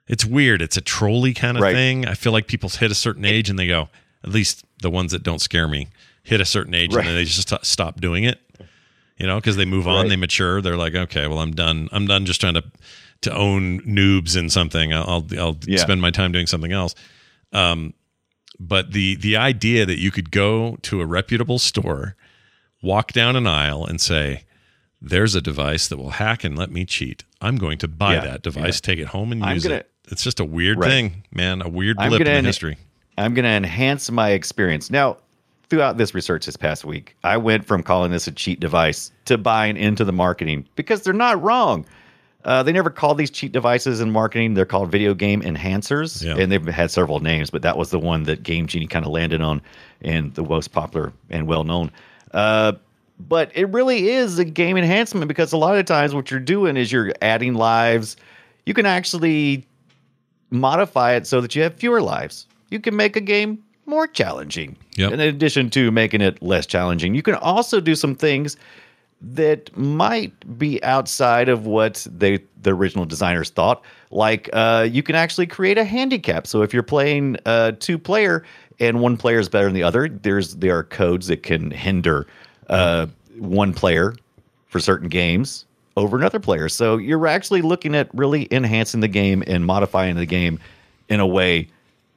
[0.08, 0.62] it's weird.
[0.62, 1.74] It's a trolley kind of Right.
[1.74, 2.06] thing.
[2.08, 3.90] I feel like people hit a certain age and they go,
[4.24, 5.88] at least the ones that don't scare me,
[6.22, 7.00] hit a certain age Right.
[7.00, 8.40] and then they just st- stop doing it.
[9.18, 10.10] You know, because they move on, Right.
[10.10, 10.62] they mature.
[10.62, 11.90] They're like, okay, well, I'm done.
[11.92, 12.64] I'm done just trying to
[13.22, 14.94] to own noobs in something.
[14.94, 15.80] I'll I'll, Yeah.
[15.80, 16.96] spend my time doing something else.
[17.54, 17.94] Um,
[18.60, 22.16] but the the idea that you could go to a reputable store,
[22.82, 24.44] walk down an aisle, and say,
[25.02, 27.24] "There's a device that will hack and let me cheat.
[27.42, 28.22] I'm going to buy Yeah.
[28.22, 30.90] that device, take it home, and I'm use gonna- it." It's just a weird Right.
[30.90, 31.62] thing, man.
[31.62, 32.78] A weird blip in the en- history.
[33.18, 34.90] I'm going to enhance my experience.
[34.90, 35.18] Now,
[35.70, 39.38] throughout this research this past week, I went from calling this a cheat device to
[39.38, 41.86] buying into the marketing because they're not wrong.
[42.44, 44.54] Uh, they never called these cheat devices in marketing.
[44.56, 46.36] They're called video game enhancers, Yeah.
[46.42, 49.12] and they've had several names, but that was the one that Game Genie kind of
[49.12, 49.62] landed on
[50.02, 51.92] and the most popular and well known.
[52.34, 52.74] Uh,
[53.20, 56.78] but it really is a game enhancement because a lot of times what you're doing
[56.78, 58.18] is you're adding lives.
[58.66, 59.68] You can actually
[60.50, 62.48] modify it so that you have fewer lives.
[62.70, 64.76] You can make a game more challenging.
[64.96, 65.12] Yep.
[65.14, 68.58] In addition to making it less challenging, you can also do some things
[69.22, 73.84] that might be outside of what they the original designers thought.
[74.10, 76.48] Like uh, you can actually create a handicap.
[76.48, 78.44] So if you're playing uh, two player
[78.80, 82.28] and one player is better than the other, there's there are codes that can hinder
[82.70, 83.08] uh,
[83.38, 84.16] one player
[84.68, 85.66] for certain games
[85.98, 86.70] over another player.
[86.70, 90.60] So you're actually looking at really enhancing the game and modifying the game
[91.10, 91.68] in a way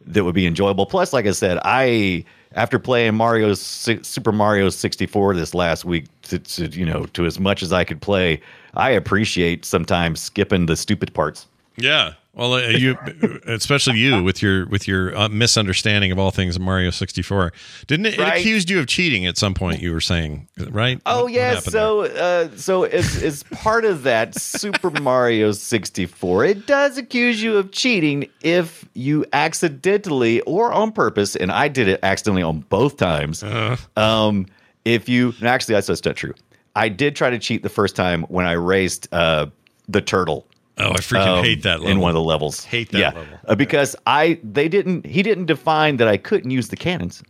[0.07, 0.87] that would be enjoyable.
[0.87, 2.25] Plus, like I said, I
[2.55, 7.41] after playing Mario Super Mario 64 this last week, to, to you know, to as
[7.41, 8.41] much as I could play,
[8.75, 11.47] I appreciate sometimes skipping the stupid parts.
[11.77, 12.15] Yeah.
[12.35, 12.99] Well, uh, you,
[13.47, 17.53] especially you, with your with your uh, misunderstanding of all things Mario sixty four,
[17.87, 19.81] didn't it, it accused you of cheating at some point?
[19.81, 21.01] You were saying, right?
[21.07, 25.53] Oh What- what yeah, happened so uh, so as as part of that Super Mario
[25.53, 31.69] 64, it does accuse you of cheating if you accidentally or on purpose, and I
[31.69, 33.43] did it accidentally on both times.
[33.43, 33.77] Uh.
[33.97, 34.47] Um,
[34.85, 36.35] if you actually that's that's not true.
[36.77, 39.47] I did try to cheat the first time when I raced uh,
[39.89, 40.47] the turtle.
[40.79, 41.89] Oh, I freaking um, hate that level.
[41.89, 42.65] in one of the levels.
[42.65, 43.39] Hate that yeah, level.
[43.47, 47.23] uh, because I they didn't he didn't define that I couldn't use the cannons.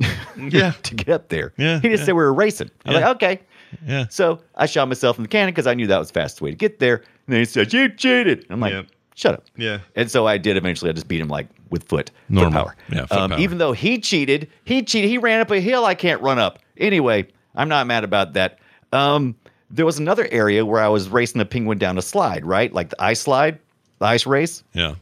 [0.38, 0.70] Yeah.
[0.84, 1.52] to get up there.
[1.56, 2.06] Yeah, he just yeah.
[2.06, 2.70] said we were racing.
[2.86, 2.98] I'm Yeah.
[3.00, 3.40] like, okay.
[3.84, 4.06] Yeah.
[4.08, 6.50] So I shot myself in the cannon because I knew that was the fastest way
[6.50, 6.96] to get there.
[6.98, 7.04] And
[7.34, 8.86] then he said, "You cheated." I'm like, Yep.
[9.16, 9.80] "Shut up." Yeah.
[9.96, 10.56] And so I did.
[10.56, 12.52] Eventually, I just beat him like with foot, Normal.
[12.52, 12.76] foot power.
[12.90, 13.40] Yeah, foot um, power.
[13.40, 15.10] Even though he cheated, he cheated.
[15.10, 16.60] He ran up a hill I can't run up.
[16.76, 18.60] Anyway, I'm not mad about that.
[18.92, 19.34] Um,
[19.70, 22.90] there was another area where I was racing the penguin down a slide, right, like
[22.90, 23.58] the ice slide,
[23.98, 24.94] the ice race Yeah.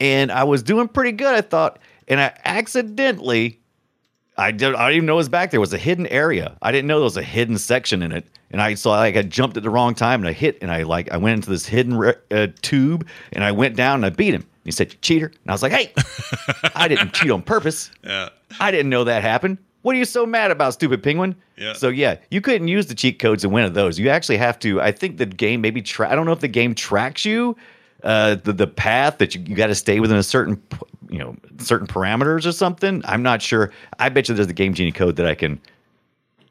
[0.00, 1.78] and I was doing pretty good, I thought.
[2.06, 3.60] And I accidentally,
[4.36, 5.58] I did, I didn't even know it was back there.
[5.58, 6.56] It was a hidden area.
[6.60, 8.26] I didn't know there was a hidden section in it.
[8.50, 10.82] And I saw like I jumped at the wrong time and I hit and I
[10.84, 14.10] like I went into this hidden re- uh, tube and I went down and I
[14.10, 14.46] beat him.
[14.64, 15.92] He said, "You cheater!" And I was like, "Hey,
[16.74, 17.90] I didn't cheat on purpose.
[18.04, 18.28] Yeah.
[18.60, 19.58] I didn't know that happened.
[19.84, 21.74] What are you so mad about, stupid penguin?" Yeah.
[21.74, 23.98] So yeah, you couldn't use the cheat codes and win of those.
[23.98, 24.80] You actually have to.
[24.80, 25.82] I think the game maybe.
[25.82, 27.54] Tra- I don't know if the game tracks you,
[28.02, 30.62] uh, the the path that you, you got to stay within a certain,
[31.10, 33.02] you know, certain parameters or something.
[33.04, 33.72] I'm not sure.
[33.98, 35.60] I bet you there's a game genie code that I can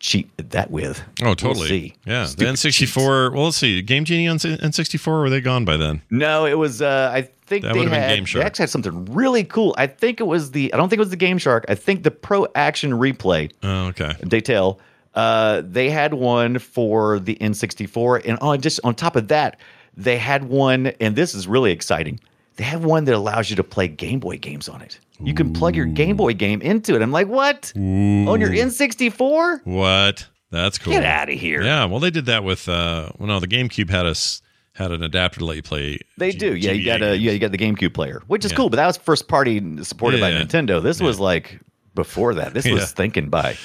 [0.03, 1.01] cheat that with.
[1.21, 1.67] Oh, We'll totally.
[1.69, 1.93] see.
[2.05, 2.25] Yeah.
[2.25, 3.33] The N64.
[3.33, 3.81] Well, let's see.
[3.81, 6.01] Game Genie on N64, were they gone by then?
[6.11, 6.81] No, it was.
[6.81, 8.09] Uh, I think That they had.
[8.15, 9.73] Game They actually had something really cool.
[9.77, 10.73] I think it was the.
[10.73, 11.63] I don't think it was the Game Shark.
[11.69, 13.51] I think the Pro Action Replay.
[13.63, 14.13] Oh, okay.
[14.23, 14.77] Datel.
[15.15, 19.57] Uh, they had one for the N64, and on just on top of that,
[19.95, 22.19] they had one, and this is really exciting.
[22.57, 24.99] They have one that allows you to play Game Boy games on it.
[25.19, 27.01] You can plug your Game Boy game into it.
[27.01, 27.71] I'm like, what?
[27.75, 29.65] On your N64?
[29.65, 30.27] What?
[30.51, 30.93] That's cool.
[30.93, 31.61] Get out of here.
[31.63, 31.85] Yeah.
[31.85, 32.67] Well, they did that with.
[32.69, 34.41] uh Well, no, the GameCube had us
[34.73, 35.99] had an adapter to let you play.
[36.17, 36.55] They G- do.
[36.55, 38.57] Yeah, you got a yeah, you got the GameCube player, which is Yeah.
[38.57, 38.69] cool.
[38.69, 40.41] But that was first party supported by Yeah.
[40.41, 40.81] Nintendo.
[40.81, 41.59] This was like
[41.95, 42.53] before that.
[42.53, 43.55] This was thinking by.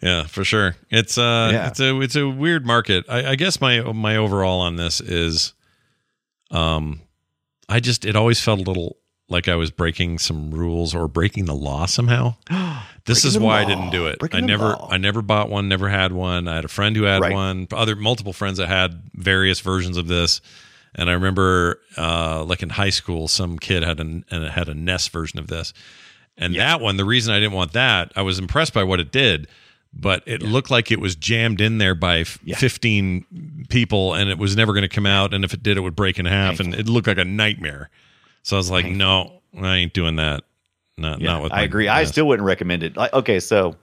[0.00, 0.76] Yeah, for sure.
[0.90, 1.68] It's uh Yeah.
[1.68, 3.04] it's a it's a weird market.
[3.08, 5.52] I, I guess my my overall on this is
[6.50, 7.00] um
[7.68, 8.96] I just it always felt a little
[9.32, 12.36] like I was breaking some rules or breaking the law somehow.
[13.04, 14.20] this Breaking is why I didn't do it.
[14.20, 14.88] Breaking I never law.
[14.90, 16.46] I never bought one, never had one.
[16.46, 17.32] I had a friend who had Right.
[17.32, 20.40] one, other multiple friends that had various versions of this.
[20.94, 24.74] And I remember uh, like in high school some kid had an and had a
[24.74, 25.72] NES version of this.
[26.38, 29.10] And that one, the reason I didn't want that, I was impressed by what it
[29.12, 29.48] did,
[29.92, 34.38] but it looked like it was jammed in there by f- 15 people and it
[34.38, 35.34] was never going to come out.
[35.34, 37.90] And if it did, it would break in half and it looked like a nightmare.
[38.42, 40.44] So I was like, no, I ain't doing that.
[40.98, 41.88] Not, Yeah, not with I agree.
[41.88, 42.96] I still wouldn't recommend it.
[42.96, 43.76] Like, okay, so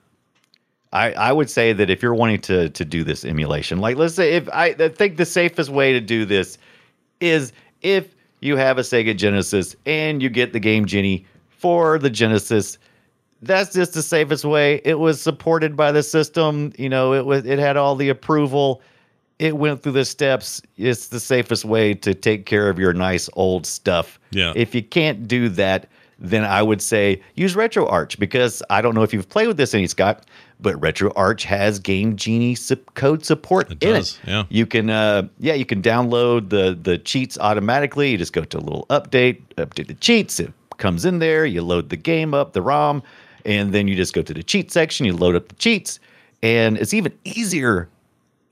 [0.93, 4.15] I I would say that if you're wanting to to do this emulation, like let's
[4.15, 6.57] say if I, I think the safest way to do this
[7.19, 12.09] is if you have a Sega Genesis and you get the Game Genie for the
[12.09, 12.77] Genesis.
[13.41, 14.81] That's just the safest way.
[14.83, 16.73] It was supported by the system.
[16.77, 18.81] You know, it was it had all the approval.
[19.39, 20.61] It went through the steps.
[20.77, 24.19] It's the safest way to take care of your nice old stuff.
[24.31, 24.51] Yeah.
[24.55, 25.87] If you can't do that,
[26.21, 29.73] then I would say use RetroArch because I don't know if you've played with this
[29.73, 30.25] any, Scott,
[30.59, 32.57] but RetroArch has Game Genie
[32.95, 34.29] code support It in does, it.
[34.29, 34.43] yeah.
[34.49, 38.11] You can, uh, yeah, you can download the the cheats automatically.
[38.11, 40.41] You just go to a little update, update the cheats.
[40.41, 41.45] It comes in there.
[41.45, 43.01] You load the game up, the ROM,
[43.45, 45.05] and then you just go to the cheat section.
[45.05, 46.01] You load up the cheats,
[46.43, 47.87] and it's even easier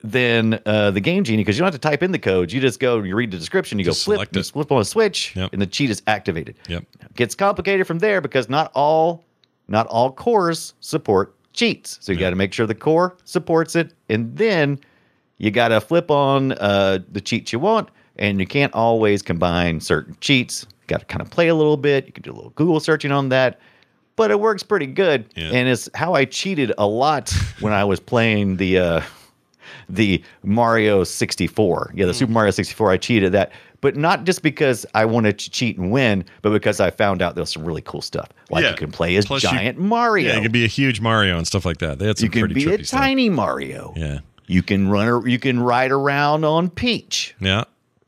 [0.04, 2.54] than uh, the Game Genie because you don't have to type in the codes.
[2.54, 4.86] You just go, you read the description, you Just go flip, you flip on a
[4.86, 5.54] switch, Yep.
[5.54, 6.56] and the cheat is activated.
[6.68, 6.86] Yep.
[7.16, 9.24] Gets complicated from there because not all
[9.68, 11.98] not all cores support cheats.
[12.02, 14.80] So you got to make sure the core supports it, and then
[15.40, 19.80] you got to flip on uh, the cheats you want, and you can't always combine
[19.82, 20.66] certain cheats.
[20.70, 22.06] You got to kind of play a little bit.
[22.06, 23.60] You can do a little Google searching on that,
[24.16, 25.26] but it works pretty good.
[25.36, 25.50] Yeah.
[25.52, 29.02] And it's how I cheated a lot when I was playing the uh,
[29.90, 31.92] the Mario 64.
[31.96, 32.18] Yeah, the Hmm.
[32.18, 32.92] Super Mario 64.
[32.92, 33.52] I cheated that,
[33.82, 37.36] but not just because I wanted to cheat and win, but because I found out
[37.36, 38.28] there was some really cool stuff.
[38.50, 38.72] Like Yeah.
[38.72, 40.28] you can play as Plus you- giant Mario.
[40.34, 42.00] Yeah, it could be a huge Mario and stuff like that.
[42.00, 43.00] They had some you can pretty be a stuff.
[43.00, 43.94] tiny Mario.
[43.96, 44.20] Yeah.
[44.48, 45.08] You can run.
[45.08, 47.36] ar- You can ride around on Peach.
[47.40, 47.64] Yeah.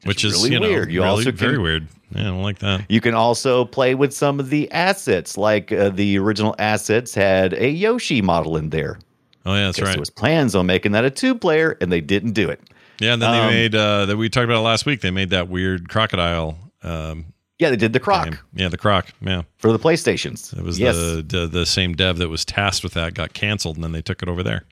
[0.06, 0.91] Which is really you know, weird.
[0.91, 1.88] You really also very weird.
[2.15, 2.81] Yeah, I don't like that.
[2.89, 7.53] You can also play with some of the assets, like uh, the original assets had
[7.53, 8.97] a Yoshi model in there.
[9.45, 9.91] Oh yeah, that's right.
[9.91, 12.61] There was plans on making that a two-player, and they didn't do it.
[12.99, 15.02] Yeah, and then they Um, made uh that we talked about it last week.
[15.02, 16.57] They made that weird crocodile.
[16.84, 17.26] Um,
[17.57, 18.40] Yeah, they did the Croc game.
[18.53, 19.07] Yeah, the croc.
[19.22, 20.57] Yeah, for the PlayStations.
[20.57, 20.95] it was yes.
[20.95, 24.02] the, the the same dev that was tasked with that got canceled, and then they
[24.02, 24.66] took it over there.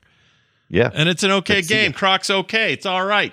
[0.68, 1.92] yeah, And it's an okay Let's game.
[1.92, 2.72] Croc's okay.
[2.74, 3.32] It's all right.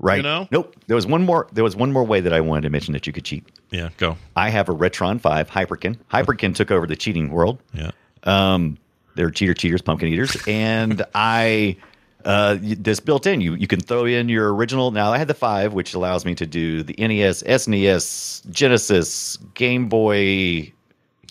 [0.00, 0.16] right.
[0.16, 0.48] you know?
[0.50, 0.74] Nope.
[0.88, 1.46] There was one more.
[1.52, 3.44] There was one more way that I wanted to mention that you could cheat.
[3.70, 4.16] Yeah, go.
[4.34, 5.96] I have a Retron Five Hyperkin.
[6.12, 7.60] Hyperkin took over the cheating world.
[7.72, 7.90] Yeah.
[8.24, 8.78] Um,
[9.18, 11.76] they're cheater cheaters, pumpkin eaters, and I
[12.24, 13.40] uh this built in.
[13.40, 14.92] You you can throw in your original.
[14.92, 19.88] Now I had the five, which allows me to do the NES, SNES, Genesis, Game
[19.88, 20.72] Boy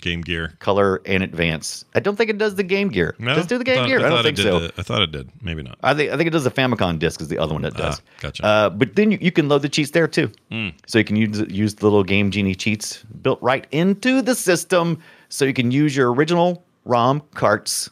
[0.02, 0.54] Game Gear.
[0.60, 1.84] Color, and Advance.
[1.96, 3.16] I don't think it does the Game Gear.
[3.20, 4.00] No, does do the Game thought- Gear?
[4.06, 4.60] I, don't think so.
[4.60, 5.30] the- I thought it did.
[5.42, 5.78] Maybe not.
[5.82, 8.00] I think I think it does the Famicom disc is the other one that does.
[8.00, 8.46] Ah, gotcha.
[8.46, 10.70] Uh, but then you, you can load the cheats there too, Hmm.
[10.86, 15.00] so you can use use the little Game Genie cheats built right into the system,
[15.30, 17.90] so you can use your original ROM carts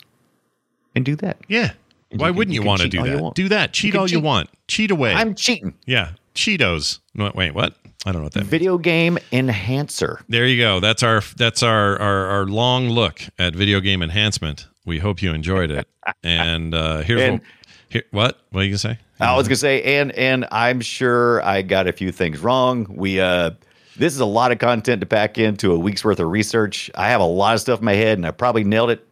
[0.95, 1.37] and do that.
[1.47, 1.71] Yeah.
[2.11, 3.21] And Why you wouldn't you you, want to do that?
[3.21, 3.35] want.
[3.35, 3.73] Do that.
[3.73, 4.49] Cheat can all you want.
[4.67, 5.13] Cheat away.
[5.13, 5.73] I'm cheating.
[5.85, 6.11] yeah.
[6.33, 6.99] Cheetos.
[7.15, 7.75] Wait, what?
[8.05, 8.49] I don't know what that means.
[8.51, 10.19] Video game enhancer.
[10.29, 10.79] There you go.
[10.79, 14.67] That's our that's our, our our long look at video game enhancement.
[14.85, 15.87] We hope you enjoyed it.
[16.23, 17.41] And uh here's And- what
[17.89, 18.39] here, what?
[18.51, 18.99] What are you gonna say?
[19.19, 22.85] I was gonna say, and and I'm sure I got a few things wrong.
[22.89, 23.51] We uh,
[23.97, 26.89] this is a lot of content to pack into a week's worth of research.
[26.95, 29.05] I have a lot of stuff in my head, and I probably nailed it.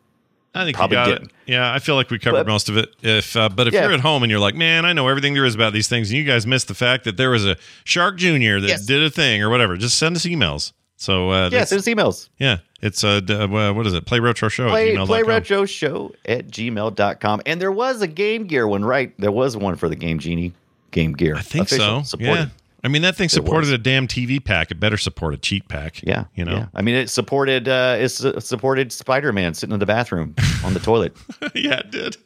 [0.55, 1.23] I think Probably you got didn't.
[1.25, 1.31] it.
[1.47, 2.89] Yeah, I feel like we covered But- most of it.
[3.01, 3.83] If uh, but if Yeah.
[3.85, 6.11] you're at home and you're like, man, I know everything there is about these things,
[6.11, 8.85] and you guys missed the fact that there was a Shark Junior that Yes.
[8.85, 10.71] did a thing or whatever, just send us emails.
[10.95, 12.29] So uh, Yeah, send us emails.
[12.37, 14.05] yeah, it's uh, uh, what is it?
[14.05, 14.69] Play retro show.
[14.69, 15.07] Play, at gmail.com.
[15.07, 17.41] play retro show at gmail.com.
[17.47, 19.11] And there was a Game Gear one, right?
[19.17, 20.53] There was one for the Game Genie
[20.91, 21.35] Game Gear.
[21.35, 22.17] I think Official, so.
[22.17, 22.39] supported.
[22.41, 22.47] Yeah.
[22.83, 24.69] I mean, that thing supported a damn TV pack.
[24.71, 26.01] It better support a cheat pack.
[26.03, 26.53] Yeah, You know?
[26.57, 26.65] yeah.
[26.75, 27.67] I mean, it supported.
[27.69, 30.35] Uh, it su- supported Spider Man sitting in the bathroom
[30.65, 31.15] on the toilet.
[31.55, 32.17] Yeah, it did.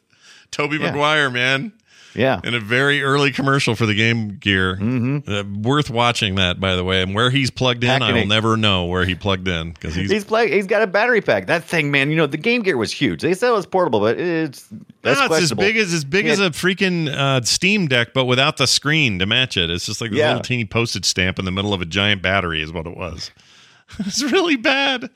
[0.52, 0.88] Toby Yeah.
[0.92, 1.74] Maguire, man.
[2.16, 4.76] Yeah, In a very early commercial for the Game Gear.
[4.78, 5.32] Mm-hmm.
[5.32, 7.04] Uh, worth watching that, by the way.
[7.04, 10.24] And where he's plugged in, I'll never know where he plugged in because he's, he's
[10.26, 10.52] playing.
[10.52, 11.46] He's got a battery pack.
[11.46, 12.10] That thing, man.
[12.10, 13.22] You know, the Game Gear was huge.
[13.22, 14.68] They said it was portable, but it's
[15.04, 16.32] that's No, it's as big as as big Yeah.
[16.32, 19.70] as a freaking uh, Steam Deck, but without the screen to match it.
[19.70, 20.30] It's just like this Yeah.
[20.30, 23.30] little teeny postage stamp in the middle of a giant battery, is what it was.
[24.00, 25.10] it's really bad.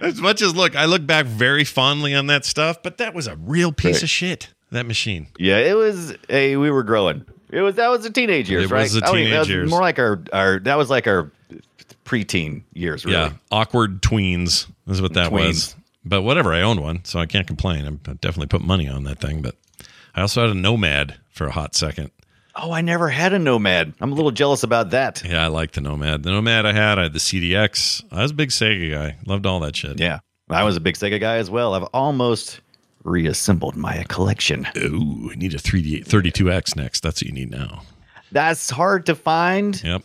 [0.00, 3.26] As much as look, I look back very fondly on that stuff, but that was
[3.26, 4.02] a real piece Right.
[4.04, 4.48] of shit.
[4.72, 5.26] That machine.
[5.38, 6.14] Yeah, it was.
[6.28, 7.24] A, we were growing.
[7.50, 8.82] It was that was the teenage years, It right?
[8.82, 9.70] was the I don't that teenage years.
[9.70, 11.30] More like our our that was like our
[12.04, 13.04] preteen years.
[13.04, 13.16] Really.
[13.16, 15.46] Yeah, awkward tweens is what that Tweens.
[15.46, 15.76] was.
[16.04, 17.84] But whatever, I owned one, so I can't complain.
[18.06, 19.42] I definitely put money on that thing.
[19.42, 19.56] But
[20.14, 22.10] I also had a Nomad for a hot second.
[22.56, 23.94] Oh, I never had a Nomad.
[24.00, 25.22] I'm a little jealous about that.
[25.24, 26.22] Yeah, I like the Nomad.
[26.22, 28.02] The Nomad I had, I had the CDX.
[28.10, 29.16] I was a big Sega guy.
[29.26, 30.00] Loved all that shit.
[30.00, 31.74] Yeah, I was a big Sega guy as well.
[31.74, 32.60] I've almost
[33.04, 34.66] reassembled my collection.
[34.76, 37.02] Ooh, I need a 3D 32X next.
[37.02, 37.82] That's what you need now.
[38.32, 39.82] That's hard to find.
[39.82, 40.02] Yep.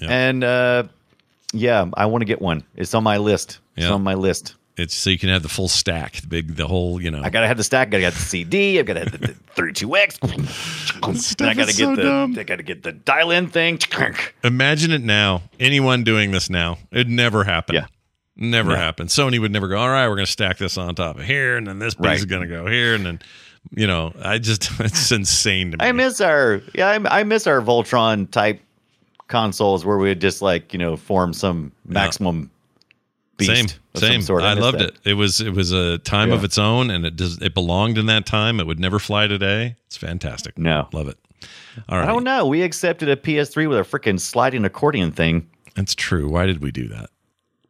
[0.00, 0.10] Yep.
[0.10, 0.84] And uh,
[1.52, 2.64] yeah, I want to get one.
[2.76, 3.58] It's on my list.
[3.76, 3.92] It's Yeah.
[3.92, 4.54] on my list.
[4.76, 7.20] It's so you can have the full stack, the big, the whole, you know.
[7.22, 7.88] I gotta have the stack.
[7.88, 8.78] I gotta have the CD.
[8.78, 10.18] I've gotta have the, the 32X.
[11.36, 12.02] Gotta get so the.
[12.02, 12.38] dumb.
[12.38, 13.78] I gotta get the dial-in thing.
[14.44, 15.42] Imagine it now.
[15.60, 17.74] Anyone doing this now, it'd never happen.
[17.74, 17.86] Yeah.
[18.36, 18.76] Never No.
[18.76, 19.06] happen.
[19.08, 21.56] Sony would never go, all right, we're going to stack this on top of here,
[21.56, 22.16] and then this piece Right.
[22.18, 23.20] is going to go here, and then,
[23.74, 25.84] you know, I just, it's insane to me.
[25.86, 26.62] I miss our.
[26.74, 28.60] Yeah, I, I miss our Voltron type
[29.28, 32.50] consoles where we would just like you know form some maximum
[33.38, 34.22] beast same, same.
[34.22, 34.42] sort.
[34.42, 34.88] I, miss loved that.
[34.90, 34.98] it.
[35.04, 38.06] It was, it was a time of its own, and it does, it belonged in
[38.06, 38.60] that time.
[38.60, 39.76] It would never fly today.
[39.86, 40.58] It's fantastic.
[40.58, 40.88] No.
[40.92, 41.18] love it.
[41.88, 42.46] All right, I don't know.
[42.46, 45.48] We accepted a PS3 with a freaking sliding accordion thing.
[45.74, 46.28] That's true.
[46.28, 47.10] Why did we do that?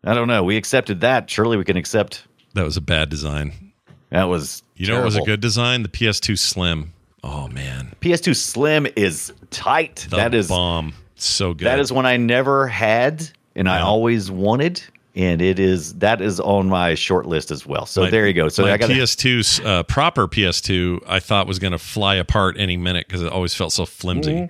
[0.04, 0.42] I don't know.
[0.42, 1.30] We accepted that.
[1.30, 2.26] Surely we can accept.
[2.54, 3.72] That was a bad design.
[4.10, 4.62] That was.
[4.76, 5.82] You know, what was a good design?
[5.82, 6.92] The PS2 Slim.
[7.24, 10.06] Oh man, PS2 Slim is tight.
[10.10, 10.92] the that is bomb.
[11.14, 11.66] So good.
[11.66, 14.82] that is one I never had and I always wanted,
[15.14, 17.86] and it is that is on my short list as well.
[17.86, 18.48] So My- there you go.
[18.48, 21.02] So my I got PS2 uh, proper PS2.
[21.06, 24.48] I thought was going to fly apart any minute because it always felt so flimsy.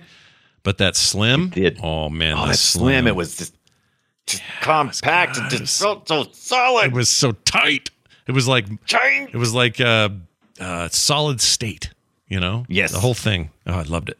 [0.63, 1.79] But that slim, did.
[1.83, 3.05] oh man, oh the that slim.
[3.05, 3.53] It was just,
[4.27, 5.37] just compact.
[5.37, 6.85] It just felt so solid.
[6.87, 7.89] it was so tight.
[8.27, 9.27] It was like Ching.
[9.31, 10.09] it was like uh,
[10.59, 11.89] uh, solid state.
[12.27, 12.91] You know, Yes.
[12.91, 13.49] the whole thing.
[13.67, 14.17] Oh, I loved it.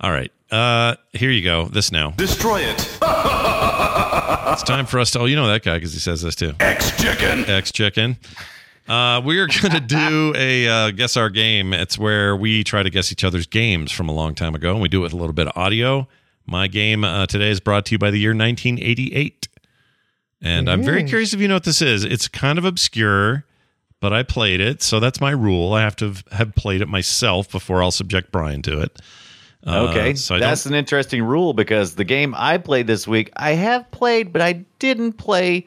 [0.00, 1.66] All right, uh, here you go.
[1.66, 2.10] This now.
[2.12, 2.98] Destroy it.
[4.52, 5.20] It's time for us to.
[5.20, 6.54] Oh, you know that guy because he says this too.
[6.60, 7.44] X chicken.
[7.44, 8.16] X chicken.
[8.88, 11.72] Uh, we are going to do a uh, guess our game.
[11.74, 14.80] It's where we try to guess each other's games from a long time ago, and
[14.80, 16.08] we do it with a little bit of audio.
[16.46, 19.48] My game uh, today is brought to you by the year 1988,
[20.42, 22.04] and I'm very curious if you know what this is.
[22.04, 23.44] It's kind of obscure,
[24.00, 25.72] but I played it, so that's my rule.
[25.72, 29.00] I have to have- played it myself before I'll subject Brian to it.
[29.66, 33.52] Uh, Okay, so that's an interesting rule because the game I played this week, I
[33.52, 35.66] have played, but I didn't play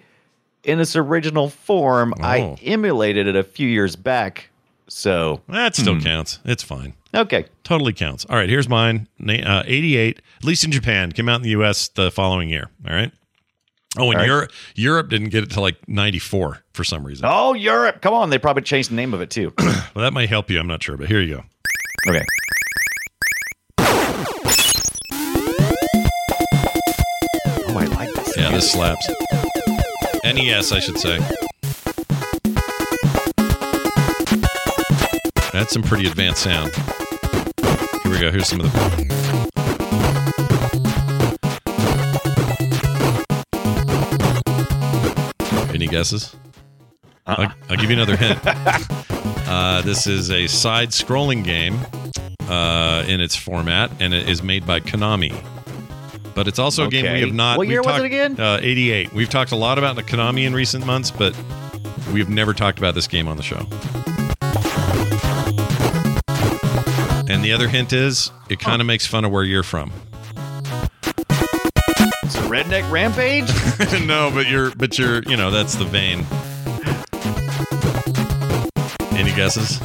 [0.64, 2.14] in its original form.
[2.22, 2.58] I Oh.
[2.64, 4.50] emulated it a few years back.
[4.90, 6.02] So that still Hmm.
[6.02, 6.40] counts.
[6.46, 6.94] It's fine.
[7.14, 8.26] okay, Totally counts.
[8.26, 9.08] All right, here's mine.
[9.26, 12.70] Uh, 88, at least in Japan, came out in the US the following year.
[12.88, 13.12] All right.
[13.98, 14.28] Oh, and right.
[14.28, 17.26] Europe Europe didn't get it to like 94 for some reason.
[17.28, 18.30] oh Europe, come on!
[18.30, 19.54] They probably changed the name of it too.
[19.96, 20.60] Well, that might help you.
[20.60, 21.44] I'm not sure, but here you go.
[22.10, 22.24] okay.
[26.52, 28.38] Oh, I like this.
[28.38, 29.10] Yeah, this slaps.
[30.24, 31.20] NES, I should say.
[35.52, 36.74] That's some pretty advanced sound.
[38.04, 38.32] Here we go.
[38.32, 40.10] Here's some of the.
[45.74, 46.36] Any guesses?
[47.26, 48.40] I'll, I'll give you another hint.
[48.46, 51.80] uh, this is a side scrolling game
[52.48, 55.34] uh, in its format, and it is made by Konami.
[56.36, 57.58] But it's also a game we have not.
[57.58, 58.40] What year was talked- it again?
[58.40, 59.14] Uh, 88.
[59.14, 61.36] We've talked a lot about the Konami in recent months, but
[62.14, 63.66] we've never talked about this game on the show.
[67.30, 67.74] And the other uh-huh.
[67.74, 69.92] hint is it kind of makes fun of where you're from.
[72.24, 73.48] It's a redneck rampage.
[74.08, 76.26] no, but you're, but you're, you know, that's the vein.
[79.18, 79.80] Any guesses?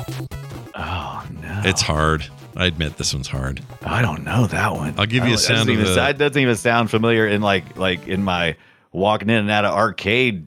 [0.74, 2.24] oh no, It's hard.
[2.56, 3.62] I admit this one's hard.
[3.82, 4.94] I don't know that one.
[4.96, 7.26] I'll give you a don't- sound Doesn't of even, the- that doesn't even sound familiar
[7.26, 8.56] in like like in my
[8.92, 10.46] walking in and out of arcade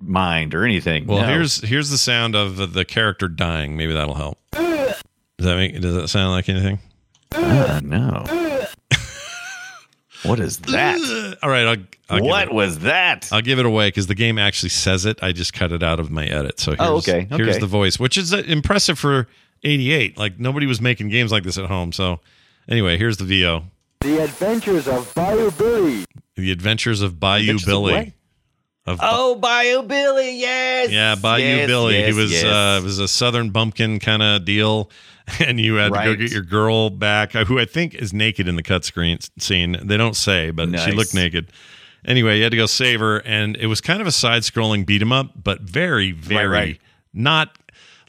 [0.00, 1.06] mind or anything.
[1.06, 1.28] Well, No.
[1.28, 3.76] here's here's the sound of the character dying.
[3.76, 4.38] Maybe that'll help.
[5.38, 5.80] Does that make?
[5.80, 6.78] Does that sound like anything?
[7.32, 8.24] Uh, no.
[10.24, 11.36] what is that?
[11.42, 11.66] All right.
[11.66, 11.76] I'll,
[12.18, 13.28] I'll what it- was that?
[13.32, 15.22] I'll give it away because the game actually says it.
[15.22, 16.60] I just cut it out of my edit.
[16.60, 19.28] So here's, Oh, okay, here's the voice, which is uh, impressive for
[19.64, 20.16] 88.
[20.16, 21.92] Like nobody was making games like this at home.
[21.92, 22.20] So
[22.68, 23.64] anyway, here's the VO.
[24.00, 26.04] The Adventures of Bayou Billy.
[26.36, 27.92] The Adventures of Bayou Adventures Billy.
[27.94, 28.08] what?
[28.86, 30.90] Of oh, Bayou Billy, yes.
[30.90, 31.94] yeah, Bayou Yes, Billy.
[31.98, 32.44] yes, he was yes.
[32.44, 34.90] uh, it was a Southern bumpkin kind of deal,
[35.40, 38.46] and you had to go get your girl back, uh, who I think is naked
[38.48, 39.78] in the cut screen scene.
[39.82, 41.50] They don't say, but she looked naked.
[42.04, 45.00] Anyway, you had to go save her, and it was kind of a side-scrolling beat
[45.00, 46.80] 'em up, but very, very right.
[47.14, 47.56] not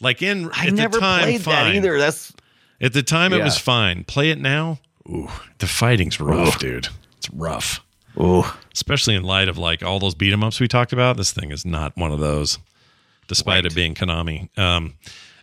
[0.02, 1.24] like in I at never the time.
[1.24, 1.54] played fine.
[1.54, 1.98] that either.
[1.98, 2.34] That's
[2.82, 4.04] At the time, it was fine.
[4.04, 4.80] Play it now.
[5.10, 5.30] Ooh,
[5.60, 6.90] the fighting's rough, dude.
[7.18, 7.80] It's rough.
[8.20, 8.44] Ooh.
[8.74, 11.16] Especially in light of like all those beat 'em ups we talked about.
[11.16, 12.60] This thing is not one of those,
[13.30, 14.50] despite it being Konami.
[14.60, 14.96] Um,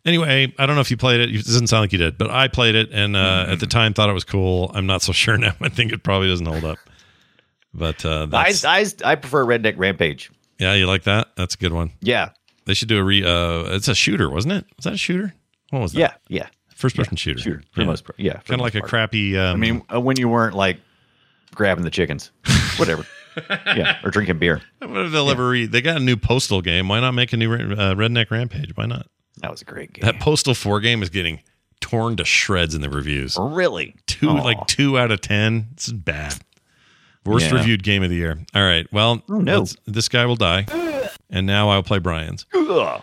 [0.04, 1.34] anyway, I don't know if you played it.
[1.34, 3.94] It doesn't sound like you did, but I played it and uh, at the time
[3.94, 4.70] thought it was cool.
[4.74, 5.52] I'm not so sure now.
[5.60, 6.78] I think it probably doesn't hold up.
[7.74, 8.64] But uh, I, that's,
[9.04, 10.30] I I prefer Redneck Rampage.
[10.58, 11.28] yeah, you like that?
[11.36, 11.92] That's a good one.
[12.00, 12.30] Yeah.
[12.66, 13.24] They should do a re.
[13.24, 14.66] Uh, it's a shooter, wasn't it?
[14.76, 15.34] Was that a shooter?
[15.70, 15.98] What was that?
[15.98, 16.12] Yeah.
[16.28, 16.48] Yeah.
[16.74, 17.40] First person shooter.
[17.40, 18.18] Shooter for the most part.
[18.20, 18.34] Yeah.
[18.34, 19.38] Kind of like most a crappy.
[19.38, 20.78] Um, I mean, uh, when you weren't like
[21.54, 22.30] grabbing the chickens,
[22.76, 23.06] whatever.
[23.48, 24.60] yeah, or drinking beer.
[24.78, 25.72] what if they'll ever read?
[25.72, 26.88] They got a new Postal game.
[26.88, 28.72] Why not make a new uh, Redneck Rampage?
[28.76, 29.06] Why not?
[29.42, 30.04] That was a great game.
[30.04, 31.40] That Postal Four game is getting
[31.80, 33.36] torn to shreds in the reviews.
[33.38, 33.94] really?
[34.06, 34.42] Two Aw.
[34.42, 35.68] like two out of ten.
[35.74, 36.34] This is bad.
[37.24, 37.56] Worst Yeah.
[37.58, 38.38] reviewed game of the year.
[38.54, 38.86] All right.
[38.92, 39.66] Well, Oh, no.
[39.86, 40.66] this guy will die.
[41.30, 42.46] And now I'll play Brian's.
[42.54, 43.00] Uh,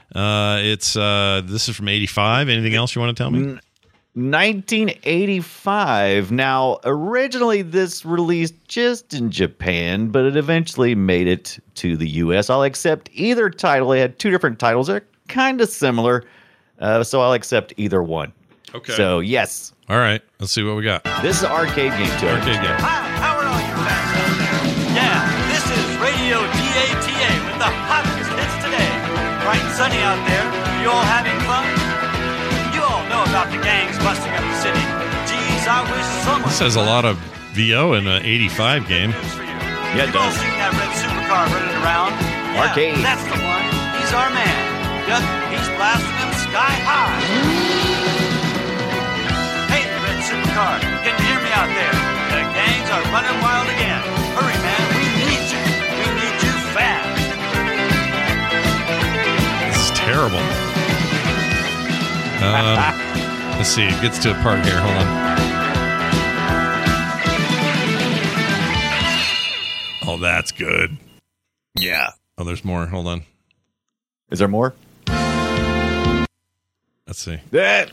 [0.61, 2.49] it's uh, this is from '85.
[2.49, 3.57] Anything else you want to tell me?
[4.15, 6.31] 1985.
[6.31, 12.49] Now, originally this released just in Japan, but it eventually made it to the US.
[12.49, 13.91] I'll accept either title.
[13.93, 14.87] It had two different titles.
[14.87, 16.25] They're kind of similar,
[16.79, 18.33] uh, so I'll accept either one.
[18.75, 18.93] Okay.
[18.93, 20.21] So, yes, All right.
[20.39, 21.03] Let's see what we got.
[21.23, 22.27] this is arcade game, too.
[22.29, 22.77] Arcade game.
[22.77, 24.93] Hi, how are all you fans out there?
[24.93, 25.17] Yeah,
[25.49, 28.91] this is Radio DATA with the hottest hits today.
[29.41, 30.45] Bright and sunny out there.
[30.85, 31.65] You all having fun?
[32.77, 34.85] You all know about the gangs busting up the city.
[35.25, 36.49] Geez, I wish someone.
[36.53, 37.17] This has a lot of
[37.57, 39.09] VO in an '85 game.
[39.97, 42.13] Yeah, it You've all seen that red supercar running around.
[42.53, 43.01] Yeah, Arcade.
[43.01, 43.65] That's the one.
[43.97, 44.68] He's our man.
[45.09, 47.17] Yep, he's blasting them sky high.
[49.73, 51.97] Hey, the red supercar, can you hear me out there?
[52.29, 54.05] The gangs are running wild again.
[54.37, 55.65] Hurry, man, we need you.
[55.97, 57.25] We need you fast.
[59.65, 60.45] This is terrible.
[62.45, 62.77] Um,
[63.57, 63.87] let's see.
[63.87, 64.77] It gets to a part here.
[64.79, 65.07] Hold on.
[70.07, 70.97] Oh, that's good.
[71.73, 72.11] Yeah.
[72.37, 72.85] Oh, there's more.
[72.85, 73.23] Hold on.
[74.29, 74.75] Is there more?
[77.09, 77.39] Let's see.
[77.49, 77.91] That.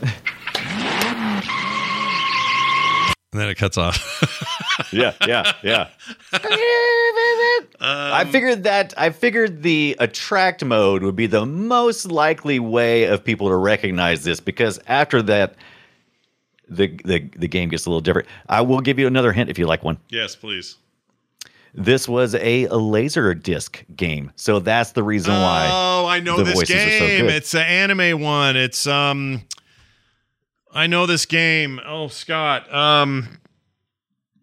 [3.33, 3.97] And then it cuts off.
[4.93, 5.89] yeah, yeah, yeah.
[7.81, 13.05] I um, figured that I figured the attract mode would be the most likely way
[13.05, 15.55] of people to recognize this because after that
[16.69, 18.27] the the the game gets a little different.
[18.47, 19.97] I will give you another hint if you like one.
[20.09, 20.77] yes, please.
[21.79, 24.31] This was a, laser disc game.
[24.35, 25.69] So that's the reason why.
[25.71, 27.29] Oh, I know this are so game.
[27.29, 28.57] it's an anime one.
[28.57, 29.43] It's um
[30.73, 31.79] I know this game.
[31.85, 32.71] Oh, Scott.
[32.73, 33.39] Um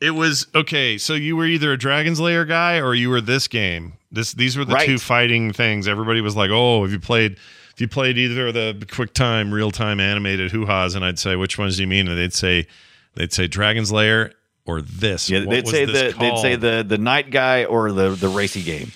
[0.01, 3.49] it was okay, so you were either a Dragon's Lair guy or you were this
[3.49, 3.95] game.
[4.13, 4.87] This these were the Right.
[4.87, 5.89] two fighting things.
[5.89, 7.33] Everybody was like, "Oh, have you played
[7.73, 11.35] if you played either of the quick time, real time animated hoo-has?" And I'd say,
[11.37, 12.67] "Which ones do you mean?" And they'd say
[13.15, 14.33] they'd say Dragon's Lair
[14.67, 15.29] or this.
[15.31, 18.93] Yeah, they'd say the they'd say the the night guy or the the racy game.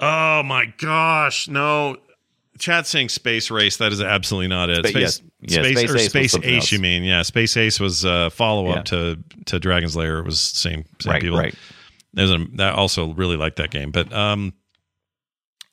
[0.00, 1.96] Oh my gosh, no.
[2.58, 3.78] Chat saying Space Race.
[3.78, 4.86] That is absolutely not it.
[4.86, 5.22] Spa- Space, yes.
[5.40, 6.54] Yeah, Space, Space or Ace Space Ace.
[6.56, 6.72] else.
[6.72, 7.02] You mean?
[7.02, 8.82] Yeah, Space Ace was a follow up Yeah.
[8.82, 10.18] to to Dragon's Lair.
[10.18, 11.38] It was same same Right, people.
[11.38, 11.54] right.
[12.14, 14.52] There's a that also really liked that game, but um.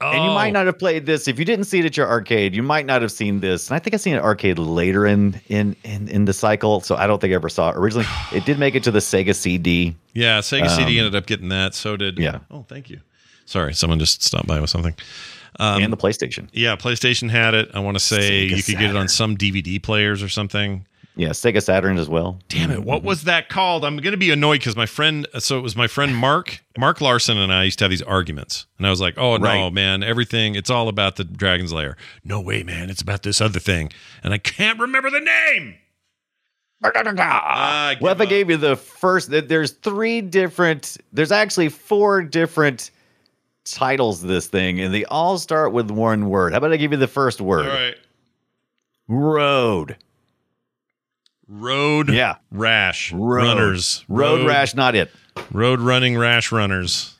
[0.01, 2.07] And you might oh, not have played this if you didn't see it at your
[2.07, 2.55] arcade.
[2.55, 5.41] You might not have seen this, and I think I seen it arcade later in
[5.49, 6.79] in in, in the cycle.
[6.79, 8.05] So I don't think I ever saw it originally.
[8.31, 9.95] It did make it to the Sega CD.
[10.13, 11.73] Yeah, Sega CD Um, ended up getting that.
[11.75, 12.39] So did yeah.
[12.49, 13.01] Oh, thank you.
[13.45, 14.95] Sorry, someone just stopped by with something.
[15.59, 16.47] Um, and the PlayStation.
[16.53, 17.69] yeah, PlayStation had it.
[17.73, 20.85] I want to say Sega you could get it on some DVD players or something.
[21.19, 22.39] Yeah, Sega Saturn as well.
[22.47, 22.81] Damn it!
[22.85, 23.83] What was that called?
[23.83, 25.27] I'm going to be annoyed because my friend.
[25.39, 26.63] So it was my friend Mark.
[26.77, 29.43] Mark Larson and I used to have these arguments, and I was like, "Oh no,
[29.45, 29.73] Right.
[29.73, 30.01] man!
[30.01, 30.55] Everything.
[30.55, 31.97] It's all about the Dragon's Lair.
[32.23, 32.89] No way, man!
[32.89, 33.91] It's about this other thing,
[34.23, 35.75] and I can't remember the name."
[36.81, 40.95] Ah, Well, if I gave you the first, there's three different.
[41.11, 42.91] There's actually four different
[43.65, 44.21] titles.
[44.21, 46.53] to This thing, and they all start with one word.
[46.53, 47.65] How about I give you the first word?
[47.65, 47.95] All right.
[49.09, 49.97] Road.
[51.49, 52.09] Road.
[52.09, 52.35] Yeah.
[52.51, 53.11] Rash.
[53.11, 53.43] Road.
[53.43, 54.05] Runners.
[54.07, 55.11] Road, rash, not it.
[55.51, 57.17] Road running rash runners.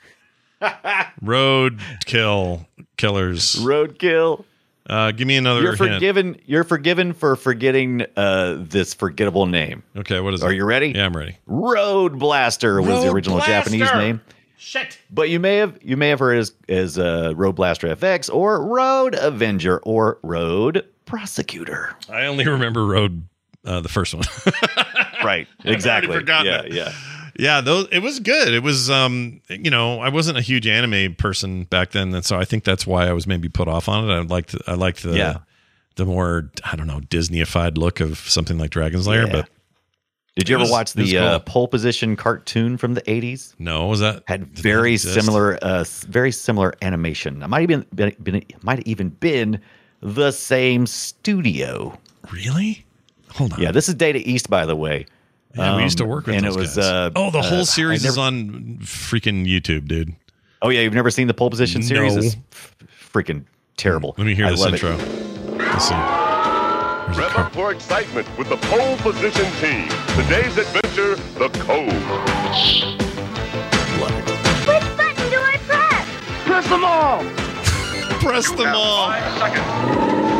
[1.22, 3.56] road kill killers.
[3.56, 4.46] Roadkill.
[4.88, 5.94] Uh, give me another You're hint.
[5.96, 6.42] forgiven.
[6.46, 9.84] You're forgiven for forgetting uh, this forgettable name.
[9.96, 10.46] Okay, what is it?
[10.46, 10.56] Are it?
[10.56, 10.90] you ready?
[10.90, 11.38] Yeah, I'm ready.
[11.46, 14.22] Road Blaster was the Road original Japanese name.
[14.58, 14.98] Shit.
[15.12, 18.66] But you may have you may have heard as as uh, Road Blaster FX or
[18.66, 21.96] Road Avenger or Road Prosecutor.
[22.10, 23.29] I only remember Road,
[23.66, 24.24] uh, the first one.
[25.22, 25.50] Right.
[25.66, 26.16] Exactly.
[26.26, 26.62] yeah.
[26.62, 26.72] it.
[26.72, 26.94] Yeah.
[27.38, 28.54] yeah, those it was good.
[28.54, 32.40] It was, um, you know, I wasn't a huge anime person back then, and so
[32.40, 34.14] I think that's why I was maybe put off on it.
[34.14, 35.38] I liked, I liked the, Yeah.
[35.98, 39.32] the more I don't know Disneyified look of something like Dragon's Lair, Yeah.
[39.34, 39.50] but
[40.38, 43.56] Did you ever was- watch it was the uh, pole position cartoon from the 80s?
[43.60, 47.44] No, was that Had did that very similar, uh, very similar animation.
[47.44, 49.60] It might even been, been it might have even been
[50.02, 52.00] the same studio.
[52.32, 52.86] Really?
[53.32, 53.62] Hold on.
[53.62, 55.06] Yeah, this is Data East, by the way.
[55.56, 56.86] Yeah, we used to Um, work with and those it was guys.
[56.86, 60.14] uh, oh, the uh, whole I series is on freaking YouTube, dude.
[60.62, 62.16] Oh yeah, you've never seen the pole position series?
[62.16, 62.22] No.
[62.22, 62.76] It's f-
[63.14, 63.46] freaking
[63.78, 64.14] terrible.
[64.18, 64.92] Let me hear I this intro.
[64.92, 65.08] It.
[65.58, 65.96] Let's see.
[65.96, 69.88] There's Rev up for excitement with the pole position team.
[70.16, 71.88] Today's adventure, the Cove.
[74.00, 74.30] Love it.
[74.68, 76.08] Which button do I press?
[76.46, 77.24] Press them all!
[78.20, 79.08] Press them all.
[79.10, 80.39] Five seconds.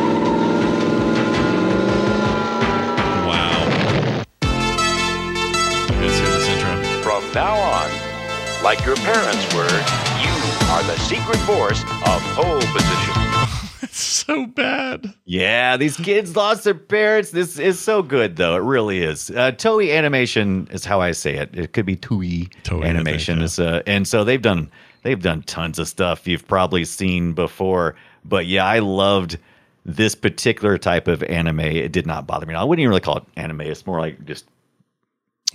[7.30, 10.34] From now on, like your parents were, you
[10.72, 13.14] are the secret force of pole position.
[13.82, 15.14] It's so bad.
[15.26, 17.32] Yeah, these kids lost their parents.
[17.32, 18.56] This is so good, though.
[18.56, 19.30] It really is.
[19.32, 21.50] Uh, Toei Animation is how I say it.
[21.58, 23.40] It could be Toei, Toei, I Animation.
[23.40, 23.46] think, yeah.
[23.46, 24.70] Is, uh, and so they've done
[25.04, 27.96] they've done tons of stuff you've probably seen before.
[28.26, 29.38] But yeah, I loved
[29.86, 31.62] this particular type of anime.
[31.62, 32.54] It did not bother me.
[32.54, 33.62] I wouldn't even really call it anime.
[33.62, 34.46] It's more like just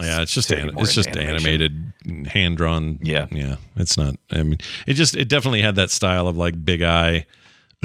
[0.01, 1.93] Yeah, it's just an, it's just animation.
[2.09, 2.99] animated, hand drawn.
[3.01, 3.27] Yeah.
[3.31, 3.57] yeah.
[3.77, 4.17] It's not.
[4.33, 7.27] I mean, it just it definitely had that style of like big eye,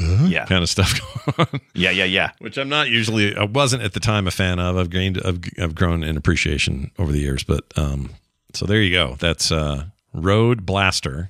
[0.02, 0.46] uh, Yeah.
[0.46, 1.00] kind of stuff
[1.38, 1.60] going on.
[1.76, 2.32] yeah, yeah, yeah.
[2.40, 3.36] Which I'm not usually.
[3.36, 4.76] I wasn't at the time a fan of.
[4.76, 5.22] I've gained.
[5.24, 7.44] I've, I've grown in appreciation over the years.
[7.44, 8.10] But um,
[8.54, 9.16] so there you go.
[9.20, 11.30] That's uh, Road Blaster.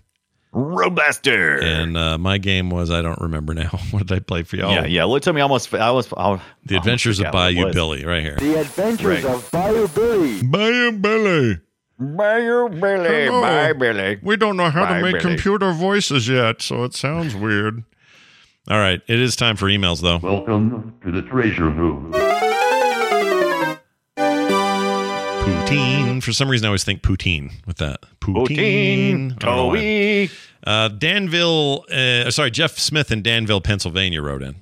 [0.51, 1.61] Road Blaster.
[1.61, 3.69] And uh, my game was I don't remember now.
[3.91, 4.71] what did I play for y'all?
[4.73, 5.05] Yeah, yeah.
[5.05, 5.73] Well, it took me almost.
[5.73, 6.11] I was.
[6.17, 8.35] I The Adventures of Bayou Billy, right here.
[8.38, 9.26] The Adventures Right.
[9.26, 10.41] of Bayou Billy.
[10.43, 11.59] Bayou Billy.
[11.99, 13.26] Bayou Billy.
[13.26, 13.41] Hello.
[13.41, 14.19] Bye, Billy.
[14.23, 15.35] We don't know how Bye, to make Billy.
[15.35, 17.84] computer voices yet, so it sounds weird.
[18.69, 20.17] All right, it is time for emails though.
[20.17, 22.11] Welcome to the treasure room.
[25.53, 26.21] Poutine.
[26.23, 28.01] For some reason, I always think poutine with that.
[28.21, 29.31] Poutine.
[29.31, 29.76] I don't know why.
[29.77, 30.31] Toei.
[30.63, 34.55] Uh, Danville, uh, sorry, Jeff Smith in Danville, Pennsylvania wrote in.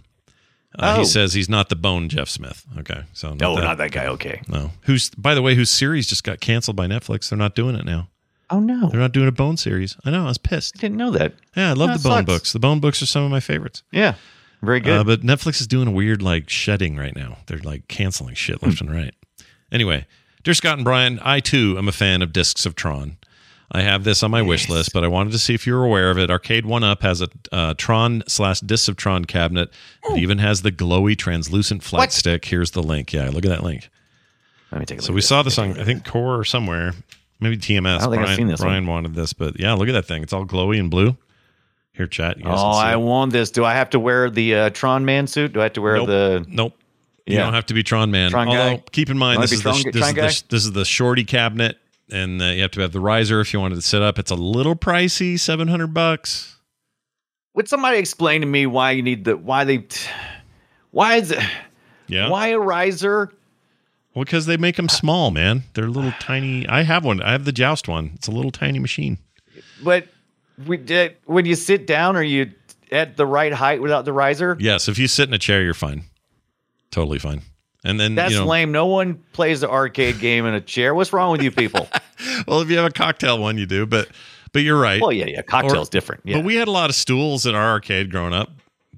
[0.80, 1.00] Uh, Oh.
[1.00, 2.66] He says he's not the bone Jeff Smith.
[2.78, 4.06] Okay, so No, not that guy.
[4.08, 4.42] Okay.
[4.48, 7.30] No, who's by the way, whose series just got canceled by Netflix.
[7.30, 8.10] They're not doing it now.
[8.50, 8.88] Oh no.
[8.90, 9.98] They're not doing a Bone series.
[10.06, 10.24] I know.
[10.24, 10.76] I was pissed.
[10.78, 11.34] Didn't know that.
[11.56, 12.26] Yeah, I love That the Bone sucks.
[12.26, 12.54] books.
[12.54, 13.84] The Bone books are some of my favorites.
[13.92, 14.14] Yeah.
[14.62, 15.00] Very good.
[15.00, 17.38] Uh, but Netflix is doing a weird like shedding right now.
[17.48, 19.14] They're like canceling shit left and right.
[19.72, 20.06] Anyway,
[20.48, 23.18] dear Scott and Brian, I too am a fan of Discs of Tron.
[23.70, 25.84] I have this on my wish list, but I wanted to see if you were
[25.84, 26.30] aware of it.
[26.30, 29.72] Arcade1Up has a uh, Tron slash Discs of Tron cabinet.
[30.10, 32.12] It even has the glowy translucent flight What?
[32.14, 32.46] stick.
[32.46, 33.12] Here's the link.
[33.12, 33.90] Yeah, look at that link.
[34.72, 35.08] Let me take a look.
[35.08, 35.58] So we saw this.
[35.58, 36.94] this on I think Core or somewhere,
[37.42, 37.98] maybe TMS.
[37.98, 38.88] I don't think I've Brian, seen this one.
[38.88, 40.24] Wanted this, but yeah, look at that thing.
[40.24, 41.18] It's all glowy and blue.
[41.92, 42.38] Here, chat.
[42.46, 43.02] Oh, I it.
[43.02, 43.52] want this.
[43.52, 45.52] Do I have to wear the uh, Tron man suit?
[45.52, 46.08] Do I have to wear Nope.
[46.08, 46.46] the?
[46.48, 46.74] Nope.
[47.28, 47.44] You Yeah.
[47.44, 48.32] don't have to be Tron man.
[48.32, 48.84] Tron Although guy?
[48.92, 51.78] keep in mind this is, the, Tron- this, is the this is the shorty cabinet,
[52.10, 54.18] and uh, you have to have the riser if you wanted to sit up.
[54.18, 56.56] It's a little pricey, seven hundred bucks.
[57.54, 59.36] Would somebody explain to me why you need the?
[59.36, 59.86] Why they?
[60.92, 61.44] Why is it?
[62.08, 62.30] Yeah.
[62.30, 63.32] Why a riser?
[64.16, 65.64] Well, because they make them small, man.
[65.74, 66.66] They're little tiny.
[66.68, 67.22] I have one.
[67.22, 68.12] I have the Joust one.
[68.16, 69.18] It's a little tiny machine.
[69.84, 70.08] But
[70.66, 72.52] we did when you sit down, are you
[72.92, 74.56] at the right height without the riser?
[74.60, 76.04] Yes, if you sit in a chair, you're fine.
[76.92, 77.42] Totally fine.
[77.84, 78.72] And then That's you know, lame.
[78.72, 80.94] No one plays the arcade game in a chair.
[80.96, 81.88] What's wrong with you people?
[82.48, 83.86] well, if you have a cocktail one, you do.
[83.86, 84.10] But
[84.52, 85.02] but you're right.
[85.02, 85.42] well, yeah, yeah.
[85.42, 86.22] Cocktail's Or- different.
[86.26, 86.38] Yeah.
[86.38, 88.50] But we had a lot of stools in our arcade growing up.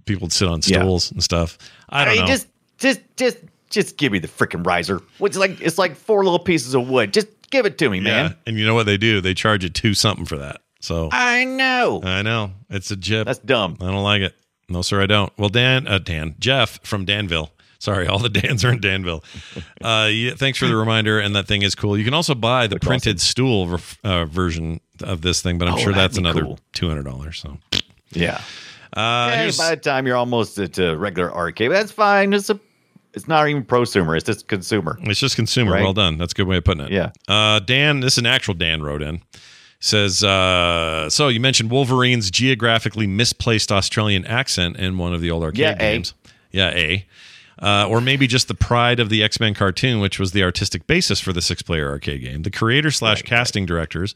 [0.06, 0.80] People would sit on Yeah.
[0.80, 1.58] stools and stuff.
[1.90, 2.28] I don't mean, know.
[2.28, 2.48] just,
[2.78, 3.38] just, just,
[3.70, 5.02] just give me the freaking riser.
[5.20, 7.14] It's like it's like four little pieces of wood.
[7.14, 8.36] Just give it to me, man.
[8.48, 9.22] And you know what they do?
[9.22, 10.62] They charge you two something for that.
[10.80, 12.02] So I know.
[12.04, 13.28] I know it's a jip.
[13.28, 13.78] That's dumb.
[13.82, 14.34] I don't like it.
[14.70, 15.32] No, sir, I don't.
[15.38, 17.52] Well, Dan, uh, Dan, Jeff from Danville.
[17.80, 19.24] Sorry, all the Dans are in Danville.
[19.82, 21.98] Uh, yeah, thanks for the reminder, and that thing is cool.
[21.98, 25.76] You can also buy the printed stool ver- uh, version of this thing, but I'm
[25.76, 26.60] Oh, sure that's another cool.
[26.74, 27.40] two hundred dollars.
[27.40, 27.58] So,
[28.12, 28.42] Yeah.
[28.92, 32.34] uh, Hey, by the time you're almost at a regular arcade, that's fine.
[32.34, 32.60] It's a,
[33.14, 34.18] it's not even prosumer.
[34.18, 35.00] It's just consumer.
[35.04, 35.72] It's just consumer.
[35.72, 35.82] Right?
[35.84, 36.18] Well done.
[36.18, 36.92] That's a good way of putting it.
[36.92, 37.12] Yeah.
[37.30, 39.22] Uh, Dan, this is an actual Dan wrote in.
[39.80, 45.42] Says, uh, so you mentioned Wolverine's geographically misplaced Australian accent in one of the old
[45.44, 45.78] arcade Yeah, A.
[45.78, 46.14] games.
[46.52, 47.06] Yeah, A.
[47.62, 50.88] Uh, or maybe just the pride of the X Men cartoon, which was the artistic
[50.88, 52.44] basis for the six player arcade game.
[52.44, 54.16] The creator slash casting directors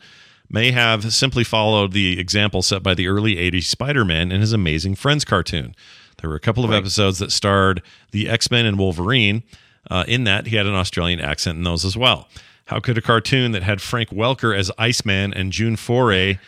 [0.49, 4.53] may have simply followed the example set by the early 80s Spider Man in his
[4.53, 5.75] Amazing Friends cartoon.
[6.21, 9.43] There were a couple of episodes that starred the X Men and Wolverine.
[9.91, 12.29] Uh, in that, he had an Australian accent in those as well.
[12.67, 16.39] How could a cartoon that had Frank Welker as Iceman and June Foray,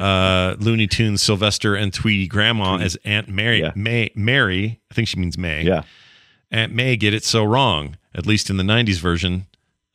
[0.00, 3.70] uh, Looney Tunes, Sylvester, and Tweety Grandma as Aunt Mary, Yeah.
[3.76, 5.82] May, Mary, I think she means May, Yeah.
[6.50, 9.46] Aunt May get it so wrong, at least in the 90s version.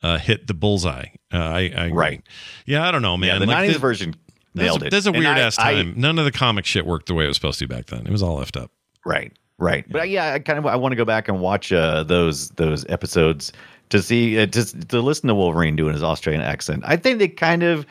[0.02, 1.06] uh, hit the bullseye.
[1.32, 1.88] Uh, I, I.
[1.90, 2.22] Right.
[2.66, 3.28] Yeah, I don't know, man.
[3.28, 4.14] Yeah, the Like, 90s the- version
[4.54, 4.90] nailed it.
[4.90, 5.94] That's a weird I- ass I- time.
[5.96, 8.06] None of the comic shit worked the way it was supposed to back then.
[8.06, 8.70] It was all left up.
[9.04, 9.84] Right, right.
[9.90, 12.84] But yeah, I kind of I want to go back and watch uh, those those
[12.88, 13.52] episodes
[13.88, 16.82] to see uh, to to listen to Wolverine doing his Australian accent.
[16.86, 17.86] I think they kind of,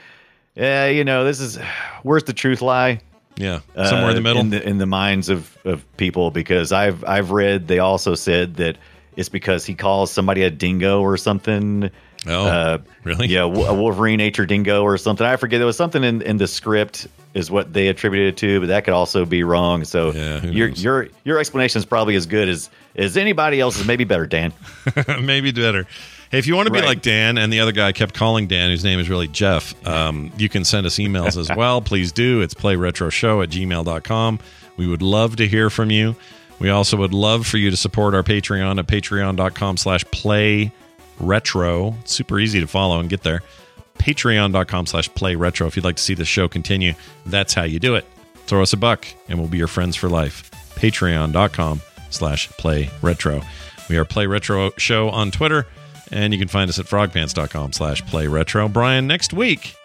[0.62, 1.58] uh, you know, this is
[2.04, 3.00] where's the truth lie.
[3.38, 4.42] Yeah, somewhere in the uh, middle.
[4.42, 8.56] in the, in the minds of, of people because I've I've read they also said
[8.56, 8.78] that
[9.16, 11.90] it's because he calls somebody a dingo or something.
[12.28, 13.28] Oh, uh, really?
[13.28, 15.26] Yeah, a Wolverine nature dingo or something.
[15.26, 15.60] I forget.
[15.60, 18.86] There was something in, in the script is what they attributed it to, but that
[18.86, 19.84] could also be wrong.
[19.84, 20.12] So
[20.44, 24.54] your your your explanation is probably as good as as anybody else's, maybe better, Dan.
[25.22, 25.86] Maybe better.
[26.36, 26.88] Hey, if you want to be Right.
[26.88, 30.34] like Dan and the other guy kept calling Dan, whose name is really Jeff, um,
[30.38, 31.80] you can send us emails as well.
[31.82, 32.42] Please do.
[32.42, 34.40] It's playretroshow at gmail.com.
[34.76, 36.18] We would love to hear from you.
[36.60, 40.74] We also would love for you to support our Patreon at patreon.com slash play
[41.22, 41.96] retro.
[42.02, 43.42] It's super easy to follow and get there.
[44.00, 45.68] Patreon.com slash play retro.
[45.68, 46.96] If you'd like to see the show continue,
[47.26, 48.06] that's how you do it.
[48.46, 50.52] Throw us a buck and we'll be your friends for life.
[50.76, 51.80] Patreon.com
[52.10, 53.42] slash play retro.
[53.90, 55.66] We are Play Retro Show on Twitter,
[56.16, 58.68] and you can find us at frogpants.com slash play retro.
[58.68, 59.76] Brian, next week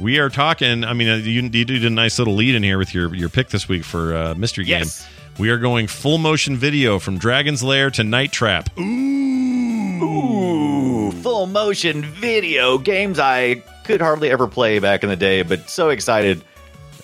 [0.00, 0.82] we are talking.
[0.82, 3.28] I mean, uh, you, you did a nice little lead in here with your, your
[3.28, 5.02] pick this week for uh, Mystery Yes.
[5.02, 5.10] Game.
[5.38, 8.70] We are going full motion video from Dragon's Lair to Night Trap.
[10.14, 15.68] Ooh, full motion video games I could hardly ever play back in the day, but
[15.68, 16.42] so excited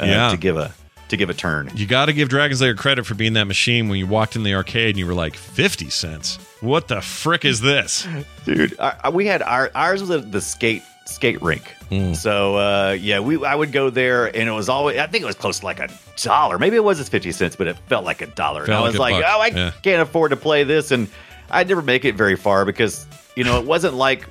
[0.01, 0.31] uh, Yeah.
[0.31, 0.73] to give a
[1.11, 1.71] to give a turn.
[1.75, 4.43] You got to give Dragon's Lair credit for being that machine when you walked in
[4.43, 6.37] the arcade and you were like, 50 cents?
[6.61, 8.07] What the frick is this?
[8.45, 8.79] dude.
[8.79, 11.75] Our- we had our ours was at the skate skate rink.
[12.15, 15.27] So uh, yeah, we I would go there, and it was always I think it
[15.27, 16.59] was close to like a dollar.
[16.59, 18.63] Maybe it was fifty cents, but it felt like a dollar.
[18.63, 19.73] And I was like, buck, oh, I yeah.
[19.83, 21.09] can't afford to play this, and
[21.51, 24.27] I'd never make it very far because you know it wasn't like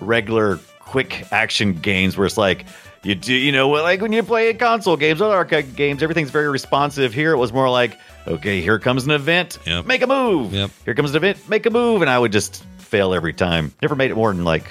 [0.00, 2.64] regular quick action games where it's like.
[3.04, 6.48] You do, you know, like when you play console games, other arcade games, everything's very
[6.48, 7.12] responsive.
[7.12, 7.98] Here, it was more like,
[8.28, 9.86] okay, here comes an event, Yep.
[9.86, 10.52] make a move.
[10.52, 10.70] Yep.
[10.84, 13.72] Here comes an event, make a move, and I would just fail every time.
[13.82, 14.66] Never made it more than like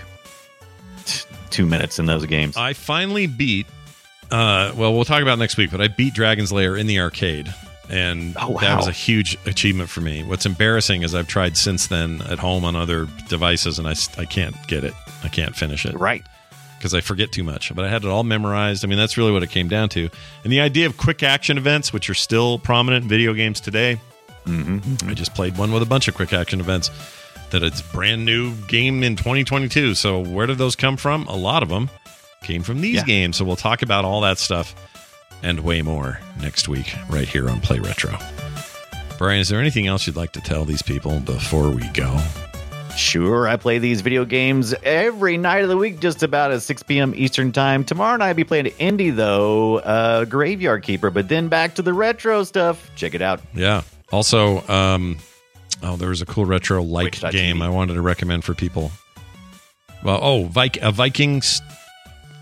[1.06, 2.56] t- two minutes in those games.
[2.56, 3.68] I finally beat.
[4.32, 7.54] Uh, well, we'll talk about next week, but I beat Dragon's Lair in the arcade,
[7.90, 10.24] and Oh, that was a huge achievement for me.
[10.24, 14.24] What's embarrassing is I've tried since then at home on other devices, and I I
[14.24, 14.94] can't get it.
[15.26, 16.00] I can't finish it.
[16.00, 16.24] Right.
[16.82, 17.74] Because I forget too much.
[17.76, 18.84] But I had it all memorized.
[18.84, 20.10] I mean, that's really what it came down to.
[20.44, 24.00] And the idea of quick action events, which are still prominent in video games today,
[24.48, 25.08] Mm-hmm.
[25.08, 26.90] I just played one with a bunch of quick action events.
[27.52, 29.94] That it's brand new game in 2022.
[29.94, 31.28] So where did those come from?
[31.28, 31.92] A lot of them
[32.42, 33.04] came from these Yeah.
[33.04, 33.38] games.
[33.38, 34.74] So we'll talk about all that stuff
[35.44, 38.18] and way more next week right here on Play Retro.
[39.20, 42.18] Brian, is there anything else you'd like to tell these people before we go?
[42.98, 46.84] Sure, I play these video games every night of the week, just about at 6
[46.84, 47.14] p.m.
[47.16, 47.84] Eastern Time.
[47.84, 51.94] Tomorrow night I'll be playing Indie, though, uh, Graveyard Keeper, but then back to the
[51.94, 52.90] retro stuff.
[52.96, 53.42] Check it out.
[53.54, 53.82] Yeah.
[54.12, 55.18] Also, um,
[55.84, 58.92] oh, there was a cool retro like game I wanted to recommend for people.
[60.04, 61.62] Well, oh, Vik- a Vikings.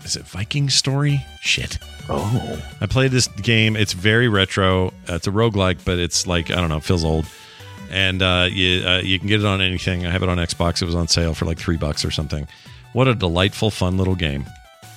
[0.04, 1.24] Is it Viking Story?
[1.42, 1.78] Shit.
[2.08, 2.62] Oh.
[2.80, 3.76] I played this game.
[3.76, 4.88] It's very retro.
[5.08, 7.26] Uh, it's a roguelike, but it's like, I don't know, it feels old.
[7.90, 10.06] And uh, you, uh, you can get it on anything.
[10.06, 10.80] I have it on Xbox.
[10.80, 12.46] It was on sale for like three bucks or something.
[12.92, 14.44] What a delightful, fun little game.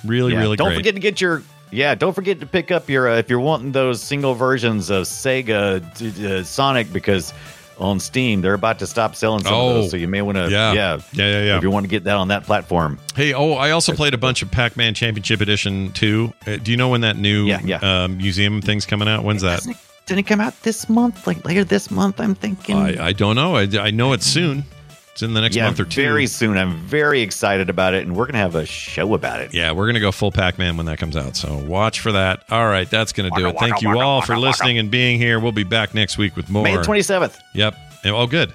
[0.04, 0.76] Really, Yeah, really don't great.
[0.78, 1.94] forget to get your yeah.
[1.94, 5.80] Don't forget to pick up your uh, if you're wanting those single versions of Sega
[5.98, 7.32] d- uh, Sonic because
[7.78, 9.90] on Steam they're about to stop selling some Oh, of those.
[9.90, 10.72] So you may want to yeah.
[10.72, 11.56] yeah Yeah, yeah, yeah.
[11.56, 14.18] If you want to get that on that platform, Hey, oh, I also played a
[14.18, 16.32] bunch of Pac Man Championship Edition too.
[16.46, 18.04] Uh, do you know when that new Yeah, yeah.
[18.04, 19.24] um, museum thing's coming out?
[19.24, 19.62] When's that?
[20.06, 21.26] Didn't it come out this month?
[21.26, 22.20] Like later this month?
[22.20, 22.76] I'm thinking.
[22.76, 23.56] I, I don't know.
[23.56, 24.64] I, I know it's soon.
[25.12, 26.02] It's in the next yeah, month or two.
[26.02, 26.58] very soon.
[26.58, 29.54] I'm very excited about it, and we're gonna have a show about it.
[29.54, 31.36] Yeah, we're going to go full Pac Man when that comes out.
[31.36, 32.42] So watch for that.
[32.50, 33.56] All right, that's going to do it.
[33.60, 35.38] Thank you all for listening and being here.
[35.38, 36.64] We'll be back next week with more.
[36.64, 37.38] May 27th.
[37.54, 37.76] Yep.
[38.06, 38.52] Oh, good.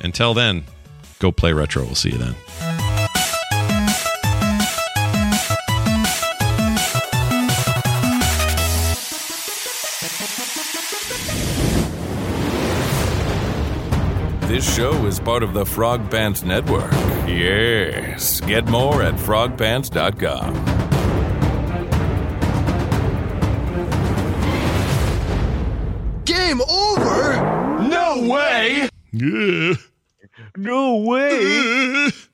[0.00, 0.64] Until then,
[1.20, 1.84] go play retro.
[1.84, 2.79] We'll see you then.
[14.50, 16.90] This show is part of the Frog Pants Network.
[17.28, 18.40] Yes.
[18.40, 20.54] Get more at frogpants.com.
[26.24, 27.80] Game over?
[27.88, 28.88] No way!
[29.12, 29.74] Yeah.
[30.56, 32.10] No way.